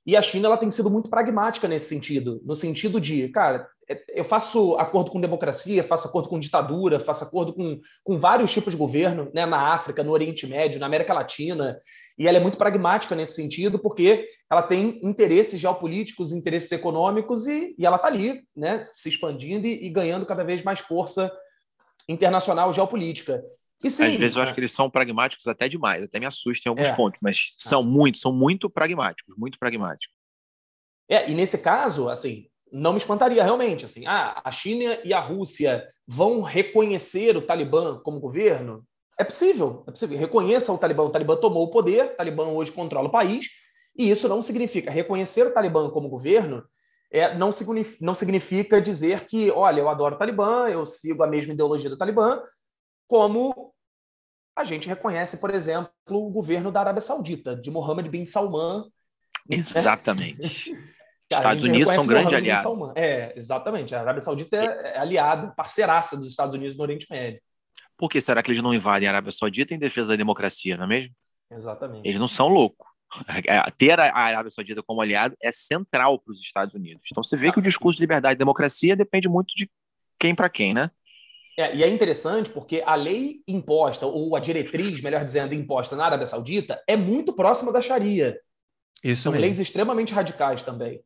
[0.05, 3.67] E a China ela tem sido muito pragmática nesse sentido, no sentido de, cara,
[4.10, 8.73] eu faço acordo com democracia, faço acordo com ditadura, faço acordo com, com vários tipos
[8.73, 11.77] de governo, né, na África, no Oriente Médio, na América Latina,
[12.18, 17.76] e ela é muito pragmática nesse sentido, porque ela tem interesses geopolíticos, interesses econômicos, e,
[17.77, 21.31] e ela está ali, né, se expandindo e, e ganhando cada vez mais força
[22.07, 23.43] internacional geopolítica.
[23.84, 26.69] E sim, Às vezes eu acho que eles são pragmáticos até demais, até me assustam
[26.69, 26.95] em alguns é.
[26.95, 27.84] pontos, mas são ah.
[27.84, 30.15] muito, são muito pragmáticos, muito pragmáticos.
[31.10, 35.20] É, e nesse caso, assim, não me espantaria realmente, assim, ah, a China e a
[35.20, 38.84] Rússia vão reconhecer o Talibã como governo?
[39.18, 40.18] É possível, é possível.
[40.18, 43.48] Reconheça o Talibã, o Talibã tomou o poder, o Talibã hoje controla o país,
[43.95, 46.64] e isso não significa reconhecer o Talibã como governo,
[47.12, 51.28] é, não, significa, não significa dizer que, olha, eu adoro o Talibã, eu sigo a
[51.28, 52.41] mesma ideologia do Talibã,
[53.08, 53.72] como
[54.58, 58.86] a gente reconhece, por exemplo, o governo da Arábia Saudita, de Mohammed bin Salman.
[59.48, 59.58] Né?
[59.58, 60.72] Exatamente.
[60.72, 60.90] Né?
[61.34, 62.91] Estados Unidos são grandes aliados.
[62.95, 63.93] É, exatamente.
[63.93, 67.41] A Arábia Saudita é, é aliada, parceiraça dos Estados Unidos no Oriente Médio.
[67.97, 70.85] Por que será que eles não invadem a Arábia Saudita em defesa da democracia, não
[70.85, 71.14] é mesmo?
[71.51, 72.07] Exatamente.
[72.07, 72.88] Eles não são loucos.
[73.45, 77.03] É, ter a Arábia Saudita como aliado é central para os Estados Unidos.
[77.11, 79.69] Então você vê que o discurso de liberdade e democracia depende muito de
[80.18, 80.89] quem para quem, né?
[81.57, 86.05] É, e é interessante porque a lei imposta, ou a diretriz, melhor dizendo, imposta na
[86.05, 88.39] Arábia Saudita, é muito próxima da Sharia.
[89.03, 89.45] Isso São mesmo.
[89.45, 91.03] leis extremamente radicais também.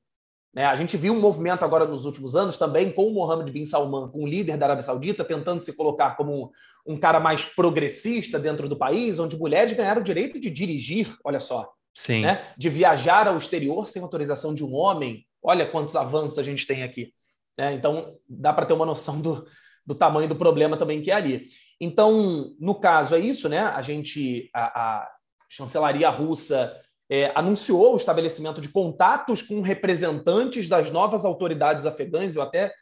[0.54, 0.66] Né?
[0.66, 4.10] A gente viu um movimento agora nos últimos anos também com o Mohammed bin Salman,
[4.10, 6.52] com o líder da Arábia Saudita, tentando se colocar como
[6.86, 11.16] um, um cara mais progressista dentro do país, onde mulheres ganharam o direito de dirigir,
[11.24, 11.72] olha só.
[11.94, 12.22] Sim.
[12.22, 12.46] Né?
[12.58, 15.26] De viajar ao exterior sem autorização de um homem.
[15.42, 17.14] Olha quantos avanços a gente tem aqui.
[17.58, 17.74] Né?
[17.74, 19.48] Então, dá para ter uma noção do,
[19.86, 21.48] do tamanho do problema também que é ali.
[21.80, 23.60] Então, no caso, é isso, né?
[23.60, 25.12] A gente, a, a
[25.50, 26.76] chancelaria russa
[27.10, 32.36] é, anunciou o estabelecimento de contatos com representantes das novas autoridades afegãs.
[32.36, 32.74] Eu até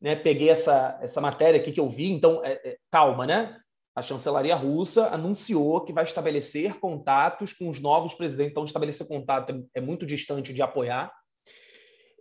[0.00, 3.56] né, peguei essa, essa matéria aqui que eu vi, então, é, é, calma, né?
[3.94, 8.52] A chancelaria russa anunciou que vai estabelecer contatos com os novos presidentes.
[8.52, 11.12] Então, estabelecer contato é muito distante de apoiar.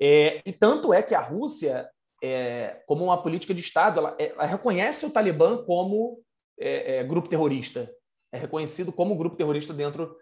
[0.02, 1.88] É, e tanto é que a Rússia
[2.24, 6.20] é, como uma política de Estado, ela, ela reconhece o Talibã como
[6.60, 7.92] é, grupo terrorista.
[8.32, 10.18] É reconhecido como grupo terrorista dentro,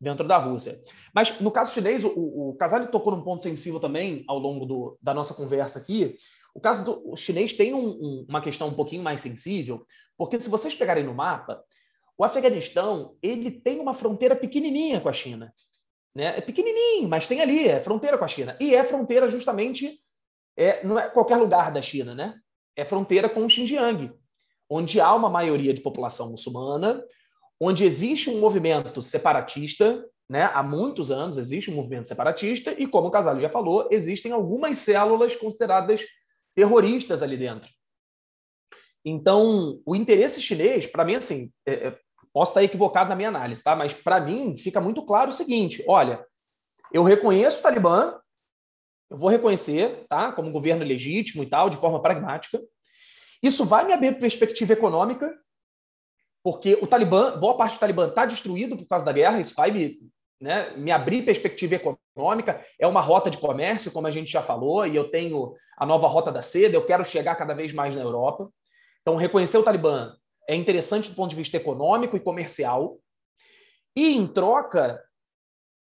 [0.00, 0.80] dentro da Rússia.
[1.14, 4.98] Mas no caso chinês, o, o Casale tocou num ponto sensível também ao longo do,
[5.02, 6.16] da nossa conversa aqui.
[6.54, 9.84] O caso do o chinês tem um, um, uma questão um pouquinho mais sensível,
[10.16, 11.62] porque se vocês pegarem no mapa,
[12.16, 15.52] o Afeganistão ele tem uma fronteira pequenininha com a China.
[16.14, 16.38] Né?
[16.38, 18.56] É pequenininho, mas tem ali, é fronteira com a China.
[18.58, 20.00] E é fronteira justamente
[20.56, 22.34] é, não é qualquer lugar da China, né?
[22.76, 24.12] É fronteira com o Xinjiang,
[24.68, 27.02] onde há uma maioria de população muçulmana,
[27.60, 30.50] onde existe um movimento separatista, né?
[30.54, 34.78] Há muitos anos existe um movimento separatista e, como o Casale já falou, existem algumas
[34.78, 36.02] células consideradas
[36.54, 37.68] terroristas ali dentro.
[39.04, 41.98] Então, o interesse chinês, para mim, assim, é, é,
[42.32, 43.74] posso estar equivocado na minha análise, tá?
[43.74, 46.24] Mas para mim fica muito claro o seguinte: olha,
[46.92, 48.18] eu reconheço o Talibã,
[49.10, 52.60] eu vou reconhecer, tá, como governo legítimo e tal, de forma pragmática.
[53.42, 55.34] Isso vai me abrir perspectiva econômica,
[56.42, 59.70] porque o Talibã, boa parte do Talibã está destruído por causa da guerra, isso vai
[59.70, 59.98] me,
[60.40, 62.64] né, me abrir perspectiva econômica.
[62.78, 66.08] É uma rota de comércio, como a gente já falou, e eu tenho a nova
[66.08, 68.50] rota da seda, eu quero chegar cada vez mais na Europa.
[69.02, 70.14] Então, reconhecer o Talibã
[70.48, 72.98] é interessante do ponto de vista econômico e comercial.
[73.94, 75.02] E, em troca,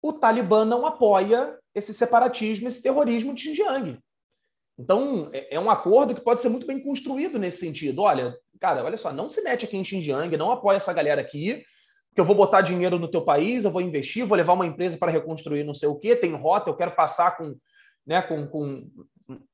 [0.03, 3.99] o Talibã não apoia esse separatismo, esse terrorismo de Xinjiang.
[4.78, 8.03] Então, é, é um acordo que pode ser muito bem construído nesse sentido.
[8.03, 11.65] Olha, cara, olha só, não se mete aqui em Xinjiang, não apoia essa galera aqui,
[12.15, 14.97] que eu vou botar dinheiro no teu país, eu vou investir, vou levar uma empresa
[14.97, 17.55] para reconstruir não sei o quê, tem rota, eu quero passar com,
[18.07, 18.89] né, com, com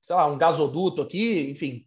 [0.01, 1.85] sei lá, um gasoduto aqui, enfim.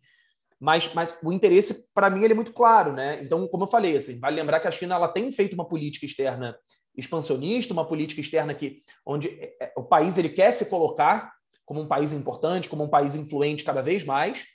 [0.59, 3.21] Mas, mas o interesse, para mim, ele é muito claro, né?
[3.21, 6.05] Então, como eu falei, assim, vale lembrar que a China ela tem feito uma política
[6.05, 6.57] externa
[6.97, 11.34] expansionista, uma política externa que, onde é, é, o país ele quer se colocar
[11.65, 14.45] como um país importante, como um país influente cada vez mais,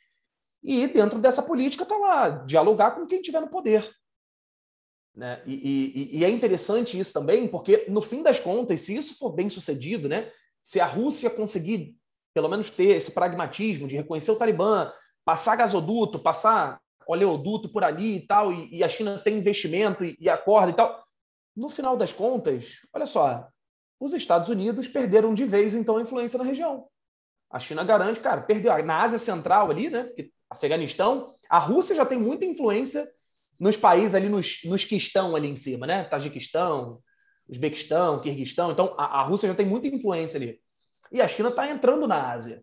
[0.62, 3.91] e dentro dessa política está lá, dialogar com quem estiver no poder.
[5.15, 5.43] Né?
[5.45, 9.32] E, e, e, é interessante isso também, porque, no fim das contas, se isso for
[9.32, 10.31] bem sucedido, né,
[10.62, 11.97] se a Rússia conseguir,
[12.32, 14.93] pelo menos, ter esse pragmatismo de reconhecer o Talibã,
[15.24, 20.16] passar gasoduto, passar oleoduto por ali e tal, e, e a China tem investimento e,
[20.20, 21.05] e acorda e tal,
[21.57, 23.49] no final das contas, olha só,
[23.99, 26.87] os Estados Unidos perderam de vez, então, a influência na região.
[27.51, 28.72] A China garante, cara, perdeu.
[28.85, 30.09] Na Ásia Central ali, né?
[30.48, 33.05] Afeganistão, a Rússia já tem muita influência
[33.59, 36.05] nos países ali, nos, nos que estão ali em cima, né?
[36.05, 37.01] Tajiquistão,
[37.48, 38.70] Uzbequistão, Kirguistão.
[38.70, 40.60] Então, a, a Rússia já tem muita influência ali.
[41.10, 42.62] E a China está entrando na Ásia.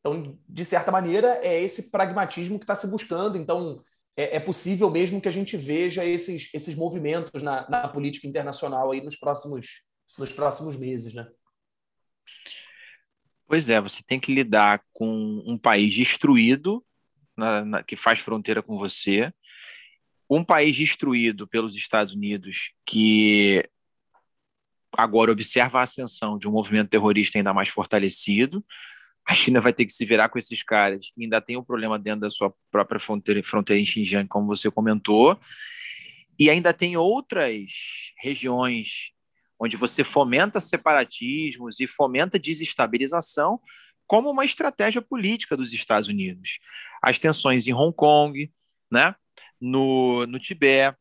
[0.00, 3.36] Então, de certa maneira, é esse pragmatismo que está se buscando.
[3.36, 3.82] Então,
[4.16, 8.92] é, é, possível mesmo que a gente veja esses, esses movimentos na, na política internacional
[8.92, 11.26] aí nos próximos, nos próximos meses, né?
[13.46, 16.84] Pois é, você tem que lidar com um país destruído,
[17.36, 19.32] na, na, que faz fronteira com você,
[20.28, 23.68] um país destruído pelos Estados Unidos, que
[24.96, 28.64] agora observa a ascensão de um movimento terrorista ainda mais fortalecido.
[29.26, 31.12] A China vai ter que se virar com esses caras.
[31.16, 34.70] E ainda tem um problema dentro da sua própria fronteira, fronteira em Xinjiang, como você
[34.70, 35.38] comentou.
[36.38, 39.13] E ainda tem outras regiões
[39.58, 43.60] onde você fomenta separatismos e fomenta desestabilização
[44.06, 46.58] como uma estratégia política dos Estados Unidos.
[47.02, 48.52] As tensões em Hong Kong,
[48.90, 49.14] né?
[49.60, 50.96] no, no Tibete,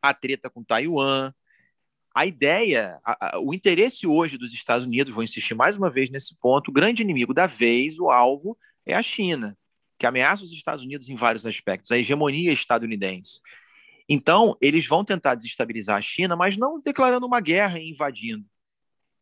[0.00, 1.32] a treta com Taiwan.
[2.14, 6.10] A ideia, a, a, o interesse hoje dos Estados Unidos, vou insistir mais uma vez
[6.10, 8.56] nesse ponto, o grande inimigo da vez, o alvo,
[8.86, 9.56] é a China,
[9.98, 13.40] que ameaça os Estados Unidos em vários aspectos, a hegemonia estadunidense.
[14.08, 18.44] Então, eles vão tentar desestabilizar a China, mas não declarando uma guerra e invadindo.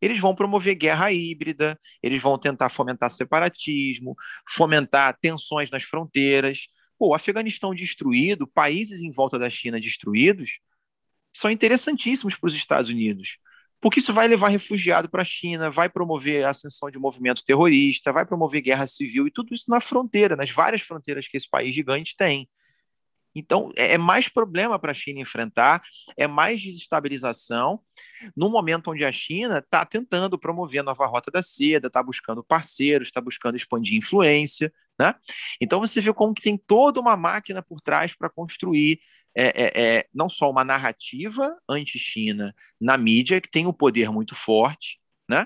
[0.01, 4.15] Eles vão promover guerra híbrida, eles vão tentar fomentar separatismo,
[4.49, 6.67] fomentar tensões nas fronteiras.
[6.97, 10.59] Pô, o Afeganistão destruído, países em volta da China destruídos,
[11.33, 13.37] são interessantíssimos para os Estados Unidos,
[13.79, 18.11] porque isso vai levar refugiado para a China, vai promover a ascensão de movimento terrorista,
[18.11, 21.75] vai promover guerra civil e tudo isso na fronteira, nas várias fronteiras que esse país
[21.75, 22.49] gigante tem.
[23.37, 25.83] Então, é, é mais problema para a China enfrentar,
[26.17, 27.79] é mais desestabilização,
[28.35, 32.43] no momento onde a China está tentando promover a nova rota da seda, está buscando
[32.43, 34.73] parceiros, está buscando expandir influência.
[34.99, 35.13] Né?
[35.61, 38.99] Então, você vê como que tem toda uma máquina por trás para construir
[39.35, 44.33] é, é, é, não só uma narrativa anti-China na mídia, que tem um poder muito
[44.33, 44.99] forte,
[45.29, 45.45] né?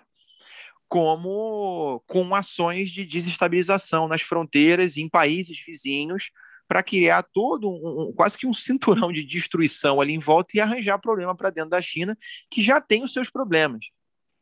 [0.88, 6.32] como com ações de desestabilização nas fronteiras e em países vizinhos
[6.72, 10.62] para criar todo um, um, quase que um cinturão de destruição ali em volta e
[10.62, 12.18] arranjar problema para dentro da China,
[12.50, 13.88] que já tem os seus problemas.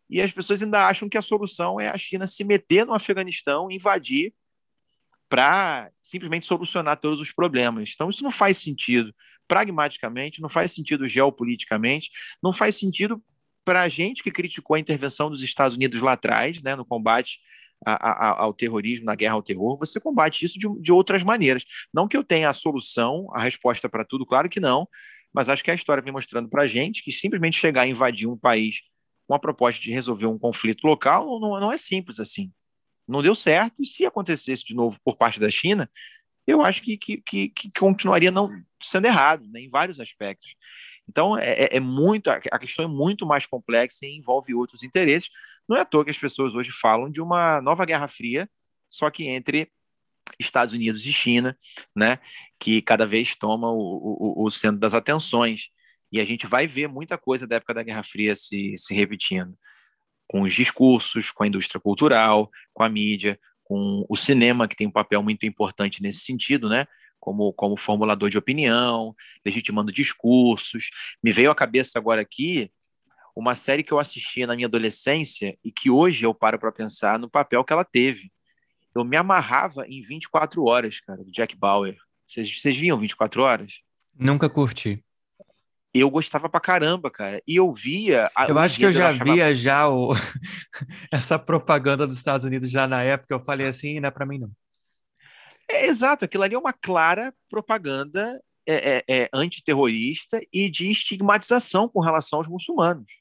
[0.07, 3.71] E as pessoas ainda acham que a solução é a China se meter no Afeganistão,
[3.71, 4.31] invadir,
[5.27, 7.93] para simplesmente solucionar todos os problemas.
[7.95, 9.11] Então, isso não faz sentido
[9.47, 12.11] pragmaticamente, não faz sentido geopoliticamente,
[12.43, 13.19] não faz sentido
[13.65, 17.39] para a gente que criticou a intervenção dos Estados Unidos lá atrás, né, no combate
[17.85, 21.63] a, a, ao terrorismo, na guerra ao terror, você combate isso de, de outras maneiras.
[21.93, 24.87] Não que eu tenha a solução, a resposta para tudo, claro que não,
[25.33, 28.27] mas acho que a história vem mostrando para a gente que simplesmente chegar a invadir
[28.27, 28.81] um país
[29.27, 32.51] com a proposta de resolver um conflito local não, não é simples assim.
[33.07, 35.89] Não deu certo, e se acontecesse de novo por parte da China,
[36.45, 38.49] eu acho que, que, que, que continuaria não
[38.81, 40.55] sendo errado, né, em vários aspectos.
[41.07, 45.29] Então, é, é, é muito, a questão é muito mais complexa e envolve outros interesses.
[45.69, 48.49] Não é à toa que as pessoas hoje falam de uma nova Guerra Fria,
[48.89, 49.71] só que entre
[50.39, 51.55] Estados Unidos e China,
[51.95, 52.17] né,
[52.59, 55.69] que cada vez toma o, o, o centro das atenções.
[56.11, 59.55] E a gente vai ver muita coisa da época da Guerra Fria se, se repetindo,
[60.27, 64.87] com os discursos, com a indústria cultural, com a mídia, com o cinema, que tem
[64.87, 66.87] um papel muito importante nesse sentido, né?
[67.19, 69.13] Como, como formulador de opinião,
[69.45, 70.89] legitimando discursos.
[71.23, 72.71] Me veio à cabeça agora aqui
[73.39, 77.17] uma série que eu assistia na minha adolescência e que hoje eu paro para pensar
[77.17, 78.31] no papel que ela teve.
[78.93, 81.95] Eu me amarrava em 24 horas, cara, do Jack Bauer.
[82.25, 83.81] Vocês, viam 24 horas?
[84.13, 85.03] Nunca curti.
[85.93, 87.41] eu gostava pra caramba, cara.
[87.47, 88.29] E eu via.
[88.47, 89.31] eu acho que eu já achava...
[89.31, 90.11] via já o...
[91.11, 93.33] essa propaganda dos Estados Unidos já na época.
[93.33, 94.51] Eu falei assim, não é pra mim, não.
[95.69, 101.87] É, exato, aquilo ali é uma clara propaganda é, é, é, antiterrorista e de estigmatização
[101.87, 103.18] com relação aos muçulmanos.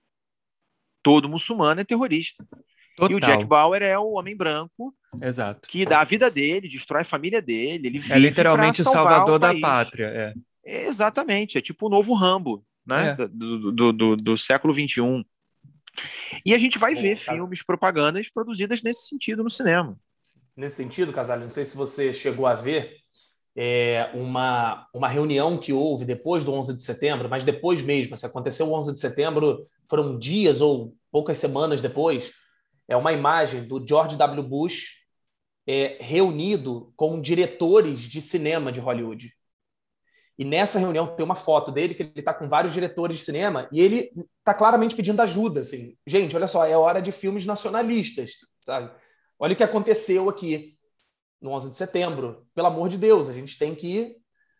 [1.03, 2.47] Todo muçulmano é terrorista.
[2.97, 3.13] Total.
[3.13, 4.93] E o Jack Bauer é o homem branco
[5.23, 5.69] Exato.
[5.69, 7.87] que dá a vida dele, destrói a família dele.
[7.87, 10.07] Ele é literalmente o salvador o da pátria.
[10.65, 10.87] É.
[10.87, 13.11] Exatamente, é tipo o novo Rambo né?
[13.11, 13.29] É.
[13.29, 15.25] Do, do, do, do, século XXI.
[16.45, 19.99] E a gente vai Bom, ver filmes, propagandas produzidas nesse sentido no cinema.
[20.57, 22.97] Nesse sentido, Casalho, não sei se você chegou a ver
[23.61, 28.25] é, uma, uma reunião que houve depois do 11 de setembro, mas depois mesmo, se
[28.25, 32.33] aconteceu o 11 de setembro, foram dias ou poucas semanas depois,
[32.87, 34.45] é uma imagem do George W.
[34.45, 35.05] Bush
[35.67, 39.35] é, reunido com diretores de cinema de Hollywood.
[40.39, 43.69] E nessa reunião tem uma foto dele que ele está com vários diretores de cinema
[43.73, 45.63] e ele está claramente pedindo ajuda.
[45.63, 48.89] Assim, gente, olha só, é hora de filmes nacionalistas, sabe?
[49.37, 50.78] Olha o que aconteceu aqui
[51.41, 52.47] no 11 de setembro.
[52.55, 54.17] Pelo amor de Deus, a gente tem que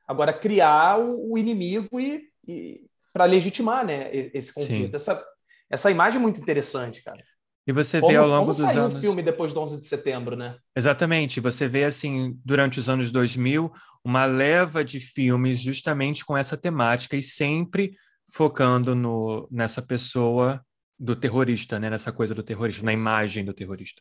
[0.07, 2.81] agora criar o, o inimigo e, e
[3.13, 4.95] para legitimar, né, esse conflito.
[4.95, 5.23] Essa,
[5.71, 7.19] essa imagem é muito interessante, cara.
[7.67, 8.97] E você vê ao longo como dos saiu anos.
[8.97, 10.57] o filme depois do 11 de setembro, né?
[10.75, 11.39] Exatamente.
[11.39, 13.71] Você vê, assim, durante os anos 2000,
[14.03, 17.95] uma leva de filmes justamente com essa temática e sempre
[18.33, 20.65] focando no, nessa pessoa
[20.99, 21.91] do terrorista, né?
[21.91, 24.01] Nessa coisa do terrorista, na imagem do terrorista.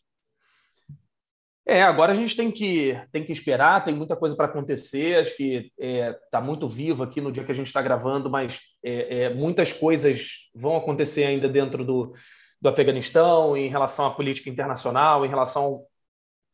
[1.69, 5.19] É, agora a gente tem que, tem que esperar, tem muita coisa para acontecer.
[5.19, 8.29] Acho que está é, tá muito vivo aqui no dia que a gente está gravando,
[8.29, 12.13] mas é, é, muitas coisas vão acontecer ainda dentro do,
[12.61, 15.83] do Afeganistão, em relação à política internacional, em relação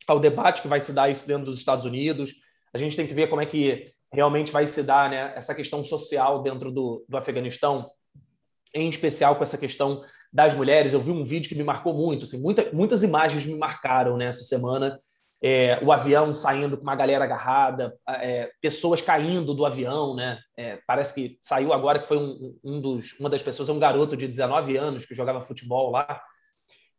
[0.08, 2.34] ao debate que vai se dar isso dentro dos Estados Unidos.
[2.74, 5.84] A gente tem que ver como é que realmente vai se dar né, essa questão
[5.84, 7.88] social dentro do, do Afeganistão,
[8.74, 10.02] em especial com essa questão
[10.34, 10.94] das mulheres.
[10.94, 14.40] Eu vi um vídeo que me marcou muito, assim, muita, muitas imagens me marcaram nessa
[14.40, 15.00] né, semana
[15.46, 20.40] é, o avião saindo com uma galera agarrada, é, pessoas caindo do avião, né?
[20.56, 24.16] É, parece que saiu agora que foi um, um, dos, uma das pessoas, um garoto
[24.16, 26.22] de 19 anos que jogava futebol lá.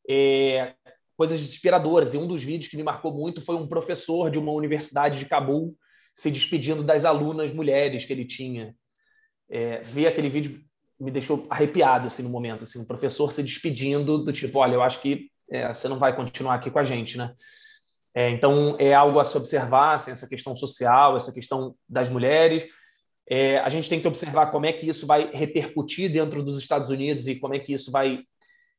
[0.06, 0.74] É,
[1.16, 2.12] coisas desesperadoras.
[2.12, 5.24] E um dos vídeos que me marcou muito foi um professor de uma universidade de
[5.24, 5.74] Cabul
[6.14, 8.76] se despedindo das alunas mulheres que ele tinha.
[9.48, 10.60] É, ver aquele vídeo
[11.00, 14.82] me deixou arrepiado assim no momento, assim, um professor se despedindo do tipo, olha, eu
[14.82, 17.34] acho que é, você não vai continuar aqui com a gente, né?
[18.14, 22.64] É, então, é algo a se observar, assim, essa questão social, essa questão das mulheres.
[23.28, 26.90] É, a gente tem que observar como é que isso vai repercutir dentro dos Estados
[26.90, 28.22] Unidos e como é que isso vai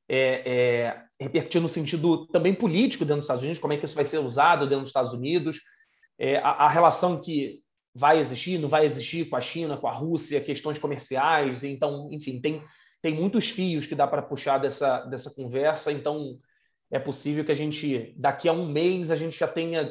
[0.07, 3.95] é, é, repercutir no sentido também político dentro dos Estados Unidos, como é que isso
[3.95, 5.59] vai ser usado dentro dos Estados Unidos,
[6.17, 7.59] é, a, a, relação que
[7.95, 11.63] vai existir, não vai existir com a China, com a Rússia, questões comerciais.
[11.63, 12.61] Então, enfim, tem,
[13.01, 15.93] tem muitos fios que dá para puxar dessa, dessa conversa.
[15.93, 16.37] Então,
[16.91, 19.89] é possível que a gente, daqui a um mês, a gente já tenha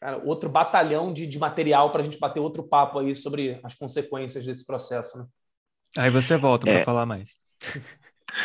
[0.00, 3.74] cara, outro batalhão de, de material para a gente bater outro papo aí sobre as
[3.74, 5.18] consequências desse processo.
[5.18, 5.26] Né?
[5.98, 6.84] Aí você volta para é.
[6.84, 7.34] falar mais.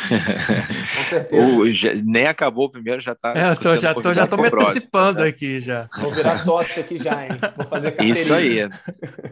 [0.96, 1.46] Com certeza.
[1.46, 3.32] O, já, nem acabou o primeiro, já está.
[3.36, 5.28] É, tô, já estou já tô me antecipando né?
[5.28, 5.88] aqui já.
[5.98, 7.30] Vou virar sócio aqui já, hein?
[7.56, 8.20] Vou fazer carteirinha.
[8.20, 8.58] Isso aí.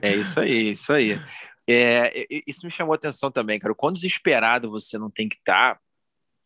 [0.03, 1.21] É isso aí, isso aí.
[1.69, 3.73] É, isso me chamou a atenção também, cara.
[3.73, 5.81] O quão desesperado você não tem que estar tá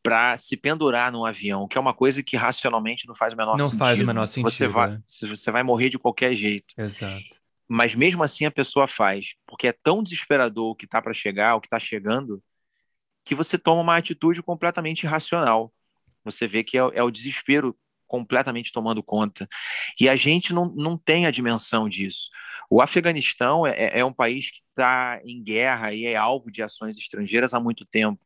[0.03, 3.59] para se pendurar num avião, que é uma coisa que racionalmente não faz o menor
[3.59, 3.79] não sentido.
[3.79, 4.51] Não faz o menor sentido.
[4.51, 5.27] Você vai, é.
[5.27, 6.75] você vai morrer de qualquer jeito.
[6.79, 7.37] Exato.
[7.69, 11.55] Mas mesmo assim a pessoa faz, porque é tão desesperador o que está para chegar,
[11.55, 12.43] o que está chegando,
[13.29, 15.73] que você toma uma atitude completamente irracional.
[16.25, 17.77] Você vê que é, é o desespero
[18.07, 19.47] completamente tomando conta.
[20.01, 22.31] E a gente não, não tem a dimensão disso.
[22.71, 26.97] O Afeganistão é, é um país que está em guerra e é alvo de ações
[26.97, 28.21] estrangeiras há muito tempo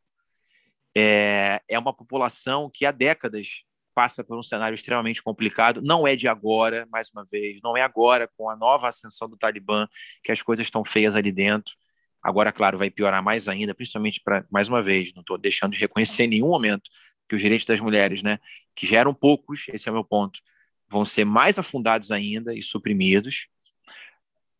[0.95, 3.63] é, é uma população que há décadas
[3.95, 5.81] passa por um cenário extremamente complicado.
[5.81, 9.37] Não é de agora, mais uma vez, não é agora com a nova ascensão do
[9.37, 9.87] Talibã
[10.23, 11.75] que as coisas estão feias ali dentro.
[12.23, 15.79] Agora, claro, vai piorar mais ainda, principalmente para, mais uma vez, não estou deixando de
[15.79, 16.89] reconhecer em nenhum momento
[17.27, 18.39] que os direitos das mulheres, né,
[18.75, 20.39] que já eram poucos, esse é o meu ponto,
[20.87, 23.47] vão ser mais afundados ainda e suprimidos,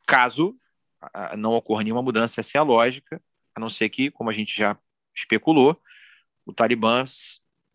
[0.05, 0.55] caso
[1.37, 3.21] não ocorra nenhuma mudança, essa é a lógica,
[3.55, 4.77] a não ser que, como a gente já
[5.15, 5.79] especulou,
[6.45, 7.03] o Talibã,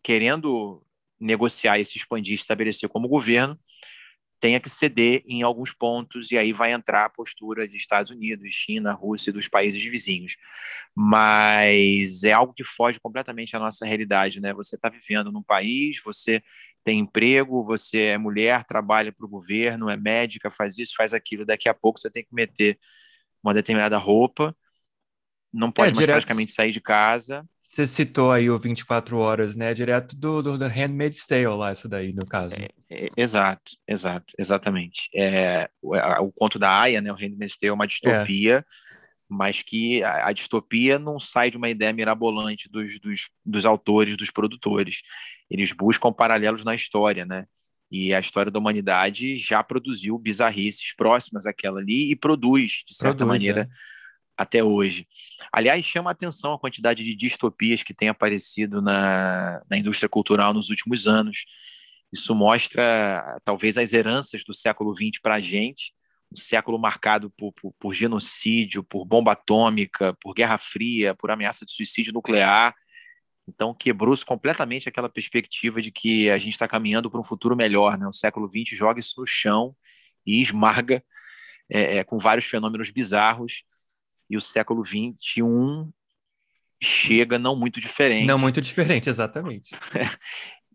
[0.03, 0.85] querendo
[1.19, 3.59] negociar e se expandir, estabelecer como governo,
[4.39, 8.53] tenha que ceder em alguns pontos, e aí vai entrar a postura de Estados Unidos,
[8.53, 10.35] China, Rússia e dos países vizinhos.
[10.95, 14.53] Mas é algo que foge completamente à nossa realidade, né?
[14.53, 16.41] Você está vivendo num país, você
[16.83, 21.45] tem emprego, você é mulher, trabalha para o governo, é médica, faz isso, faz aquilo,
[21.45, 22.79] daqui a pouco você tem que meter
[23.43, 24.55] uma determinada roupa,
[25.53, 26.15] não pode é, mais direto...
[26.15, 27.45] praticamente sair de casa.
[27.69, 29.75] Você citou aí o 24 Horas, né?
[29.75, 32.55] Direto do, do, do Handmaid's Tale lá, isso daí, no caso.
[32.89, 35.07] É, é, exato, exato, exatamente.
[35.13, 37.11] É, o, a, o, conto da Aya, né?
[37.11, 38.63] O Handmaid's Tale é uma distopia, é.
[39.29, 44.17] mas que a, a, distopia não sai de uma ideia mirabolante dos, dos, dos autores,
[44.17, 45.03] dos produtores.
[45.47, 47.45] Eles buscam paralelos na história, né?
[47.91, 53.17] E a história da humanidade já produziu bizarrices próximas àquela ali e produz, de certa
[53.17, 53.98] produz, maneira, é
[54.39, 55.05] até hoje.
[55.51, 60.53] Aliás, chama a atenção a quantidade de distopias que tem aparecido na, na indústria cultural
[60.53, 61.43] nos últimos anos.
[62.09, 65.93] Isso mostra, talvez, as heranças do século XX para a gente,
[66.31, 71.65] um século marcado por, por, por, genocídio, por bomba atômica, por guerra fria, por ameaça
[71.65, 72.73] de suicídio nuclear.
[73.45, 77.97] Então, quebrou-se completamente aquela perspectiva de que a gente está caminhando para um futuro melhor.
[77.97, 78.07] Né?
[78.07, 79.75] O século XX joga isso no chão
[80.25, 81.03] e esmaga
[81.69, 83.63] é, é, com vários fenômenos bizarros
[84.29, 85.89] e o século XXI
[86.81, 88.25] chega não muito diferente.
[88.25, 89.71] Não muito diferente, exatamente.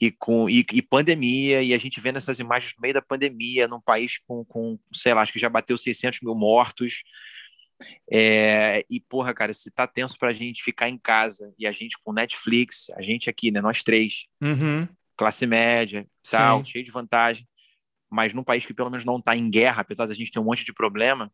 [0.01, 3.69] e com e, e, pandemia, e a gente vendo essas imagens no meio da pandemia,
[3.69, 7.03] num país com, com sei lá, acho que já bateu 600 mil mortos.
[8.11, 11.99] É, e, porra, cara, se tá tenso pra gente ficar em casa e a gente
[12.03, 14.87] com Netflix, a gente aqui, né, nós três, uhum.
[15.17, 16.71] classe média, tal, Sim.
[16.71, 17.47] cheio de vantagem,
[18.11, 20.45] mas num país que pelo menos não tá em guerra, apesar da gente ter um
[20.45, 21.33] monte de problema,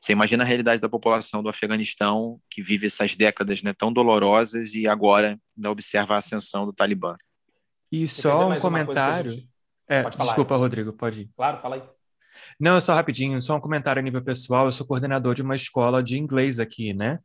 [0.00, 4.74] você imagina a realidade da população do Afeganistão que vive essas décadas né, tão dolorosas
[4.74, 7.16] e agora ainda observa a ascensão do Talibã.
[7.90, 9.32] E só um comentário.
[9.32, 9.48] Gente...
[9.88, 11.30] É, desculpa, Rodrigo, pode ir.
[11.36, 11.82] Claro, fala aí.
[12.58, 14.66] Não, só rapidinho, só um comentário a nível pessoal.
[14.66, 17.18] Eu sou coordenador de uma escola de inglês aqui, né?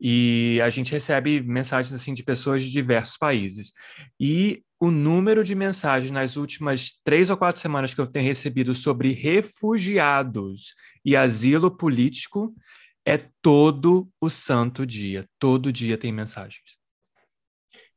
[0.00, 3.72] E a gente recebe mensagens assim de pessoas de diversos países.
[4.18, 8.74] E o número de mensagens nas últimas três ou quatro semanas que eu tenho recebido
[8.74, 12.54] sobre refugiados e asilo político
[13.02, 15.26] é todo o santo dia.
[15.38, 16.76] Todo dia tem mensagens.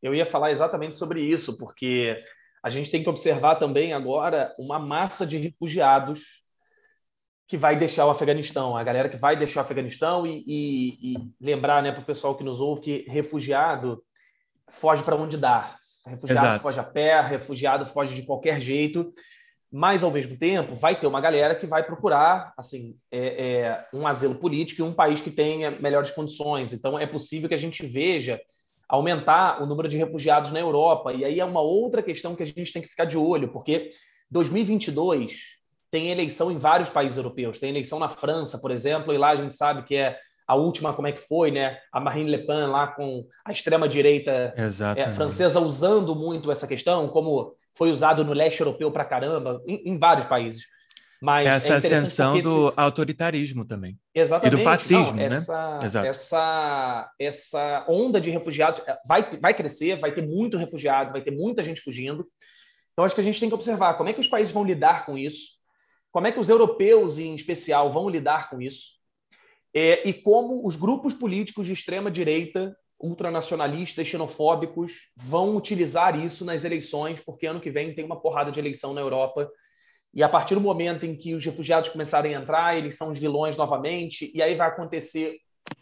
[0.01, 2.15] Eu ia falar exatamente sobre isso, porque
[2.63, 6.43] a gente tem que observar também agora uma massa de refugiados
[7.49, 11.33] que vai deixar o Afeganistão, a galera que vai deixar o Afeganistão e, e, e
[11.41, 14.01] lembrar né, para o pessoal que nos ouve que refugiado
[14.69, 15.77] foge para onde dá.
[16.07, 16.61] Refugiado Exato.
[16.61, 19.11] foge a pé, refugiado foge de qualquer jeito,
[19.71, 24.07] mas ao mesmo tempo vai ter uma galera que vai procurar assim é, é, um
[24.07, 26.73] asilo político e um país que tenha melhores condições.
[26.73, 28.39] Então é possível que a gente veja
[28.87, 31.11] aumentar o número de refugiados na Europa.
[31.11, 33.89] E aí é uma outra questão que a gente tem que ficar de olho, porque
[34.31, 35.57] 2022
[35.91, 37.59] tem eleição em vários países europeus.
[37.59, 40.17] Tem eleição na França, por exemplo, e lá a gente sabe que é
[40.47, 41.77] a última, como é que foi, né?
[41.91, 44.53] A Marine Le Pen lá com a extrema-direita
[44.95, 49.91] é, francesa usando muito essa questão, como foi usado no leste europeu para caramba, em,
[49.91, 50.65] em, vários países.
[51.21, 53.97] Mas essa é ascensão do autoritarismo também.
[54.13, 54.53] Exatamente.
[54.53, 55.79] E do fascismo, Não, essa, né?
[55.83, 56.07] Exato.
[56.07, 61.31] Essa, essa onda de refugiados é, vai, vai crescer, vai ter muito refugiado, vai ter
[61.31, 62.25] muita gente fugindo.
[62.93, 65.05] Então, acho que a gente tem que observar como é que os países vão lidar
[65.05, 65.57] com isso
[66.17, 68.96] como é que os europeus, em especial, vão lidar com isso?
[69.79, 77.21] É, e como os grupos políticos de extrema-direita, ultranacionalistas, xenofóbicos, vão utilizar isso nas eleições,
[77.21, 79.47] porque ano que vem tem uma porrada de eleição na Europa.
[80.11, 83.19] E a partir do momento em que os refugiados começarem a entrar, eles são os
[83.19, 85.37] vilões novamente, e aí vai acontecer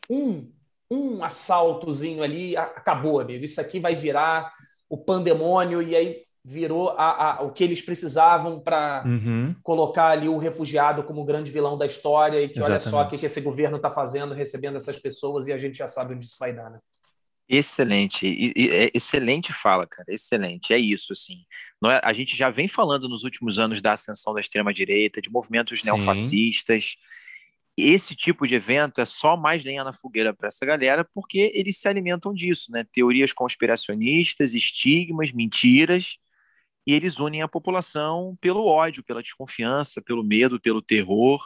[0.10, 0.52] um,
[0.92, 3.46] um assaltozinho ali, acabou, amigo.
[3.46, 4.52] Isso aqui vai virar
[4.90, 9.56] o pandemônio, e aí virou a, a, o que eles precisavam para uhum.
[9.64, 12.84] colocar ali o refugiado como grande vilão da história e que Exatamente.
[12.84, 15.76] olha só o que, que esse governo está fazendo, recebendo essas pessoas e a gente
[15.76, 16.80] já sabe onde isso vai dar, né?
[17.50, 21.46] Excelente, e, e, é excelente fala, cara, excelente, é isso, assim.
[21.86, 25.82] É, a gente já vem falando nos últimos anos da ascensão da extrema-direita, de movimentos
[25.82, 25.88] Sim.
[25.88, 26.96] neofascistas,
[27.78, 31.78] esse tipo de evento é só mais lenha na fogueira para essa galera, porque eles
[31.78, 32.86] se alimentam disso, né?
[32.92, 36.18] Teorias conspiracionistas, estigmas, mentiras,
[36.86, 41.44] e eles unem a população pelo ódio, pela desconfiança, pelo medo, pelo terror.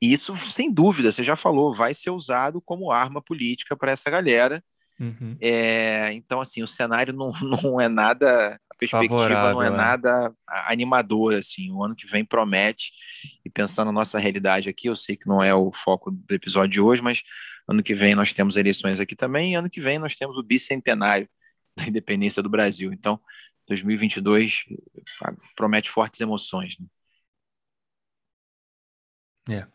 [0.00, 4.10] E isso, sem dúvida, você já falou, vai ser usado como arma política para essa
[4.10, 4.62] galera.
[5.00, 5.36] Uhum.
[5.40, 9.70] É, então, assim, o cenário não, não é nada, a perspectiva Favorável, não é, é
[9.70, 12.92] nada animadora, assim, o ano que vem promete,
[13.44, 16.70] e pensando na nossa realidade aqui, eu sei que não é o foco do episódio
[16.70, 17.22] de hoje, mas
[17.66, 20.42] ano que vem nós temos eleições aqui também, e ano que vem nós temos o
[20.42, 21.28] bicentenário
[21.76, 23.18] da independência do Brasil, então
[23.68, 24.64] 2022
[25.56, 26.76] promete fortes emoções.
[26.78, 26.86] Né?
[29.58, 29.66] É.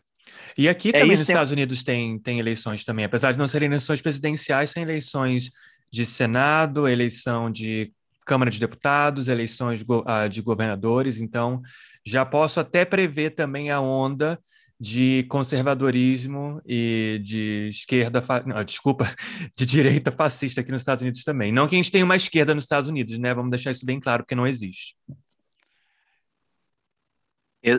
[0.56, 1.34] E aqui é também nos tem...
[1.34, 5.50] Estados Unidos tem, tem eleições também, apesar de não serem eleições presidenciais, tem eleições
[5.90, 7.92] de Senado, eleição de
[8.26, 9.86] Câmara de Deputados, eleições de,
[10.30, 11.62] de governadores, então
[12.04, 14.38] já posso até prever também a onda
[14.80, 18.42] de conservadorismo e de esquerda, fa...
[18.46, 19.04] não, desculpa,
[19.56, 21.52] de direita fascista aqui nos Estados Unidos também.
[21.52, 23.34] Não que a gente tenha uma esquerda nos Estados Unidos, né?
[23.34, 24.94] Vamos deixar isso bem claro, porque não existe.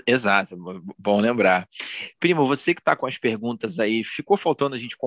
[0.06, 0.58] Exato,
[0.98, 1.68] bom lembrar.
[2.20, 4.98] Primo, você que está com as perguntas aí, ficou faltando a gente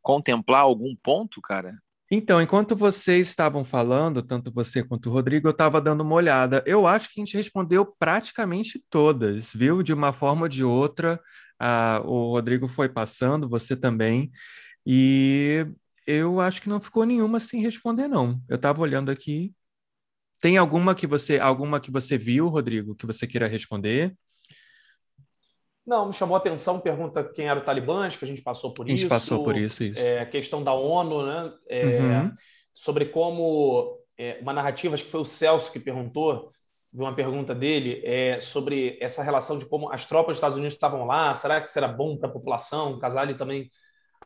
[0.00, 1.72] contemplar algum ponto, cara?
[2.12, 6.62] Então, enquanto vocês estavam falando, tanto você quanto o Rodrigo, eu estava dando uma olhada.
[6.66, 9.80] Eu acho que a gente respondeu praticamente todas, viu?
[9.82, 11.20] De uma forma ou de outra.
[11.58, 14.30] Ah, o Rodrigo foi passando, você também.
[14.86, 15.66] E
[16.06, 18.42] eu acho que não ficou nenhuma sem responder, não.
[18.48, 19.54] Eu estava olhando aqui.
[20.40, 24.16] Tem alguma que você, alguma que você viu, Rodrigo, que você queira responder?
[25.90, 28.72] Não, me chamou a atenção, pergunta quem era o Talibã, acho que a gente passou
[28.72, 28.94] por isso.
[28.94, 30.00] A gente passou por isso, isso.
[30.00, 31.52] É, a questão da ONU, né?
[31.68, 32.32] É, uhum.
[32.72, 36.52] Sobre como é, uma narrativa, acho que foi o Celso que perguntou,
[36.92, 40.74] vi uma pergunta dele, é, sobre essa relação de como as tropas dos Estados Unidos
[40.74, 42.92] estavam lá, será que isso era bom para a população?
[42.92, 43.68] O Casale também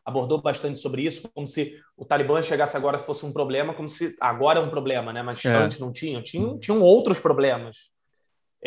[0.05, 4.15] abordou bastante sobre isso, como se o Talibã chegasse agora fosse um problema, como se
[4.21, 5.23] agora é um problema, né?
[5.23, 5.49] Mas é.
[5.49, 6.21] antes não tinha.
[6.21, 7.94] Tinham, tinham outros problemas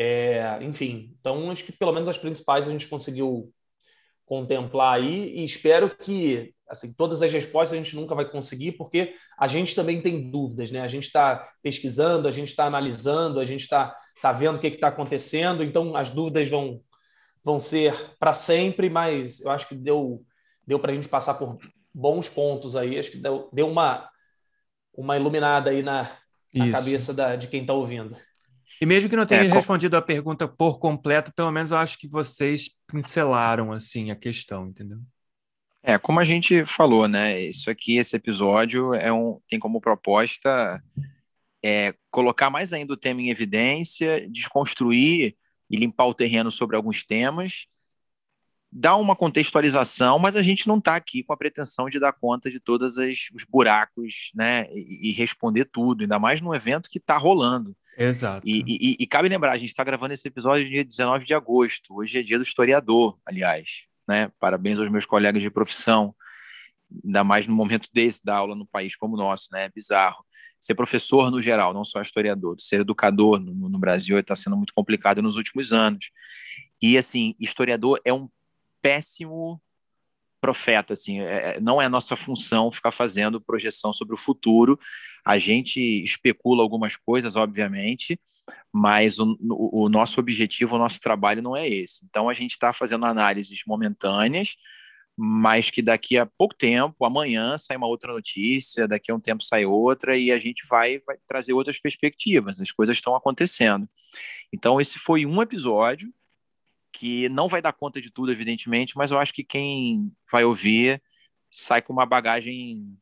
[0.01, 3.53] é, enfim, então acho que pelo menos as principais a gente conseguiu
[4.25, 9.13] contemplar aí e espero que assim todas as respostas a gente nunca vai conseguir porque
[9.37, 10.83] a gente também tem dúvidas, né?
[10.83, 13.93] A gente está pesquisando, a gente está analisando, a gente está
[14.23, 16.81] tá vendo o que está acontecendo, então as dúvidas vão
[17.45, 20.25] vão ser para sempre, mas eu acho que deu
[20.65, 21.59] deu para a gente passar por
[21.93, 24.09] bons pontos aí, acho que deu, deu uma
[24.95, 26.09] uma iluminada aí na,
[26.55, 28.17] na cabeça da, de quem está ouvindo.
[28.81, 31.99] E mesmo que não tenha é, respondido a pergunta por completo, pelo menos eu acho
[31.99, 34.99] que vocês pincelaram assim a questão, entendeu?
[35.83, 37.41] É, como a gente falou, né?
[37.41, 40.83] Isso aqui, esse episódio é um, tem como proposta
[41.63, 45.37] é, colocar mais ainda o tema em evidência, desconstruir
[45.71, 47.67] e limpar o terreno sobre alguns temas,
[48.71, 52.51] dar uma contextualização, mas a gente não está aqui com a pretensão de dar conta
[52.51, 54.67] de todos os buracos, né?
[54.71, 57.77] E, e responder tudo, ainda mais num evento que está rolando.
[57.99, 58.47] Exato.
[58.49, 61.97] E, e, e, cabe lembrar, a gente está gravando esse episódio dia 19 de agosto.
[61.97, 63.87] Hoje é dia do historiador, aliás.
[64.07, 64.31] Né?
[64.39, 66.15] Parabéns aos meus colegas de profissão,
[67.05, 69.65] ainda mais no momento desse da aula no país como o nosso, né?
[69.65, 70.25] É bizarro.
[70.61, 74.73] Ser professor no geral, não só historiador, ser educador no, no Brasil está sendo muito
[74.73, 76.13] complicado nos últimos anos.
[76.81, 78.29] E, assim, historiador é um
[78.81, 79.61] péssimo
[80.41, 84.79] profeta, assim, é, é, não é nossa função ficar fazendo projeção sobre o futuro.
[85.29, 88.19] A gente especula algumas coisas, obviamente,
[88.73, 92.03] mas o, o nosso objetivo, o nosso trabalho não é esse.
[92.07, 94.57] Então a gente está fazendo análises momentâneas,
[95.15, 99.43] mas que daqui a pouco tempo, amanhã sai uma outra notícia, daqui a um tempo
[99.43, 102.59] sai outra e a gente vai, vai trazer outras perspectivas.
[102.59, 103.87] As coisas estão acontecendo.
[104.51, 106.11] Então esse foi um episódio
[106.91, 111.03] que não vai dar conta de tudo, evidentemente, mas eu acho que quem vai ouvir
[111.51, 112.97] sai com uma bagagem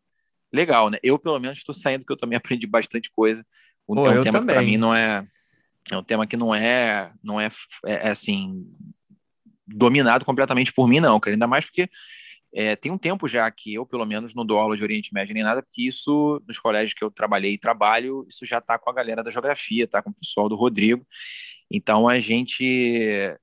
[0.53, 0.99] legal, né?
[1.03, 3.45] Eu, pelo menos, estou saindo, porque eu também aprendi bastante coisa.
[3.87, 5.27] Pô, é um tema que para mim não é.
[5.89, 7.49] É um tema que não é, não é,
[7.85, 8.67] é, é assim
[9.65, 11.35] dominado completamente por mim, não, cara.
[11.35, 11.89] Ainda mais porque
[12.53, 15.35] é, tem um tempo já que eu, pelo menos, não dou aula de Oriente Médio
[15.35, 18.89] nem nada, porque isso, nos colégios que eu trabalhei e trabalho, isso já está com
[18.91, 21.07] a galera da geografia, está com o pessoal do Rodrigo.
[21.71, 23.37] Então a gente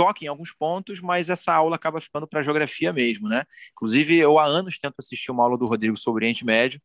[0.00, 3.44] toca em alguns pontos, mas essa aula acaba ficando para geografia mesmo, né?
[3.72, 6.80] Inclusive, eu há anos tento assistir uma aula do Rodrigo sobre Oriente Médio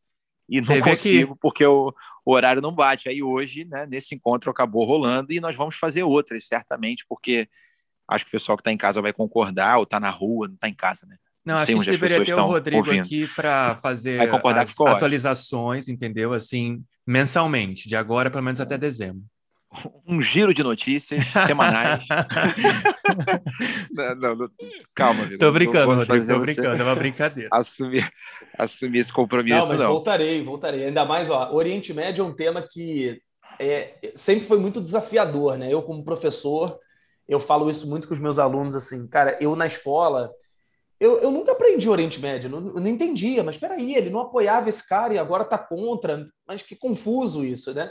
[0.49, 1.39] e não Teve consigo aqui.
[1.41, 1.93] porque o,
[2.25, 3.07] o, horário não bate.
[3.07, 7.47] Aí hoje, né, nesse encontro acabou rolando e nós vamos fazer outras, certamente, porque
[8.05, 10.55] acho que o pessoal que está em casa vai concordar, ou está na rua, não
[10.55, 11.15] está em casa, né?
[11.45, 13.05] Não, acho que a gente deveria ter o Rodrigo ouvindo.
[13.05, 16.33] aqui para fazer as atualizações, entendeu?
[16.33, 19.23] Assim, mensalmente, de agora pelo menos até dezembro
[20.07, 22.05] um giro de notícias semanais.
[23.91, 24.49] não, não, não,
[24.93, 27.49] calma, Tô brincando, Rodrigo, tô brincando, é uma brincadeira.
[27.51, 28.09] Assumir,
[28.57, 29.69] assumir esse compromisso, não.
[29.69, 29.87] Mas não.
[29.87, 30.85] voltarei, voltarei.
[30.85, 33.21] Ainda mais, ó, Oriente Médio é um tema que
[33.59, 35.71] é, sempre foi muito desafiador, né?
[35.71, 36.79] Eu, como professor,
[37.27, 40.31] eu falo isso muito com os meus alunos, assim, cara, eu na escola,
[40.99, 44.69] eu, eu nunca aprendi Oriente Médio, não, eu não entendia, mas peraí, ele não apoiava
[44.69, 47.89] esse cara e agora tá contra, mas que confuso isso, né?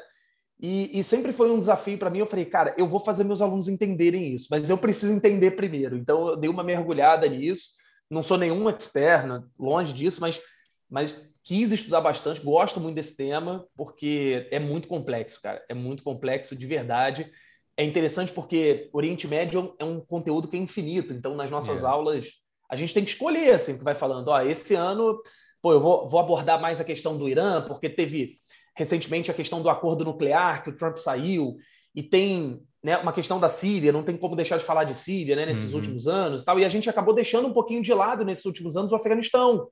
[0.67, 2.21] E, e, sempre foi um desafio para mim.
[2.21, 5.95] Eu falei, cara, eu vou fazer meus alunos entenderem isso, mas eu preciso entender primeiro.
[5.95, 7.73] Então, eu dei uma mergulhada nisso.
[8.09, 9.43] Não sou nenhum expert, né?
[9.59, 10.41] longe disso, mas,
[10.89, 12.41] mas quis estudar bastante.
[12.41, 15.63] Gosto muito desse tema, porque é muito complexo, cara.
[15.69, 17.31] É muito complexo de verdade.
[17.77, 21.13] É interessante porque Oriente Médio é um conteúdo que é infinito.
[21.13, 21.87] Então, nas nossas é.
[21.87, 22.29] aulas,
[22.71, 25.21] a gente tem que escolher, assim, que vai falando, ó, esse ano,
[25.61, 28.37] pô, eu vou, vou abordar mais a questão do Irã, porque teve
[28.77, 31.57] recentemente a questão do acordo nuclear, que o Trump saiu,
[31.95, 35.37] e tem né, uma questão da Síria, não tem como deixar de falar de Síria
[35.37, 35.79] né, nesses uhum.
[35.79, 38.77] últimos anos e tal, e a gente acabou deixando um pouquinho de lado nesses últimos
[38.77, 39.69] anos o Afeganistão.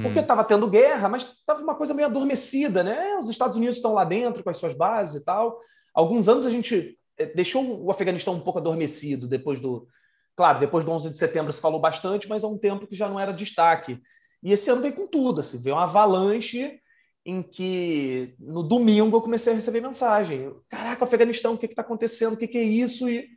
[0.00, 3.14] Porque estava tendo guerra, mas estava uma coisa meio adormecida, né?
[3.18, 5.60] Os Estados Unidos estão lá dentro com as suas bases e tal.
[5.94, 9.86] Alguns anos a gente eh, deixou o Afeganistão um pouco adormecido depois do.
[10.34, 13.06] Claro, depois do 11 de setembro se falou bastante, mas há um tempo que já
[13.06, 14.00] não era destaque.
[14.42, 16.80] E esse ano veio com tudo, assim, veio uma avalanche
[17.24, 20.54] em que no domingo eu comecei a receber mensagem.
[20.68, 22.34] Caraca, Afeganistão, o que está acontecendo?
[22.34, 23.08] O que, que é isso?
[23.08, 23.28] E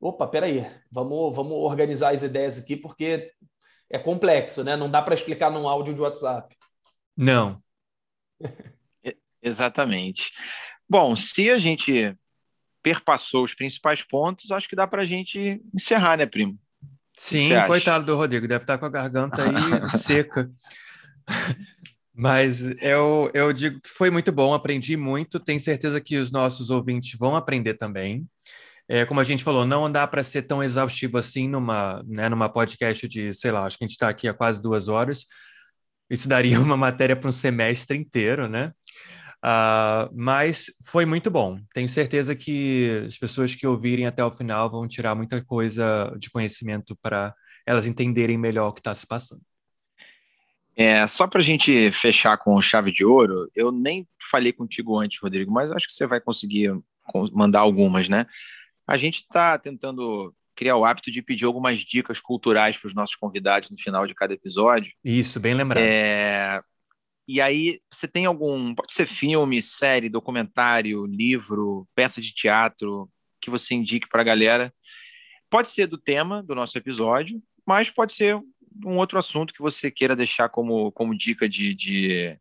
[0.00, 3.32] opa, peraí, vamos, vamos organizar as ideias aqui, porque
[3.90, 4.76] é complexo, né?
[4.76, 6.54] Não dá para explicar num áudio de WhatsApp.
[7.16, 7.62] Não.
[9.42, 10.32] Exatamente.
[10.88, 12.14] Bom, se a gente
[12.82, 16.58] perpassou os principais pontos, acho que dá para a gente encerrar, né, primo?
[17.16, 20.50] Sim, coitado do Rodrigo, deve estar com a garganta aí seca.
[22.16, 26.70] Mas eu, eu digo que foi muito bom, aprendi muito, tenho certeza que os nossos
[26.70, 28.24] ouvintes vão aprender também.
[28.88, 32.48] É, como a gente falou, não dá para ser tão exaustivo assim numa, né, numa
[32.48, 35.24] podcast de, sei lá, acho que a gente está aqui há quase duas horas.
[36.10, 38.72] Isso daria uma matéria para um semestre inteiro, né?
[39.44, 41.58] Uh, mas foi muito bom.
[41.74, 46.30] Tenho certeza que as pessoas que ouvirem até o final vão tirar muita coisa de
[46.30, 47.34] conhecimento para
[47.66, 49.42] elas entenderem melhor o que está se passando.
[50.76, 55.20] É, só para a gente fechar com chave de ouro, eu nem falei contigo antes,
[55.20, 56.72] Rodrigo, mas acho que você vai conseguir
[57.32, 58.26] mandar algumas, né?
[58.86, 63.16] A gente está tentando criar o hábito de pedir algumas dicas culturais para os nossos
[63.16, 64.92] convidados no final de cada episódio.
[65.04, 65.82] Isso, bem lembrado.
[65.82, 66.60] É...
[67.26, 68.74] E aí, você tem algum.
[68.74, 73.08] Pode ser filme, série, documentário, livro, peça de teatro
[73.40, 74.72] que você indique para a galera.
[75.48, 78.38] Pode ser do tema do nosso episódio, mas pode ser
[78.84, 82.38] um outro assunto que você queira deixar como, como dica de, de,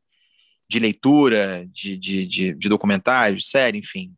[0.70, 4.14] de leitura, de, de, de, de documentário, série, enfim.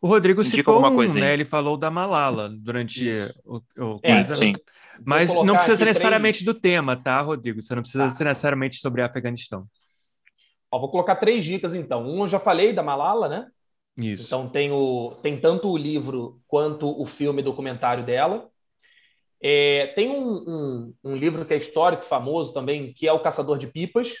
[0.00, 1.32] O Rodrigo Indica citou alguma coisa, um, né?
[1.32, 3.10] Ele falou da Malala durante
[3.44, 4.34] o, o é, coisa.
[4.36, 4.52] Sim.
[5.04, 6.54] Mas não precisa ser necessariamente três...
[6.54, 7.60] do tema, tá, Rodrigo?
[7.60, 8.10] Você não precisa tá.
[8.10, 9.66] ser necessariamente sobre Afeganistão.
[10.70, 12.06] Ó, vou colocar três dicas, então.
[12.06, 13.46] Um eu já falei da Malala, né?
[13.96, 14.24] Isso.
[14.24, 18.50] Então tem, o, tem tanto o livro quanto o filme documentário dela.
[19.42, 23.58] É, tem um, um, um, livro que é histórico, famoso também, que é O Caçador
[23.58, 24.14] de Pipas.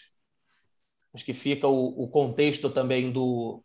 [1.14, 3.64] Acho que fica o, o contexto também do,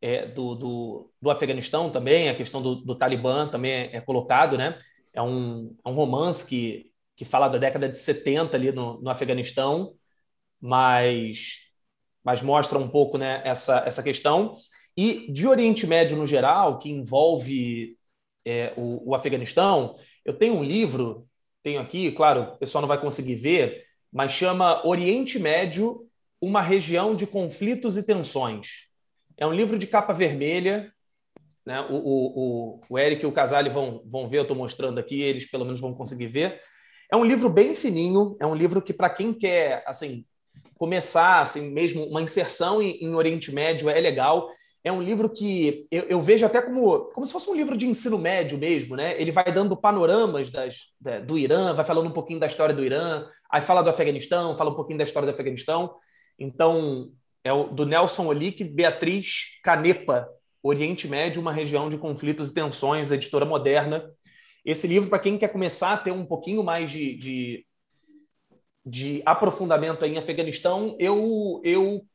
[0.00, 4.56] é, do, do, do, Afeganistão também, a questão do, do Talibã também é, é, colocado,
[4.56, 4.78] né?
[5.12, 9.10] É um, é um romance que, que fala da década de 70 ali no, no
[9.10, 9.94] Afeganistão,
[10.60, 11.56] mas,
[12.22, 14.54] mas mostra um pouco né, essa, essa questão.
[14.96, 17.96] E de Oriente Médio no geral, que envolve
[18.44, 19.96] é, o, o Afeganistão,
[20.26, 21.26] eu tenho um livro,
[21.62, 26.06] tenho aqui, claro, o pessoal não vai conseguir ver, mas chama Oriente Médio,
[26.40, 28.86] uma região de conflitos e tensões.
[29.36, 30.92] É um livro de capa vermelha.
[31.64, 31.80] Né?
[31.90, 35.50] O, o, o, Eric e o Casale vão, vão ver, eu estou mostrando aqui, eles
[35.50, 36.60] pelo menos vão conseguir ver.
[37.10, 40.24] É um livro bem fininho, é um livro que, para quem quer assim
[40.74, 44.48] começar, assim, mesmo uma inserção em, em, Oriente Médio é legal.
[44.86, 47.88] É um livro que eu, eu, vejo até como, como se fosse um livro de
[47.88, 49.20] ensino médio mesmo, né?
[49.20, 52.84] Ele vai dando panoramas das, da, do Irã, vai falando um pouquinho da história do
[52.84, 55.96] Irã, aí fala do Afeganistão, fala um pouquinho da história do Afeganistão.
[56.38, 57.10] Então,
[57.42, 60.28] é o do Nelson Olick Beatriz Canepa,
[60.62, 64.08] Oriente Médio, uma região de conflitos e tensões, editora moderna.
[64.64, 67.66] Esse livro, para quem quer começar a ter um pouquinho mais de, de,
[68.86, 72.06] de aprofundamento em Afeganistão, eu, eu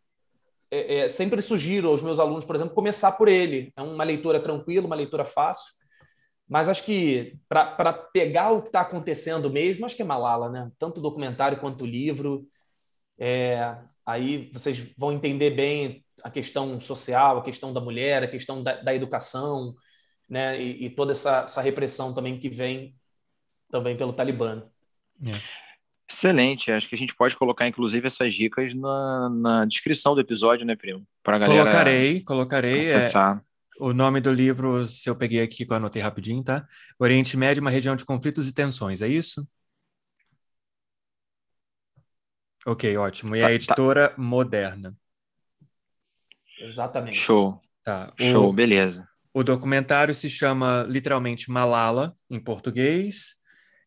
[0.71, 3.73] é, é, sempre sugiro aos meus alunos, por exemplo, começar por ele.
[3.75, 5.73] É uma leitura tranquila, uma leitura fácil.
[6.47, 10.71] Mas acho que para pegar o que está acontecendo mesmo, acho que é Malala, né?
[10.79, 12.47] Tanto o documentário quanto o livro.
[13.17, 18.63] É, aí vocês vão entender bem a questão social, a questão da mulher, a questão
[18.63, 19.75] da, da educação,
[20.27, 20.61] né?
[20.61, 22.95] E, e toda essa, essa, repressão também que vem
[23.69, 24.63] também pelo Talibã.
[25.25, 25.70] É.
[26.11, 30.65] Excelente, acho que a gente pode colocar inclusive essas dicas na, na descrição do episódio,
[30.65, 31.07] né, primo?
[31.23, 32.75] Para galera colocarei, colocarei.
[32.75, 33.37] É, acessar.
[33.37, 33.41] É,
[33.81, 36.67] o nome do livro, se eu peguei aqui, que eu anotei rapidinho, tá?
[36.99, 39.47] Oriente Médio, uma região de conflitos e tensões, é isso?
[42.65, 43.33] Ok, ótimo.
[43.33, 43.55] E tá, a tá.
[43.55, 44.21] editora tá.
[44.21, 44.93] Moderna.
[46.59, 47.17] Exatamente.
[47.17, 47.55] Show.
[47.85, 48.13] Tá.
[48.19, 49.07] O, Show, beleza.
[49.33, 53.37] O documentário se chama literalmente Malala, em português,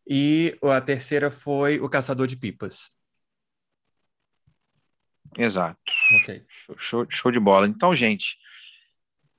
[0.07, 2.91] e a terceira foi O Caçador de Pipas.
[5.37, 5.81] Exato.
[6.21, 6.45] Ok.
[6.49, 7.67] Show, show, show de bola.
[7.67, 8.39] Então, gente,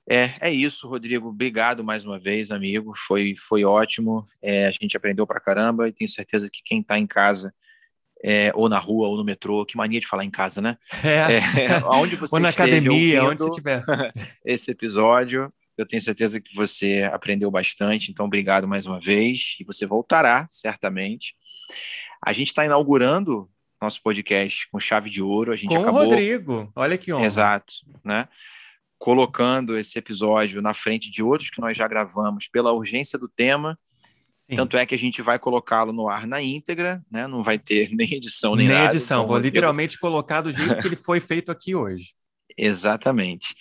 [0.10, 1.30] é, é isso, Rodrigo.
[1.30, 2.94] Obrigado mais uma vez, amigo.
[3.08, 4.28] Foi, foi ótimo.
[4.42, 7.54] É, a gente aprendeu pra caramba e tenho certeza que quem está em casa
[8.24, 10.32] é, ou na rua, ou no metrô, que mania de falar em
[10.62, 10.78] né?
[11.04, 11.38] É.
[11.64, 13.84] é onde você ou na academia, onde você estiver.
[14.46, 19.56] esse episódio, Eu tenho certeza que você aprendeu bastante, então obrigado mais uma vez.
[19.60, 21.36] E você voltará, certamente.
[22.26, 23.50] A gente está inaugurando
[23.82, 25.52] nosso podcast com chave de ouro.
[25.52, 26.02] A gente com acabou...
[26.02, 27.26] o Rodrigo, olha que honra.
[27.26, 27.74] Exato,
[28.04, 28.28] né?
[28.98, 33.78] Colocando esse episódio na frente de outros que nós já gravamos pela urgência do tema.
[34.50, 34.56] Sim.
[34.56, 37.28] Tanto é que a gente vai colocá-lo no ar na íntegra, né?
[37.28, 38.88] Não vai ter nem edição nem, nem nada.
[38.88, 42.14] Nem edição, então, vou literalmente colocar do jeito que ele foi feito aqui hoje.
[42.58, 43.54] Exatamente.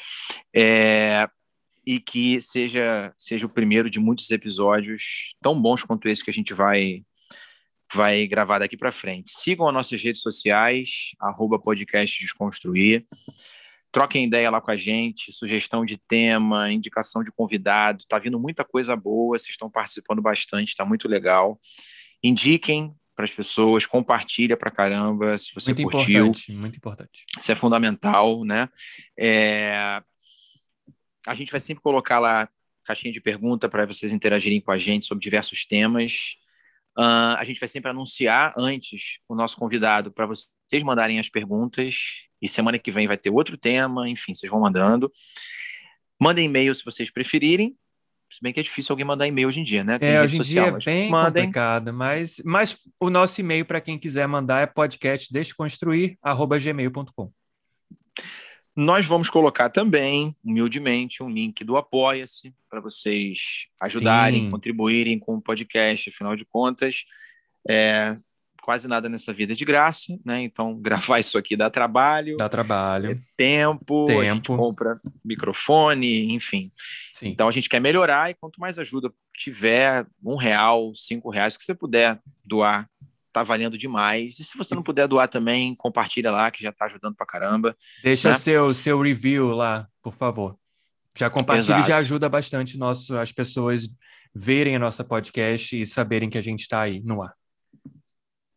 [0.55, 1.29] É,
[1.87, 6.35] e que seja, seja o primeiro de muitos episódios tão bons quanto esse que a
[6.35, 7.03] gente vai
[7.95, 9.31] vai gravar daqui para frente.
[9.31, 13.07] Sigam as nossas redes sociais, arroba podcast Desconstruir.
[13.93, 18.05] Troquem ideia lá com a gente, sugestão de tema, indicação de convidado.
[18.09, 21.61] Tá vindo muita coisa boa, vocês estão participando bastante, está muito legal.
[22.21, 26.27] Indiquem para as pessoas, compartilha para caramba se você muito curtiu.
[26.27, 27.25] Importante, muito importante.
[27.39, 28.69] Isso é fundamental, né?
[29.17, 30.03] É...
[31.27, 32.49] A gente vai sempre colocar lá
[32.85, 36.37] caixinha de pergunta para vocês interagirem com a gente sobre diversos temas.
[36.97, 42.27] Uh, a gente vai sempre anunciar antes o nosso convidado para vocês mandarem as perguntas.
[42.41, 45.11] E semana que vem vai ter outro tema, enfim, vocês vão mandando.
[46.21, 47.75] Mandem e-mail se vocês preferirem.
[48.31, 49.99] Se bem que é difícil alguém mandar e-mail hoje em dia, né?
[49.99, 51.45] Tem é, hoje em social, dia é bem mandem.
[51.45, 57.33] complicado, mas, mas o nosso e-mail para quem quiser mandar é podcastdesconstruir@gmail.com.
[58.77, 64.51] Nós vamos colocar também, humildemente, um link do Apoia-se para vocês ajudarem, Sim.
[64.51, 66.11] contribuírem com o podcast.
[66.11, 67.05] Afinal de contas,
[67.69, 68.19] é,
[68.65, 70.43] quase nada nessa vida é de graça, né?
[70.43, 72.37] Então, gravar isso aqui dá trabalho.
[72.37, 73.13] Dá trabalho.
[73.13, 74.21] É tempo, tempo.
[74.21, 76.73] A gente compra microfone, enfim.
[77.13, 77.29] Sim.
[77.29, 81.63] Então, a gente quer melhorar e quanto mais ajuda tiver, um real, cinco reais, que
[81.63, 82.89] você puder doar
[83.35, 84.39] tá valendo demais.
[84.39, 87.77] E se você não puder doar também, compartilha lá, que já tá ajudando pra caramba.
[88.01, 88.39] Deixa né?
[88.39, 90.57] seu, seu review lá, por favor.
[91.19, 93.89] Já compartilha e já ajuda bastante nosso, as pessoas
[94.33, 97.35] verem a nossa podcast e saberem que a gente está aí no ar.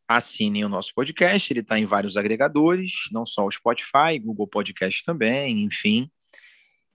[0.08, 5.04] Assinem o nosso podcast, ele está em vários agregadores, não só o Spotify, Google Podcast
[5.04, 6.10] também, enfim.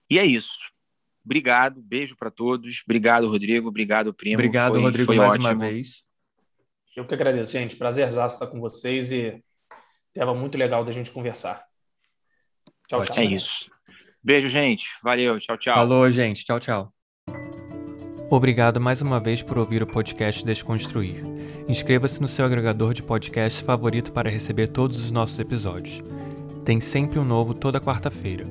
[0.09, 0.59] E é isso.
[1.23, 2.81] Obrigado, beijo para todos.
[2.85, 3.67] Obrigado, Rodrigo.
[3.67, 4.35] Obrigado, primo.
[4.35, 5.47] Obrigado, foi, Rodrigo, foi mais ótimo.
[5.47, 6.03] uma vez.
[6.95, 7.75] Eu que agradeço, gente.
[7.75, 9.43] Prazerzaço estar com vocês e
[10.13, 11.63] tema muito legal da gente conversar.
[12.87, 13.17] Tchau, tchau.
[13.17, 13.71] É isso.
[14.23, 14.87] Beijo, gente.
[15.03, 15.39] Valeu.
[15.39, 15.75] Tchau, tchau.
[15.75, 16.45] Falou, gente.
[16.45, 16.93] Tchau, tchau.
[18.29, 21.23] Obrigado mais uma vez por ouvir o podcast Desconstruir.
[21.67, 26.01] Inscreva-se no seu agregador de podcast favorito para receber todos os nossos episódios.
[26.65, 28.45] Tem sempre um novo toda quarta-feira.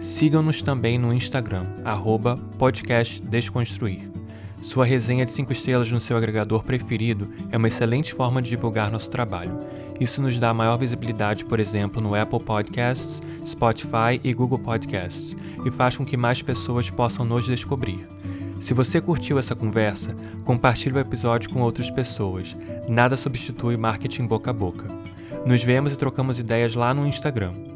[0.00, 4.11] Sigam-nos também no Instagram, arroba podcast Desconstruir.
[4.62, 8.92] Sua resenha de 5 estrelas no seu agregador preferido é uma excelente forma de divulgar
[8.92, 9.58] nosso trabalho.
[9.98, 15.36] Isso nos dá maior visibilidade, por exemplo, no Apple Podcasts, Spotify e Google Podcasts,
[15.66, 18.08] e faz com que mais pessoas possam nos descobrir.
[18.60, 22.56] Se você curtiu essa conversa, compartilhe o episódio com outras pessoas.
[22.88, 24.88] Nada substitui marketing boca a boca.
[25.44, 27.71] Nos vemos e trocamos ideias lá no Instagram.